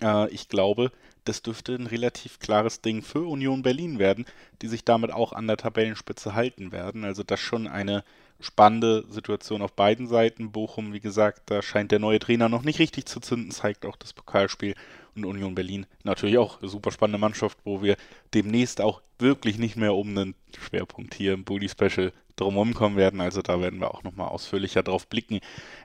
äh, 0.00 0.30
ich 0.30 0.48
glaube, 0.48 0.92
das 1.24 1.42
dürfte 1.42 1.74
ein 1.74 1.86
relativ 1.86 2.38
klares 2.38 2.80
Ding 2.80 3.02
für 3.02 3.28
Union 3.28 3.60
Berlin 3.60 3.98
werden, 3.98 4.24
die 4.62 4.68
sich 4.68 4.82
damit 4.86 5.12
auch 5.12 5.34
an 5.34 5.46
der 5.46 5.58
Tabellenspitze 5.58 6.34
halten 6.34 6.72
werden. 6.72 7.04
Also 7.04 7.22
das 7.22 7.40
schon 7.40 7.66
eine 7.66 8.02
spannende 8.40 9.04
Situation 9.10 9.60
auf 9.60 9.74
beiden 9.74 10.06
Seiten. 10.06 10.52
Bochum, 10.52 10.94
wie 10.94 11.00
gesagt, 11.00 11.42
da 11.50 11.60
scheint 11.60 11.92
der 11.92 11.98
neue 11.98 12.18
Trainer 12.18 12.48
noch 12.48 12.62
nicht 12.62 12.78
richtig 12.78 13.04
zu 13.04 13.20
zünden, 13.20 13.50
zeigt 13.50 13.84
auch 13.84 13.96
das 13.96 14.14
Pokalspiel 14.14 14.74
und 15.16 15.24
Union 15.24 15.54
Berlin 15.54 15.86
natürlich 16.04 16.38
auch 16.38 16.60
eine 16.60 16.68
super 16.70 16.90
spannende 16.90 17.18
Mannschaft, 17.18 17.58
wo 17.64 17.82
wir 17.82 17.96
demnächst 18.34 18.80
auch 18.80 19.02
wirklich 19.18 19.58
nicht 19.58 19.76
mehr 19.76 19.94
um 19.94 20.08
einen 20.08 20.34
Schwerpunkt 20.58 21.14
hier 21.14 21.34
im 21.34 21.44
Bully 21.44 21.68
Special 21.68 22.12
drumherum 22.36 22.74
kommen 22.74 22.96
werden. 22.96 23.20
Also 23.20 23.42
da 23.42 23.60
werden 23.60 23.80
wir 23.80 23.92
auch 23.92 24.02
nochmal 24.02 24.28
ausführlicher 24.28 24.82
drauf 24.82 25.06
blicken. 25.06 25.40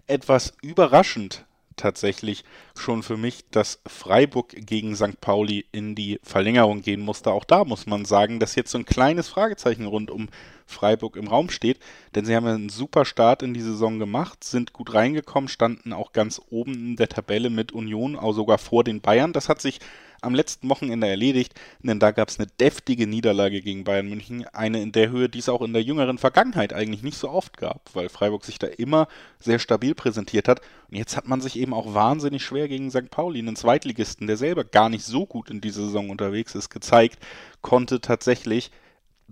Etwas 0.08 0.54
überraschend 0.62 1.46
tatsächlich 1.78 2.44
schon 2.76 3.04
für 3.04 3.16
mich, 3.18 3.46
dass 3.52 3.80
Freiburg 3.88 4.50
gegen 4.50 4.96
St. 4.96 5.22
Pauli 5.22 5.66
in 5.72 5.96
die 5.96 6.20
Verlängerung 6.24 6.82
gehen 6.82 7.02
musste. 7.02 7.32
Auch 7.32 7.46
da 7.46 7.64
muss 7.64 7.86
man 7.86 8.06
sagen, 8.06 8.40
dass 8.40 8.56
jetzt 8.56 8.72
so 8.72 8.78
ein 8.78 8.86
kleines 8.86 9.30
Fragezeichen 9.30 9.86
rund 9.86 10.12
um 10.12 10.28
Freiburg 10.66 11.16
im 11.16 11.28
Raum 11.28 11.50
steht, 11.50 11.80
denn 12.14 12.26
sie 12.26 12.36
haben 12.36 12.46
einen 12.46 12.70
super 12.70 13.06
Start 13.06 13.42
in 13.42 13.54
die 13.54 13.62
Saison 13.62 14.00
gemacht, 14.00 14.44
sind 14.44 14.74
gut 14.74 14.94
reingekommen, 14.94 15.48
standen 15.48 15.94
auch 15.94 16.12
ganz 16.12 16.42
oben 16.50 16.74
in 16.74 16.96
der 16.98 17.08
Tabelle 17.08 17.50
mit 17.50 17.72
Union, 17.72 18.18
auch 18.18 18.34
sogar 18.34 18.58
vor 18.58 18.84
den 18.84 19.00
Bayern. 19.00 19.32
Das 19.32 19.48
hat 19.48 19.62
sich 19.62 19.80
am 20.22 20.36
letzten 20.36 20.70
Wochenende 20.70 21.08
erledigt, 21.08 21.54
denn 21.80 22.00
da 22.00 22.12
gab 22.12 22.30
es 22.30 22.40
eine 22.40 22.48
deftige 22.48 23.08
Niederlage 23.08 23.62
gegen 23.62 23.84
Bayern 23.84 24.10
München, 24.10 24.46
eine 24.54 24.82
in 24.82 24.92
der 24.92 25.10
Höhe, 25.10 25.30
die 25.30 25.40
es 25.40 25.50
auch 25.50 25.62
in 25.62 25.74
der 25.74 25.84
jüngeren 25.84 26.18
Vergangenheit 26.18 26.74
eigentlich 26.74 27.04
nicht 27.04 27.18
so 27.18 27.30
oft 27.30 27.58
gab, 27.58 27.90
weil 27.94 28.10
Freiburg 28.10 28.46
sich 28.46 28.60
da 28.60 28.68
immer 28.68 29.08
sehr 29.40 29.60
stabil 29.60 29.96
präsentiert 29.96 30.48
hat. 30.48 30.62
Und 30.90 30.98
jetzt 30.98 31.18
hat 31.18 31.28
man 31.28 31.42
sich 31.42 31.58
eben 31.58 31.74
auch 31.74 31.94
wahnsinnig 31.94 32.44
schwer 32.44 32.68
gegen 32.68 32.90
St. 32.92 33.10
Pauli, 33.10 33.40
einen 33.40 33.56
Zweitligisten, 33.56 34.28
der 34.28 34.38
selber 34.38 34.64
gar 34.64 34.90
nicht 34.90 35.06
so 35.06 35.26
gut 35.26 35.50
in 35.50 35.62
dieser 35.62 35.84
Saison 35.84 36.10
unterwegs 36.10 36.56
ist, 36.56 36.70
gezeigt, 36.70 37.20
konnte 37.62 38.02
tatsächlich 38.02 38.72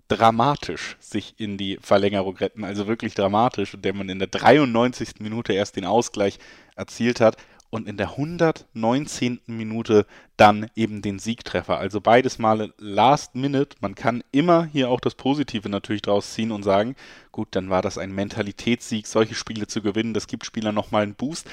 dramatisch 0.07 0.97
sich 0.99 1.35
in 1.37 1.57
die 1.57 1.79
Verlängerung 1.81 2.37
retten, 2.37 2.63
also 2.63 2.85
wirklich 2.85 3.15
dramatisch, 3.15 3.73
und 3.73 3.85
der 3.85 3.93
man 3.93 4.09
in 4.09 4.19
der 4.19 4.27
93. 4.27 5.19
Minute 5.19 5.53
erst 5.53 5.77
den 5.77 5.85
Ausgleich 5.85 6.37
erzielt 6.75 7.21
hat 7.21 7.37
und 7.69 7.87
in 7.87 7.97
der 7.97 8.11
119. 8.11 9.41
Minute 9.47 10.05
dann 10.37 10.67
eben 10.75 11.01
den 11.01 11.19
Siegtreffer. 11.19 11.77
Also 11.77 12.01
beides 12.01 12.39
Male 12.39 12.73
Last 12.77 13.35
Minute. 13.35 13.75
Man 13.81 13.95
kann 13.95 14.23
immer 14.31 14.65
hier 14.65 14.89
auch 14.89 14.99
das 14.99 15.15
Positive 15.15 15.69
natürlich 15.69 16.01
draus 16.01 16.33
ziehen 16.33 16.51
und 16.51 16.63
sagen, 16.63 16.95
gut, 17.31 17.49
dann 17.51 17.69
war 17.69 17.81
das 17.81 17.97
ein 17.97 18.13
Mentalitätssieg, 18.13 19.07
solche 19.07 19.35
Spiele 19.35 19.67
zu 19.67 19.81
gewinnen. 19.81 20.13
Das 20.13 20.27
gibt 20.27 20.45
Spielern 20.45 20.75
nochmal 20.75 21.03
einen 21.03 21.15
Boost. 21.15 21.47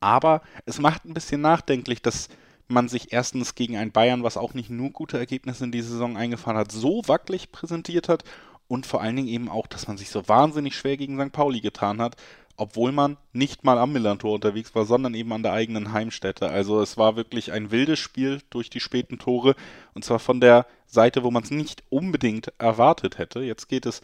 Aber 0.00 0.42
es 0.66 0.80
macht 0.80 1.04
ein 1.04 1.14
bisschen 1.14 1.40
nachdenklich, 1.40 2.02
dass 2.02 2.28
man 2.68 2.88
sich 2.88 3.12
erstens 3.12 3.54
gegen 3.54 3.76
ein 3.76 3.92
Bayern, 3.92 4.22
was 4.22 4.36
auch 4.36 4.54
nicht 4.54 4.70
nur 4.70 4.90
gute 4.90 5.18
Ergebnisse 5.18 5.64
in 5.64 5.72
dieser 5.72 5.90
Saison 5.90 6.16
eingefahren 6.16 6.58
hat, 6.58 6.70
so 6.70 7.02
wackelig 7.06 7.50
präsentiert 7.50 8.08
hat 8.08 8.24
und 8.68 8.86
vor 8.86 9.00
allen 9.00 9.16
Dingen 9.16 9.28
eben 9.28 9.48
auch, 9.48 9.66
dass 9.66 9.88
man 9.88 9.96
sich 9.96 10.10
so 10.10 10.28
wahnsinnig 10.28 10.76
schwer 10.76 10.96
gegen 10.96 11.18
St. 11.18 11.32
Pauli 11.32 11.60
getan 11.60 12.00
hat, 12.00 12.16
obwohl 12.58 12.92
man 12.92 13.16
nicht 13.32 13.64
mal 13.64 13.78
am 13.78 13.92
Millantor 13.92 14.34
unterwegs 14.34 14.74
war, 14.74 14.84
sondern 14.84 15.14
eben 15.14 15.32
an 15.32 15.42
der 15.42 15.52
eigenen 15.52 15.92
Heimstätte. 15.92 16.50
Also 16.50 16.82
es 16.82 16.98
war 16.98 17.16
wirklich 17.16 17.52
ein 17.52 17.70
wildes 17.70 18.00
Spiel 18.00 18.42
durch 18.50 18.68
die 18.68 18.80
späten 18.80 19.18
Tore 19.18 19.54
und 19.94 20.04
zwar 20.04 20.18
von 20.18 20.40
der 20.40 20.66
Seite, 20.86 21.22
wo 21.22 21.30
man 21.30 21.44
es 21.44 21.50
nicht 21.50 21.84
unbedingt 21.88 22.52
erwartet 22.58 23.16
hätte. 23.16 23.40
Jetzt 23.40 23.68
geht 23.68 23.86
es 23.86 24.02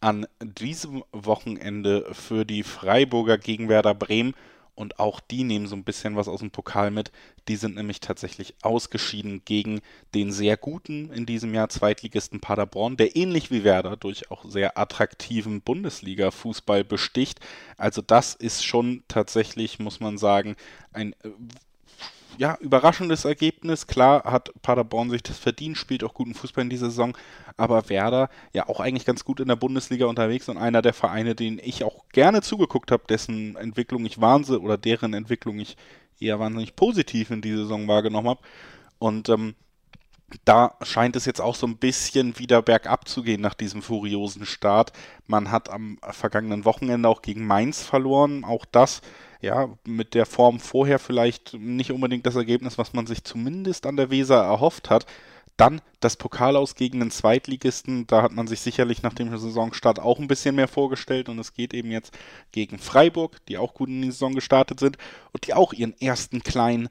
an 0.00 0.26
diesem 0.40 1.02
Wochenende 1.12 2.06
für 2.12 2.44
die 2.44 2.62
Freiburger 2.62 3.38
gegen 3.38 3.70
Werder 3.70 3.94
Bremen 3.94 4.34
und 4.74 4.98
auch 4.98 5.20
die 5.20 5.44
nehmen 5.44 5.66
so 5.66 5.76
ein 5.76 5.84
bisschen 5.84 6.16
was 6.16 6.28
aus 6.28 6.40
dem 6.40 6.50
Pokal 6.50 6.90
mit. 6.90 7.12
Die 7.48 7.56
sind 7.56 7.76
nämlich 7.76 8.00
tatsächlich 8.00 8.54
ausgeschieden 8.62 9.42
gegen 9.44 9.80
den 10.14 10.32
sehr 10.32 10.56
guten 10.56 11.10
in 11.12 11.26
diesem 11.26 11.54
Jahr 11.54 11.68
Zweitligisten 11.68 12.40
Paderborn, 12.40 12.96
der 12.96 13.16
ähnlich 13.16 13.50
wie 13.50 13.64
Werder 13.64 13.96
durch 13.96 14.30
auch 14.30 14.44
sehr 14.44 14.78
attraktiven 14.78 15.60
Bundesliga-Fußball 15.60 16.84
besticht. 16.84 17.40
Also 17.76 18.02
das 18.02 18.34
ist 18.34 18.64
schon 18.64 19.04
tatsächlich, 19.08 19.78
muss 19.78 20.00
man 20.00 20.18
sagen, 20.18 20.56
ein 20.92 21.12
äh, 21.22 21.30
ja, 22.38 22.56
überraschendes 22.60 23.24
Ergebnis. 23.24 23.86
Klar 23.86 24.24
hat 24.24 24.50
Paderborn 24.62 25.10
sich 25.10 25.22
das 25.22 25.38
verdient, 25.38 25.76
spielt 25.76 26.04
auch 26.04 26.14
guten 26.14 26.34
Fußball 26.34 26.62
in 26.62 26.70
dieser 26.70 26.90
Saison, 26.90 27.16
aber 27.56 27.88
Werder 27.88 28.28
ja 28.52 28.68
auch 28.68 28.80
eigentlich 28.80 29.04
ganz 29.04 29.24
gut 29.24 29.40
in 29.40 29.48
der 29.48 29.56
Bundesliga 29.56 30.06
unterwegs 30.06 30.48
und 30.48 30.58
einer 30.58 30.82
der 30.82 30.94
Vereine, 30.94 31.34
denen 31.34 31.60
ich 31.62 31.84
auch 31.84 32.08
gerne 32.12 32.42
zugeguckt 32.42 32.90
habe, 32.90 33.04
dessen 33.08 33.56
Entwicklung 33.56 34.04
ich 34.04 34.20
wahnsinnig 34.20 34.62
oder 34.62 34.76
deren 34.76 35.14
Entwicklung 35.14 35.58
ich 35.58 35.76
eher 36.20 36.38
wahnsinnig 36.38 36.76
positiv 36.76 37.30
in 37.30 37.42
dieser 37.42 37.62
Saison 37.62 37.88
wahrgenommen 37.88 38.28
habe. 38.28 38.40
Und 38.98 39.28
ähm, 39.28 39.54
da 40.44 40.74
scheint 40.82 41.16
es 41.16 41.24
jetzt 41.24 41.40
auch 41.40 41.54
so 41.54 41.66
ein 41.66 41.76
bisschen 41.76 42.38
wieder 42.38 42.62
bergab 42.62 43.08
zu 43.08 43.22
gehen 43.22 43.40
nach 43.40 43.54
diesem 43.54 43.82
furiosen 43.82 44.46
Start. 44.46 44.92
Man 45.26 45.50
hat 45.50 45.70
am 45.70 45.98
vergangenen 46.10 46.64
Wochenende 46.64 47.08
auch 47.08 47.22
gegen 47.22 47.46
Mainz 47.46 47.82
verloren. 47.82 48.44
Auch 48.44 48.64
das, 48.64 49.00
ja, 49.40 49.68
mit 49.84 50.14
der 50.14 50.26
Form 50.26 50.60
vorher 50.60 50.98
vielleicht 50.98 51.54
nicht 51.54 51.92
unbedingt 51.92 52.26
das 52.26 52.36
Ergebnis, 52.36 52.78
was 52.78 52.92
man 52.92 53.06
sich 53.06 53.24
zumindest 53.24 53.86
an 53.86 53.96
der 53.96 54.10
Weser 54.10 54.42
erhofft 54.42 54.90
hat. 54.90 55.06
Dann 55.56 55.80
das 56.00 56.16
Pokal 56.16 56.56
aus 56.56 56.74
gegen 56.74 56.98
den 56.98 57.12
Zweitligisten. 57.12 58.08
Da 58.08 58.22
hat 58.22 58.32
man 58.32 58.48
sich 58.48 58.60
sicherlich 58.60 59.02
nach 59.02 59.14
dem 59.14 59.30
Saisonstart 59.36 60.00
auch 60.00 60.18
ein 60.18 60.26
bisschen 60.26 60.56
mehr 60.56 60.66
vorgestellt. 60.66 61.28
Und 61.28 61.38
es 61.38 61.54
geht 61.54 61.74
eben 61.74 61.92
jetzt 61.92 62.12
gegen 62.50 62.78
Freiburg, 62.78 63.44
die 63.46 63.58
auch 63.58 63.74
gut 63.74 63.88
in 63.88 64.02
die 64.02 64.10
Saison 64.10 64.34
gestartet 64.34 64.80
sind 64.80 64.98
und 65.32 65.46
die 65.46 65.54
auch 65.54 65.72
ihren 65.72 65.98
ersten 66.00 66.42
kleinen 66.42 66.88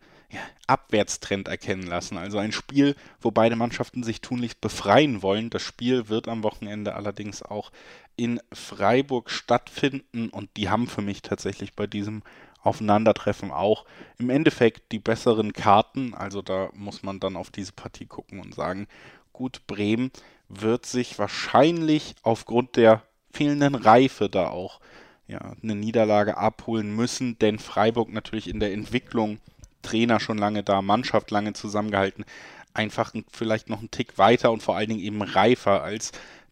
Abwärtstrend 0.67 1.47
erkennen 1.47 1.87
lassen. 1.87 2.17
Also 2.17 2.37
ein 2.37 2.51
Spiel, 2.51 2.95
wo 3.21 3.31
beide 3.31 3.55
Mannschaften 3.55 4.03
sich 4.03 4.21
tunlichst 4.21 4.61
befreien 4.61 5.21
wollen. 5.21 5.49
Das 5.49 5.61
Spiel 5.61 6.09
wird 6.09 6.27
am 6.27 6.43
Wochenende 6.43 6.95
allerdings 6.95 7.43
auch 7.43 7.71
in 8.15 8.39
Freiburg 8.51 9.29
stattfinden 9.29 10.29
und 10.29 10.49
die 10.57 10.69
haben 10.69 10.87
für 10.87 11.01
mich 11.01 11.21
tatsächlich 11.21 11.73
bei 11.73 11.87
diesem 11.87 12.21
Aufeinandertreffen 12.61 13.51
auch 13.51 13.85
im 14.17 14.29
Endeffekt 14.29 14.91
die 14.91 14.99
besseren 14.99 15.53
Karten. 15.53 16.13
Also 16.13 16.41
da 16.41 16.69
muss 16.73 17.03
man 17.03 17.19
dann 17.19 17.35
auf 17.35 17.49
diese 17.49 17.73
Partie 17.73 18.05
gucken 18.05 18.39
und 18.39 18.55
sagen, 18.55 18.87
gut, 19.33 19.67
Bremen 19.67 20.11
wird 20.47 20.85
sich 20.85 21.19
wahrscheinlich 21.19 22.15
aufgrund 22.23 22.77
der 22.77 23.01
fehlenden 23.31 23.75
Reife 23.75 24.29
da 24.29 24.47
auch 24.47 24.79
ja, 25.27 25.55
eine 25.61 25.75
Niederlage 25.75 26.37
abholen 26.37 26.95
müssen, 26.95 27.39
denn 27.39 27.59
Freiburg 27.59 28.11
natürlich 28.11 28.47
in 28.47 28.59
der 28.59 28.73
Entwicklung 28.73 29.39
Trainer 29.83 30.19
schon 30.19 30.39
lange 30.39 30.63
da, 30.63 30.81
Mannschaft 30.81 31.29
lange 31.29 31.53
zusammengehalten, 31.53 32.25
einfach 32.73 33.13
vielleicht 33.31 33.69
noch 33.69 33.79
einen 33.79 33.91
Tick 33.91 34.17
weiter 34.17 34.51
und 34.51 34.63
vor 34.63 34.75
allen 34.75 34.89
Dingen 34.89 35.01
eben 35.01 35.21
reifer 35.21 35.83
als 35.83 36.11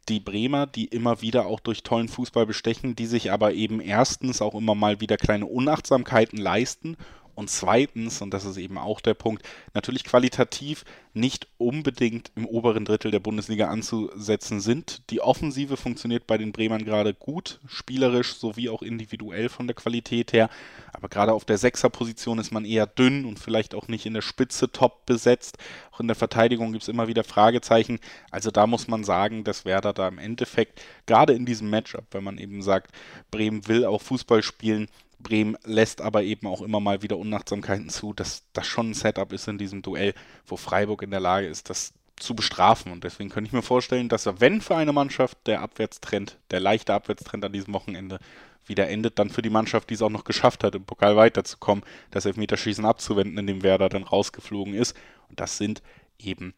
die 0.09 0.19
Bremer, 0.19 0.67
die 0.67 0.85
immer 0.85 1.21
wieder 1.21 1.45
auch 1.45 1.59
durch 1.59 1.83
tollen 1.83 2.07
Fußball 2.07 2.45
bestechen, 2.45 2.95
die 2.95 3.05
sich 3.05 3.31
aber 3.31 3.53
eben 3.53 3.79
erstens 3.79 4.41
auch 4.41 4.55
immer 4.55 4.75
mal 4.75 4.99
wieder 4.99 5.17
kleine 5.17 5.45
Unachtsamkeiten 5.45 6.37
leisten 6.37 6.97
und 7.41 7.49
zweitens, 7.49 8.21
und 8.21 8.35
das 8.35 8.45
ist 8.45 8.57
eben 8.57 8.77
auch 8.77 9.01
der 9.01 9.15
Punkt, 9.15 9.43
natürlich 9.73 10.03
qualitativ 10.03 10.85
nicht 11.15 11.47
unbedingt 11.57 12.31
im 12.35 12.45
oberen 12.45 12.85
Drittel 12.85 13.09
der 13.09 13.19
Bundesliga 13.19 13.67
anzusetzen 13.67 14.61
sind. 14.61 15.09
Die 15.09 15.21
Offensive 15.21 15.75
funktioniert 15.75 16.27
bei 16.27 16.37
den 16.37 16.51
Bremern 16.51 16.85
gerade 16.85 17.15
gut, 17.15 17.59
spielerisch 17.65 18.35
sowie 18.35 18.69
auch 18.69 18.83
individuell 18.83 19.49
von 19.49 19.65
der 19.65 19.75
Qualität 19.75 20.33
her. 20.33 20.51
Aber 20.93 21.09
gerade 21.09 21.33
auf 21.33 21.43
der 21.43 21.57
Sechserposition 21.57 22.37
ist 22.37 22.51
man 22.51 22.63
eher 22.63 22.85
dünn 22.85 23.25
und 23.25 23.39
vielleicht 23.39 23.73
auch 23.73 23.87
nicht 23.87 24.05
in 24.05 24.13
der 24.13 24.21
Spitze 24.21 24.71
top 24.71 25.07
besetzt. 25.07 25.57
Auch 25.91 25.99
in 25.99 26.07
der 26.07 26.15
Verteidigung 26.15 26.73
gibt 26.73 26.83
es 26.83 26.89
immer 26.89 27.07
wieder 27.07 27.23
Fragezeichen. 27.23 27.99
Also 28.29 28.51
da 28.51 28.67
muss 28.67 28.87
man 28.87 29.03
sagen, 29.03 29.43
dass 29.43 29.65
Werder 29.65 29.93
da 29.93 30.07
im 30.07 30.19
Endeffekt, 30.19 30.79
gerade 31.07 31.33
in 31.33 31.47
diesem 31.47 31.71
Matchup, 31.71 32.05
wenn 32.11 32.23
man 32.23 32.37
eben 32.37 32.61
sagt, 32.61 32.91
Bremen 33.31 33.67
will 33.67 33.83
auch 33.83 34.03
Fußball 34.03 34.43
spielen, 34.43 34.87
Bremen 35.21 35.57
lässt 35.63 36.01
aber 36.01 36.23
eben 36.23 36.47
auch 36.47 36.61
immer 36.61 36.79
mal 36.79 37.01
wieder 37.01 37.17
Unachtsamkeiten 37.17 37.89
zu, 37.89 38.13
dass 38.13 38.43
das 38.53 38.67
schon 38.67 38.91
ein 38.91 38.93
Setup 38.93 39.31
ist 39.33 39.47
in 39.47 39.57
diesem 39.57 39.81
Duell, 39.81 40.13
wo 40.45 40.57
Freiburg 40.57 41.01
in 41.03 41.11
der 41.11 41.19
Lage 41.19 41.47
ist, 41.47 41.69
das 41.69 41.93
zu 42.17 42.35
bestrafen. 42.35 42.91
Und 42.91 43.03
deswegen 43.03 43.29
könnte 43.29 43.47
ich 43.47 43.53
mir 43.53 43.61
vorstellen, 43.61 44.09
dass 44.09 44.27
wenn 44.39 44.61
für 44.61 44.75
eine 44.75 44.93
Mannschaft 44.93 45.37
der 45.47 45.61
Abwärtstrend, 45.61 46.37
der 46.51 46.59
leichte 46.59 46.93
Abwärtstrend 46.93 47.43
an 47.45 47.53
diesem 47.53 47.73
Wochenende 47.73 48.19
wieder 48.65 48.87
endet, 48.87 49.17
dann 49.19 49.29
für 49.29 49.41
die 49.41 49.49
Mannschaft, 49.49 49.89
die 49.89 49.95
es 49.95 50.01
auch 50.01 50.09
noch 50.09 50.23
geschafft 50.23 50.63
hat, 50.63 50.75
im 50.75 50.83
Pokal 50.83 51.15
weiterzukommen, 51.15 51.83
das 52.11 52.25
Elfmeterschießen 52.25 52.85
abzuwenden, 52.85 53.37
in 53.39 53.47
dem 53.47 53.63
Werder 53.63 53.89
dann 53.89 54.03
rausgeflogen 54.03 54.73
ist. 54.73 54.95
Und 55.29 55.39
das 55.39 55.57
sind 55.57 55.81
eben 56.19 56.53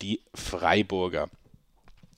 die 0.00 0.22
Freiburger. 0.34 1.28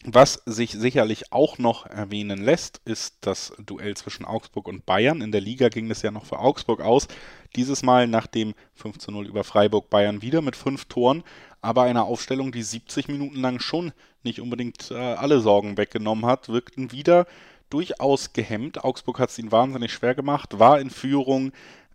Was 0.07 0.41
sich 0.47 0.73
sicherlich 0.73 1.31
auch 1.31 1.59
noch 1.59 1.85
erwähnen 1.85 2.43
lässt, 2.43 2.81
ist 2.87 3.19
das 3.21 3.53
Duell 3.59 3.95
zwischen 3.99 4.25
Augsburg 4.25 4.67
und 4.67 4.87
Bayern. 4.87 5.21
In 5.21 5.31
der 5.31 5.43
Liga 5.43 5.69
ging 5.69 5.91
es 5.91 6.01
ja 6.01 6.11
noch 6.11 6.25
für 6.25 6.39
Augsburg 6.39 6.81
aus. 6.81 7.07
Dieses 7.55 7.83
Mal 7.83 8.07
nach 8.07 8.27
dem 8.27 8.55
5 8.77 8.97
zu 8.97 9.11
0 9.11 9.27
über 9.27 9.45
Freiburg 9.45 9.91
Bayern 9.91 10.23
wieder 10.23 10.41
mit 10.41 10.57
fünf 10.57 10.87
Toren, 10.87 11.23
aber 11.61 11.83
einer 11.83 12.05
Aufstellung, 12.05 12.51
die 12.51 12.63
70 12.63 13.09
Minuten 13.09 13.37
lang 13.37 13.61
schon 13.61 13.93
nicht 14.23 14.41
unbedingt 14.41 14.91
äh, 14.91 14.95
alle 14.95 15.41
Sorgen 15.41 15.77
weggenommen 15.77 16.25
hat, 16.25 16.49
wirkten 16.49 16.93
wieder 16.93 17.27
durchaus 17.69 18.33
gehemmt. 18.33 18.83
Augsburg 18.83 19.19
hat 19.19 19.29
es 19.29 19.39
ihnen 19.39 19.53
wahnsinnig 19.53 19.93
schwer 19.93 20.15
gemacht, 20.15 20.59
war 20.59 20.81
in 20.81 20.89
Führung, 20.89 21.53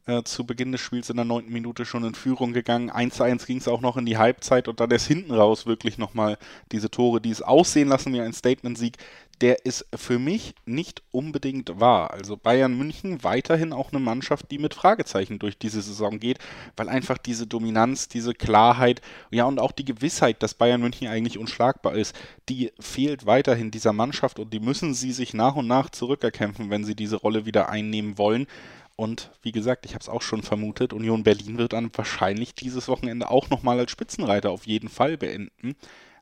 äh, 0.07 0.23
zu 0.23 0.45
Beginn 0.45 0.71
des 0.71 0.81
Spiels 0.81 1.09
in 1.09 1.15
der 1.15 1.25
neunten 1.25 1.51
Minute 1.51 1.85
schon 1.85 2.03
in 2.03 2.15
Führung 2.15 2.53
gegangen. 2.53 2.91
1-1 2.91 3.45
ging 3.45 3.57
es 3.57 3.67
auch 3.67 3.81
noch 3.81 3.97
in 3.97 4.05
die 4.05 4.17
Halbzeit 4.17 4.67
und 4.67 4.79
dann 4.79 4.91
erst 4.91 5.07
hinten 5.07 5.33
raus 5.33 5.65
wirklich 5.65 5.97
nochmal 5.97 6.37
diese 6.71 6.91
Tore, 6.91 7.21
die 7.21 7.31
es 7.31 7.41
aussehen 7.41 7.87
lassen 7.87 8.13
wie 8.13 8.21
ein 8.21 8.33
Statement-Sieg, 8.33 8.97
der 9.41 9.65
ist 9.65 9.85
für 9.95 10.19
mich 10.19 10.55
nicht 10.65 11.01
unbedingt 11.11 11.79
wahr. 11.79 12.11
Also 12.11 12.37
Bayern 12.37 12.77
München 12.77 13.23
weiterhin 13.23 13.73
auch 13.73 13.91
eine 13.91 13.99
Mannschaft, 13.99 14.49
die 14.51 14.59
mit 14.59 14.73
Fragezeichen 14.73 15.39
durch 15.39 15.57
diese 15.57 15.81
Saison 15.81 16.19
geht, 16.19 16.39
weil 16.77 16.87
einfach 16.89 17.17
diese 17.17 17.47
Dominanz, 17.47 18.07
diese 18.07 18.33
Klarheit, 18.33 19.01
ja 19.31 19.45
und 19.45 19.59
auch 19.59 19.71
die 19.71 19.85
Gewissheit, 19.85 20.41
dass 20.41 20.53
Bayern 20.53 20.81
München 20.81 21.07
eigentlich 21.07 21.37
unschlagbar 21.37 21.95
ist, 21.95 22.15
die 22.47 22.71
fehlt 22.79 23.25
weiterhin 23.25 23.71
dieser 23.71 23.93
Mannschaft 23.93 24.39
und 24.39 24.53
die 24.53 24.59
müssen 24.59 24.93
sie 24.93 25.11
sich 25.11 25.33
nach 25.33 25.55
und 25.55 25.67
nach 25.67 25.89
zurückerkämpfen, 25.89 26.69
wenn 26.69 26.85
sie 26.85 26.95
diese 26.95 27.17
Rolle 27.17 27.45
wieder 27.45 27.69
einnehmen 27.69 28.17
wollen. 28.17 28.47
Und 28.95 29.31
wie 29.41 29.51
gesagt, 29.51 29.85
ich 29.85 29.93
habe 29.93 30.01
es 30.01 30.09
auch 30.09 30.21
schon 30.21 30.41
vermutet, 30.41 30.93
Union 30.93 31.23
Berlin 31.23 31.57
wird 31.57 31.73
dann 31.73 31.91
wahrscheinlich 31.93 32.55
dieses 32.55 32.87
Wochenende 32.87 33.29
auch 33.29 33.49
nochmal 33.49 33.79
als 33.79 33.91
Spitzenreiter 33.91 34.51
auf 34.51 34.65
jeden 34.65 34.89
Fall 34.89 35.17
beenden. 35.17 35.75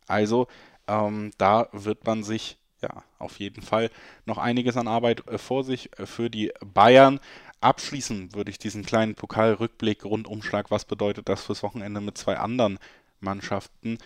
Also 0.07 0.47
ähm, 0.87 1.31
da 1.37 1.67
wird 1.71 2.05
man 2.05 2.23
sich 2.23 2.57
ja 2.81 3.03
auf 3.19 3.39
jeden 3.39 3.61
Fall 3.61 3.89
noch 4.25 4.37
einiges 4.37 4.75
an 4.75 4.87
Arbeit 4.87 5.27
äh, 5.27 5.37
vor 5.37 5.63
sich 5.63 5.97
äh, 5.99 6.05
für 6.05 6.29
die 6.29 6.51
Bayern. 6.65 7.19
Abschließen 7.61 8.33
würde 8.33 8.51
ich 8.51 8.59
diesen 8.59 8.83
kleinen 8.83 9.15
Pokalrückblick, 9.15 10.03
Rundumschlag, 10.03 10.69
was 10.69 10.83
bedeutet 10.83 11.29
das 11.29 11.43
fürs 11.43 11.63
Wochenende 11.63 12.01
mit 12.01 12.17
zwei 12.17 12.37
anderen 12.37 12.77
Mannschaften, 13.21 13.99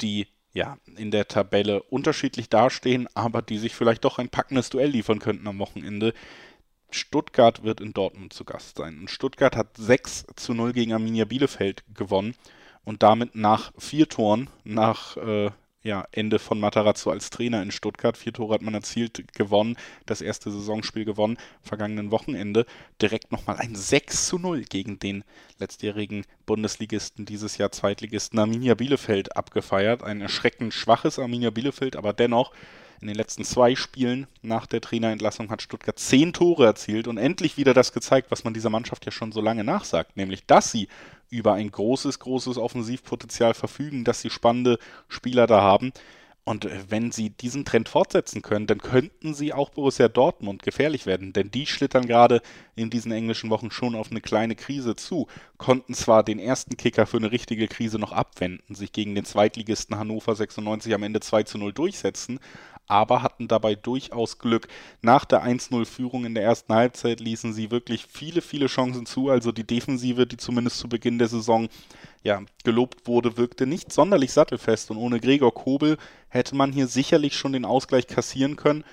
die 0.00 0.28
ja, 0.54 0.76
in 0.96 1.10
der 1.10 1.28
Tabelle 1.28 1.82
unterschiedlich 1.82 2.48
dastehen, 2.48 3.08
aber 3.14 3.42
die 3.42 3.58
sich 3.58 3.74
vielleicht 3.74 4.04
doch 4.04 4.18
ein 4.18 4.28
packendes 4.28 4.70
Duell 4.70 4.90
liefern 4.90 5.18
könnten 5.18 5.46
am 5.46 5.58
Wochenende. 5.58 6.12
Stuttgart 6.94 7.62
wird 7.62 7.80
in 7.80 7.92
Dortmund 7.92 8.32
zu 8.32 8.44
Gast 8.44 8.78
sein. 8.78 8.98
Und 9.00 9.10
Stuttgart 9.10 9.56
hat 9.56 9.76
6 9.76 10.26
zu 10.36 10.54
0 10.54 10.72
gegen 10.72 10.92
Arminia 10.92 11.24
Bielefeld 11.24 11.84
gewonnen 11.94 12.34
und 12.84 13.02
damit 13.02 13.34
nach 13.34 13.72
vier 13.78 14.08
Toren, 14.08 14.50
nach 14.64 15.16
äh, 15.16 15.50
ja, 15.82 16.06
Ende 16.12 16.38
von 16.38 16.60
Matarazzo 16.60 17.10
als 17.10 17.30
Trainer 17.30 17.62
in 17.62 17.72
Stuttgart. 17.72 18.16
Vier 18.16 18.32
Tore 18.32 18.54
hat 18.54 18.62
man 18.62 18.74
erzielt, 18.74 19.34
gewonnen, 19.34 19.76
das 20.06 20.20
erste 20.20 20.50
Saisonspiel 20.50 21.04
gewonnen, 21.04 21.38
vergangenen 21.60 22.10
Wochenende. 22.10 22.66
Direkt 23.00 23.32
nochmal 23.32 23.56
ein 23.56 23.74
6 23.74 24.28
zu 24.28 24.38
0 24.38 24.62
gegen 24.62 24.98
den 24.98 25.24
letztjährigen 25.58 26.24
Bundesligisten, 26.46 27.26
dieses 27.26 27.58
Jahr 27.58 27.72
Zweitligisten 27.72 28.38
Arminia 28.38 28.74
Bielefeld 28.74 29.36
abgefeiert. 29.36 30.02
Ein 30.02 30.20
erschreckend 30.20 30.72
schwaches 30.72 31.18
Arminia 31.18 31.50
Bielefeld, 31.50 31.96
aber 31.96 32.12
dennoch 32.12 32.52
in 33.02 33.08
den 33.08 33.16
letzten 33.16 33.44
zwei 33.44 33.74
Spielen 33.74 34.28
nach 34.42 34.66
der 34.66 34.80
Trainerentlassung 34.80 35.50
hat 35.50 35.60
Stuttgart 35.60 35.98
zehn 35.98 36.32
Tore 36.32 36.64
erzielt 36.64 37.08
und 37.08 37.18
endlich 37.18 37.56
wieder 37.56 37.74
das 37.74 37.92
gezeigt, 37.92 38.30
was 38.30 38.44
man 38.44 38.54
dieser 38.54 38.70
Mannschaft 38.70 39.04
ja 39.04 39.12
schon 39.12 39.32
so 39.32 39.40
lange 39.40 39.64
nachsagt, 39.64 40.16
nämlich 40.16 40.46
dass 40.46 40.70
sie 40.70 40.88
über 41.28 41.54
ein 41.54 41.70
großes, 41.70 42.20
großes 42.20 42.58
Offensivpotenzial 42.58 43.54
verfügen, 43.54 44.04
dass 44.04 44.20
sie 44.20 44.30
spannende 44.30 44.78
Spieler 45.08 45.46
da 45.46 45.60
haben. 45.60 45.92
Und 46.44 46.64
äh, 46.64 46.80
wenn 46.88 47.12
sie 47.12 47.30
diesen 47.30 47.64
Trend 47.64 47.88
fortsetzen 47.88 48.42
können, 48.42 48.66
dann 48.66 48.78
könnten 48.78 49.32
sie 49.32 49.52
auch 49.52 49.70
Borussia 49.70 50.08
Dortmund 50.08 50.62
gefährlich 50.62 51.06
werden, 51.06 51.32
denn 51.32 51.50
die 51.50 51.66
schlittern 51.66 52.06
gerade 52.06 52.42
in 52.74 52.90
diesen 52.90 53.12
englischen 53.12 53.50
Wochen 53.50 53.70
schon 53.70 53.94
auf 53.94 54.10
eine 54.10 54.20
kleine 54.20 54.56
Krise 54.56 54.96
zu, 54.96 55.28
konnten 55.56 55.94
zwar 55.94 56.24
den 56.24 56.40
ersten 56.40 56.76
Kicker 56.76 57.06
für 57.06 57.18
eine 57.18 57.30
richtige 57.30 57.68
Krise 57.68 57.98
noch 57.98 58.12
abwenden, 58.12 58.74
sich 58.74 58.92
gegen 58.92 59.14
den 59.14 59.24
Zweitligisten 59.24 59.98
Hannover 59.98 60.34
96 60.34 60.92
am 60.94 61.04
Ende 61.04 61.20
2 61.20 61.44
zu 61.44 61.58
0 61.58 61.72
durchsetzen, 61.72 62.40
aber 62.86 63.22
hatten 63.22 63.48
dabei 63.48 63.74
durchaus 63.74 64.38
Glück. 64.38 64.68
Nach 65.00 65.24
der 65.24 65.44
1-0-Führung 65.44 66.24
in 66.24 66.34
der 66.34 66.44
ersten 66.44 66.74
Halbzeit 66.74 67.20
ließen 67.20 67.52
sie 67.52 67.70
wirklich 67.70 68.06
viele, 68.06 68.42
viele 68.42 68.66
Chancen 68.66 69.06
zu. 69.06 69.30
Also 69.30 69.52
die 69.52 69.66
Defensive, 69.66 70.26
die 70.26 70.36
zumindest 70.36 70.78
zu 70.78 70.88
Beginn 70.88 71.18
der 71.18 71.28
Saison 71.28 71.68
ja, 72.22 72.42
gelobt 72.64 73.06
wurde, 73.06 73.36
wirkte 73.36 73.66
nicht 73.66 73.92
sonderlich 73.92 74.32
sattelfest. 74.32 74.90
Und 74.90 74.98
ohne 74.98 75.20
Gregor 75.20 75.54
Kobel 75.54 75.96
hätte 76.28 76.54
man 76.54 76.72
hier 76.72 76.86
sicherlich 76.86 77.36
schon 77.36 77.52
den 77.52 77.64
Ausgleich 77.64 78.06
kassieren 78.06 78.56
können. 78.56 78.84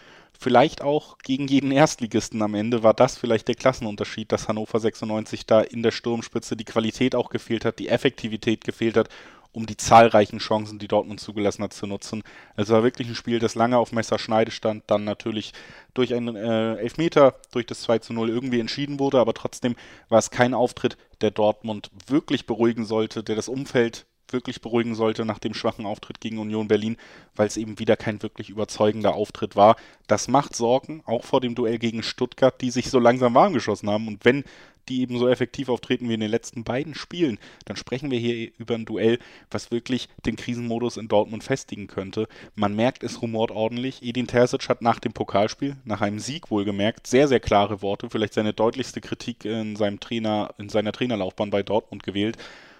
Vielleicht 0.41 0.81
auch 0.81 1.17
gegen 1.17 1.49
jeden 1.49 1.71
Erstligisten 1.71 2.41
am 2.41 2.55
Ende 2.55 2.81
war 2.81 2.93
das 2.93 3.17
vielleicht 3.17 3.49
der 3.49 3.55
Klassenunterschied, 3.55 4.31
dass 4.31 4.47
Hannover 4.47 4.79
96 4.79 5.45
da 5.45 5.59
in 5.59 5.83
der 5.83 5.91
Sturmspitze 5.91 6.55
die 6.55 6.63
Qualität 6.63 7.13
auch 7.13 7.29
gefehlt 7.29 7.65
hat, 7.65 7.77
die 7.77 7.89
Effektivität 7.89 8.63
gefehlt 8.63 8.95
hat 8.95 9.09
um 9.51 9.65
die 9.65 9.77
zahlreichen 9.77 10.39
Chancen, 10.39 10.79
die 10.79 10.87
Dortmund 10.87 11.19
zugelassen 11.19 11.63
hat, 11.63 11.73
zu 11.73 11.87
nutzen. 11.87 12.23
Es 12.55 12.69
war 12.69 12.83
wirklich 12.83 13.07
ein 13.07 13.15
Spiel, 13.15 13.39
das 13.39 13.55
lange 13.55 13.77
auf 13.77 13.91
Messerschneide 13.91 14.51
stand, 14.51 14.83
dann 14.87 15.03
natürlich 15.03 15.53
durch 15.93 16.13
einen 16.13 16.35
äh, 16.35 16.75
Elfmeter, 16.75 17.35
durch 17.51 17.65
das 17.65 17.81
2 17.81 17.99
zu 17.99 18.13
0 18.13 18.29
irgendwie 18.29 18.59
entschieden 18.59 18.99
wurde, 18.99 19.19
aber 19.19 19.33
trotzdem 19.33 19.75
war 20.07 20.19
es 20.19 20.31
kein 20.31 20.53
Auftritt, 20.53 20.97
der 21.21 21.31
Dortmund 21.31 21.91
wirklich 22.07 22.45
beruhigen 22.45 22.85
sollte, 22.85 23.23
der 23.23 23.35
das 23.35 23.49
Umfeld 23.49 24.05
wirklich 24.33 24.61
beruhigen 24.61 24.95
sollte 24.95 25.25
nach 25.25 25.39
dem 25.39 25.53
schwachen 25.53 25.85
Auftritt 25.85 26.21
gegen 26.21 26.37
Union 26.37 26.67
Berlin, 26.67 26.97
weil 27.35 27.47
es 27.47 27.57
eben 27.57 27.79
wieder 27.79 27.97
kein 27.97 28.21
wirklich 28.21 28.49
überzeugender 28.49 29.13
Auftritt 29.13 29.55
war. 29.55 29.75
Das 30.07 30.27
macht 30.27 30.55
Sorgen, 30.55 31.03
auch 31.05 31.23
vor 31.23 31.41
dem 31.41 31.55
Duell 31.55 31.79
gegen 31.79 32.03
Stuttgart, 32.03 32.59
die 32.61 32.71
sich 32.71 32.89
so 32.89 32.99
langsam 32.99 33.33
warm 33.33 33.53
geschossen 33.53 33.89
haben. 33.89 34.07
Und 34.07 34.25
wenn 34.25 34.43
die 34.89 35.01
eben 35.01 35.17
so 35.17 35.29
effektiv 35.29 35.69
auftreten 35.69 36.09
wie 36.09 36.15
in 36.15 36.19
den 36.19 36.31
letzten 36.31 36.63
beiden 36.63 36.95
Spielen, 36.95 37.37
dann 37.65 37.77
sprechen 37.77 38.11
wir 38.11 38.19
hier 38.19 38.51
über 38.57 38.75
ein 38.75 38.85
Duell, 38.85 39.19
was 39.51 39.71
wirklich 39.71 40.09
den 40.25 40.35
Krisenmodus 40.35 40.97
in 40.97 41.07
Dortmund 41.07 41.43
festigen 41.43 41.87
könnte. 41.87 42.27
Man 42.55 42.75
merkt, 42.75 43.03
es 43.03 43.21
rumort 43.21 43.51
ordentlich. 43.51 44.03
Edin 44.03 44.27
Terzic 44.27 44.67
hat 44.67 44.81
nach 44.81 44.99
dem 44.99 45.13
Pokalspiel, 45.13 45.77
nach 45.85 46.01
einem 46.01 46.19
Sieg 46.19 46.49
wohlgemerkt, 46.51 47.07
sehr, 47.07 47.27
sehr 47.27 47.39
klare 47.39 47.81
Worte, 47.81 48.09
vielleicht 48.09 48.33
seine 48.33 48.53
deutlichste 48.53 49.01
Kritik 49.01 49.45
in 49.45 49.75
seinem 49.75 49.99
Trainer, 49.99 50.53
in 50.57 50.69
seiner 50.69 50.91
Trainerlaufbahn 50.91 51.51
bei 51.51 51.63
Dortmund 51.63 52.03
gewählt 52.03 52.37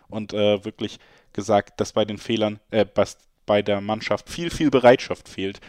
und 0.09 0.33
äh, 0.33 0.65
wirklich 0.65 0.99
gesagt, 1.39 1.79
dass 1.79 1.93
bei 1.93 2.05
den 2.05 2.17
Fehlern, 2.17 2.59
äh, 2.71 2.85
bei 3.45 3.61
der 3.61 3.81
Mannschaft 3.81 4.29
viel, 4.29 4.49
viel 4.49 4.69
Bereitschaft 4.69 5.29
fehlt, 5.29 5.59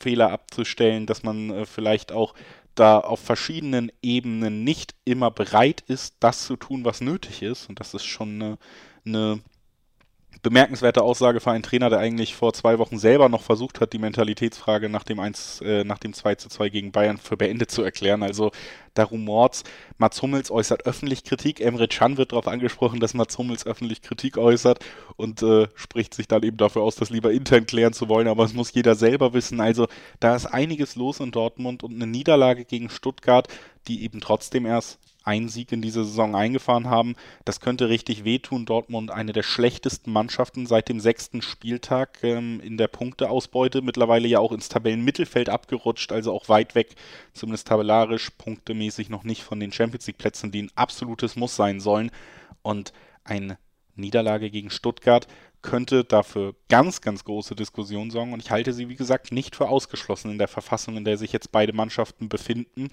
Fehler 0.00 0.30
abzustellen, 0.30 1.06
dass 1.06 1.22
man 1.22 1.50
äh, 1.50 1.66
vielleicht 1.66 2.12
auch 2.12 2.34
da 2.74 2.98
auf 2.98 3.20
verschiedenen 3.20 3.92
Ebenen 4.02 4.64
nicht 4.64 4.94
immer 5.04 5.30
bereit 5.30 5.82
ist, 5.86 6.16
das 6.20 6.44
zu 6.44 6.56
tun, 6.56 6.84
was 6.84 7.00
nötig 7.00 7.42
ist. 7.42 7.68
Und 7.68 7.78
das 7.78 7.94
ist 7.94 8.04
schon 8.04 8.42
eine, 8.42 8.58
eine 9.06 9.40
bemerkenswerte 10.42 11.02
Aussage 11.02 11.40
für 11.40 11.50
einen 11.50 11.62
Trainer, 11.62 11.90
der 11.90 11.98
eigentlich 11.98 12.34
vor 12.34 12.52
zwei 12.52 12.78
Wochen 12.78 12.98
selber 12.98 13.28
noch 13.28 13.42
versucht 13.42 13.80
hat, 13.80 13.92
die 13.92 13.98
Mentalitätsfrage 13.98 14.88
nach 14.88 15.04
dem 15.04 15.20
1, 15.20 15.60
äh, 15.62 15.84
nach 15.84 15.98
dem 15.98 16.12
2 16.12 16.34
zu 16.36 16.48
2 16.48 16.68
gegen 16.68 16.92
Bayern 16.92 17.18
für 17.18 17.36
beendet 17.36 17.70
zu 17.70 17.82
erklären. 17.82 18.22
Also 18.22 18.50
da 18.94 19.04
rumort's. 19.04 19.64
Mats 19.98 20.22
Hummels 20.22 20.50
äußert 20.50 20.86
öffentlich 20.86 21.24
Kritik. 21.24 21.60
Emre 21.60 21.88
Can 21.88 22.16
wird 22.16 22.32
darauf 22.32 22.46
angesprochen, 22.46 23.00
dass 23.00 23.14
Mats 23.14 23.36
Hummels 23.38 23.66
öffentlich 23.66 24.02
Kritik 24.02 24.38
äußert 24.38 24.84
und 25.16 25.42
äh, 25.42 25.68
spricht 25.74 26.14
sich 26.14 26.28
dann 26.28 26.42
eben 26.42 26.56
dafür 26.56 26.82
aus, 26.82 26.96
das 26.96 27.10
lieber 27.10 27.32
intern 27.32 27.66
klären 27.66 27.92
zu 27.92 28.08
wollen. 28.08 28.28
Aber 28.28 28.44
es 28.44 28.54
muss 28.54 28.72
jeder 28.72 28.94
selber 28.94 29.34
wissen. 29.34 29.60
Also 29.60 29.88
da 30.20 30.36
ist 30.36 30.46
einiges 30.46 30.96
los 30.96 31.20
in 31.20 31.30
Dortmund 31.32 31.82
und 31.82 31.94
eine 31.94 32.06
Niederlage 32.06 32.64
gegen 32.64 32.88
Stuttgart, 32.88 33.48
die 33.88 34.04
eben 34.04 34.20
trotzdem 34.20 34.66
erst 34.66 34.98
einen 35.24 35.48
Sieg 35.48 35.72
in 35.72 35.82
diese 35.82 36.04
Saison 36.04 36.36
eingefahren 36.36 36.88
haben. 36.88 37.16
Das 37.44 37.60
könnte 37.60 37.88
richtig 37.88 38.24
wehtun. 38.24 38.66
Dortmund 38.66 39.10
eine 39.10 39.32
der 39.32 39.42
schlechtesten 39.42 40.12
Mannschaften 40.12 40.66
seit 40.66 40.88
dem 40.88 41.00
sechsten 41.00 41.42
Spieltag 41.42 42.18
ähm, 42.22 42.60
in 42.60 42.76
der 42.76 42.88
Punkteausbeute. 42.88 43.82
Mittlerweile 43.82 44.28
ja 44.28 44.38
auch 44.38 44.52
ins 44.52 44.68
Tabellenmittelfeld 44.68 45.48
abgerutscht, 45.48 46.12
also 46.12 46.32
auch 46.32 46.48
weit 46.48 46.74
weg, 46.74 46.94
zumindest 47.32 47.68
tabellarisch, 47.68 48.30
punktemäßig 48.30 49.08
noch 49.08 49.24
nicht 49.24 49.42
von 49.42 49.58
den 49.58 49.72
Champions 49.72 50.06
League 50.06 50.18
Plätzen, 50.18 50.52
die 50.52 50.62
ein 50.62 50.72
absolutes 50.74 51.36
Muss 51.36 51.56
sein 51.56 51.80
sollen. 51.80 52.10
Und 52.62 52.92
eine 53.24 53.58
Niederlage 53.96 54.50
gegen 54.50 54.70
Stuttgart 54.70 55.26
könnte 55.62 56.04
dafür 56.04 56.54
ganz, 56.68 57.00
ganz 57.00 57.24
große 57.24 57.56
Diskussionen 57.56 58.10
sorgen. 58.10 58.34
Und 58.34 58.40
ich 58.42 58.50
halte 58.50 58.74
sie, 58.74 58.90
wie 58.90 58.96
gesagt, 58.96 59.32
nicht 59.32 59.56
für 59.56 59.68
ausgeschlossen 59.70 60.30
in 60.30 60.38
der 60.38 60.48
Verfassung, 60.48 60.98
in 60.98 61.04
der 61.04 61.16
sich 61.16 61.32
jetzt 61.32 61.50
beide 61.50 61.72
Mannschaften 61.72 62.28
befinden 62.28 62.90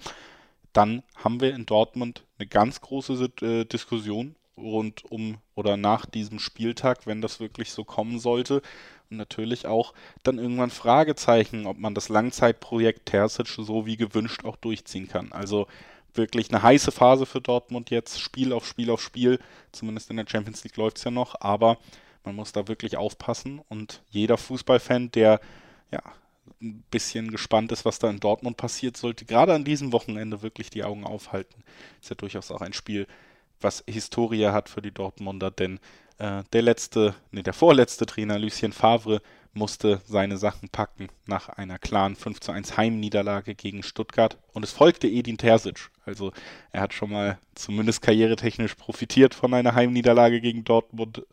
dann 0.72 1.02
haben 1.16 1.40
wir 1.40 1.54
in 1.54 1.66
Dortmund 1.66 2.24
eine 2.38 2.46
ganz 2.46 2.80
große 2.80 3.30
äh, 3.42 3.64
Diskussion 3.64 4.36
rund 4.56 5.04
um 5.04 5.38
oder 5.54 5.76
nach 5.76 6.06
diesem 6.06 6.38
Spieltag, 6.38 7.06
wenn 7.06 7.20
das 7.20 7.40
wirklich 7.40 7.72
so 7.72 7.84
kommen 7.84 8.18
sollte. 8.18 8.62
Und 9.10 9.16
natürlich 9.16 9.66
auch 9.66 9.92
dann 10.22 10.38
irgendwann 10.38 10.70
Fragezeichen, 10.70 11.66
ob 11.66 11.78
man 11.78 11.94
das 11.94 12.08
Langzeitprojekt 12.08 13.06
Terzic 13.06 13.48
so 13.48 13.86
wie 13.86 13.96
gewünscht 13.96 14.44
auch 14.44 14.56
durchziehen 14.56 15.08
kann. 15.08 15.32
Also 15.32 15.66
wirklich 16.14 16.50
eine 16.50 16.62
heiße 16.62 16.92
Phase 16.92 17.26
für 17.26 17.40
Dortmund 17.40 17.90
jetzt, 17.90 18.20
Spiel 18.20 18.52
auf 18.52 18.66
Spiel 18.66 18.90
auf 18.90 19.02
Spiel. 19.02 19.38
Zumindest 19.72 20.10
in 20.10 20.16
der 20.16 20.26
Champions 20.28 20.64
League 20.64 20.76
läuft 20.76 20.98
es 20.98 21.04
ja 21.04 21.10
noch, 21.10 21.40
aber 21.40 21.78
man 22.24 22.36
muss 22.36 22.52
da 22.52 22.68
wirklich 22.68 22.96
aufpassen 22.96 23.60
und 23.68 24.02
jeder 24.10 24.36
Fußballfan, 24.36 25.10
der 25.10 25.40
ja, 25.90 26.02
ein 26.60 26.84
bisschen 26.90 27.30
gespannt 27.30 27.72
ist, 27.72 27.84
was 27.84 27.98
da 27.98 28.10
in 28.10 28.20
Dortmund 28.20 28.56
passiert, 28.56 28.96
sollte 28.96 29.24
gerade 29.24 29.54
an 29.54 29.64
diesem 29.64 29.92
Wochenende 29.92 30.42
wirklich 30.42 30.70
die 30.70 30.84
Augen 30.84 31.04
aufhalten. 31.04 31.62
Ist 32.00 32.10
ja 32.10 32.16
durchaus 32.16 32.50
auch 32.50 32.60
ein 32.60 32.72
Spiel, 32.72 33.06
was 33.60 33.84
Historie 33.86 34.46
hat 34.46 34.68
für 34.68 34.82
die 34.82 34.90
Dortmunder, 34.90 35.50
denn 35.50 35.78
äh, 36.18 36.42
der 36.52 36.62
letzte, 36.62 37.14
nee, 37.30 37.42
der 37.42 37.52
vorletzte 37.52 38.06
Trainer 38.06 38.38
Lucien 38.38 38.72
Favre 38.72 39.22
musste 39.54 40.00
seine 40.06 40.38
Sachen 40.38 40.68
packen 40.68 41.08
nach 41.26 41.48
einer 41.48 41.78
klaren 41.78 42.16
5 42.16 42.40
zu 42.40 42.52
1 42.52 42.76
Heimniederlage 42.76 43.54
gegen 43.54 43.82
Stuttgart 43.82 44.38
und 44.52 44.64
es 44.64 44.72
folgte 44.72 45.08
Edin 45.08 45.36
Terzic. 45.36 45.90
Also 46.04 46.32
er 46.70 46.80
hat 46.80 46.94
schon 46.94 47.10
mal 47.10 47.38
zumindest 47.54 48.02
karrieretechnisch 48.02 48.74
profitiert 48.74 49.34
von 49.34 49.52
einer 49.52 49.74
Heimniederlage 49.74 50.40
gegen 50.40 50.64
Dortmund, 50.64 51.26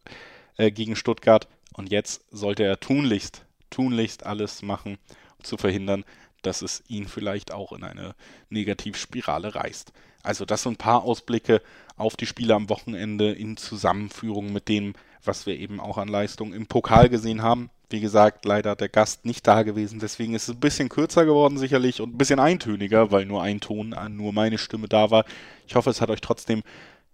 äh, 0.58 0.72
gegen 0.72 0.96
Stuttgart 0.96 1.48
und 1.74 1.92
jetzt 1.92 2.24
sollte 2.32 2.64
er 2.64 2.80
tunlichst 2.80 3.46
tunlichst 3.70 4.26
alles 4.26 4.62
machen, 4.62 4.98
um 5.38 5.44
zu 5.44 5.58
verhindern, 5.58 6.06
dass 6.42 6.62
es 6.62 6.84
ihn 6.88 7.08
vielleicht 7.08 7.52
auch 7.52 7.74
in 7.74 7.84
eine 7.84 8.16
Negativspirale 8.50 9.56
reißt. 9.56 9.92
Also 10.24 10.46
das 10.46 10.64
sind 10.64 10.74
ein 10.74 10.78
paar 10.78 11.04
Ausblicke 11.04 11.62
auf 11.98 12.16
die 12.16 12.26
Spiele 12.26 12.56
am 12.56 12.70
Wochenende 12.70 13.32
in 13.32 13.58
Zusammenführung 13.58 14.52
mit 14.52 14.68
dem, 14.68 14.94
was 15.24 15.46
wir 15.46 15.58
eben 15.58 15.80
auch 15.80 15.98
an 15.98 16.08
Leistung 16.08 16.54
im 16.54 16.68
Pokal 16.68 17.10
gesehen 17.10 17.42
haben. 17.42 17.70
Wie 17.90 18.00
gesagt, 18.00 18.46
leider 18.46 18.76
der 18.76 18.90
Gast 18.90 19.26
nicht 19.26 19.48
da 19.48 19.64
gewesen, 19.64 20.00
deswegen 20.00 20.36
ist 20.36 20.48
es 20.48 20.56
ein 20.56 20.60
bisschen 20.60 20.90
kürzer 20.90 21.26
geworden 21.26 21.58
sicherlich 21.58 22.02
und 22.02 22.14
ein 22.14 22.18
bisschen 22.18 22.40
eintöniger, 22.40 23.12
weil 23.12 23.26
nur 23.26 23.42
ein 23.42 23.60
Ton, 23.62 23.96
nur 24.12 24.32
meine 24.32 24.60
Stimme 24.60 24.88
da 24.88 25.10
war. 25.10 25.26
Ich 25.68 25.76
hoffe, 25.76 25.90
es 25.90 26.00
hat 26.00 26.10
euch 26.10 26.22
trotzdem 26.22 26.62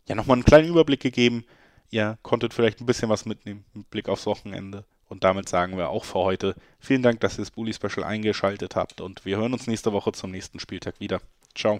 ja 0.08 0.16
nochmal 0.16 0.36
einen 0.36 0.45
kleinen 0.45 0.68
Überblick 0.68 0.99
gegeben. 0.99 1.45
Ihr 1.91 2.18
konntet 2.24 2.53
vielleicht 2.53 2.82
ein 2.82 2.86
bisschen 2.86 3.10
was 3.10 3.26
mitnehmen 3.26 3.64
mit 3.74 3.89
Blick 3.89 4.10
aufs 4.10 4.26
Wochenende. 4.26 4.84
Und 5.08 5.24
damit 5.24 5.49
sagen 5.49 5.78
wir 5.78 5.89
auch 5.89 6.03
für 6.03 6.20
heute 6.20 6.56
vielen 6.80 7.03
Dank, 7.03 7.20
dass 7.20 7.38
ihr 7.38 7.43
das 7.43 7.51
Bully 7.51 7.74
Special 7.74 8.03
eingeschaltet 8.03 8.76
habt 8.76 9.01
und 9.01 9.26
wir 9.26 9.38
hören 9.38 9.53
uns 9.53 9.68
nächste 9.68 9.93
Woche 9.93 10.12
zum 10.12 10.32
nächsten 10.32 10.60
Spieltag 10.60 10.99
wieder. 10.99 11.22
Ciao. 11.53 11.80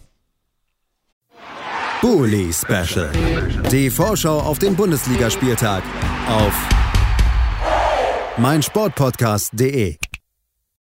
Bully 2.02 2.54
Special. 2.54 3.12
Die 3.72 3.90
Vorschau 3.90 4.40
auf 4.40 4.60
den 4.60 4.76
Bundesligaspieltag 4.76 5.84
auf 6.28 6.54
meinsportpodcast.de. 8.38 9.98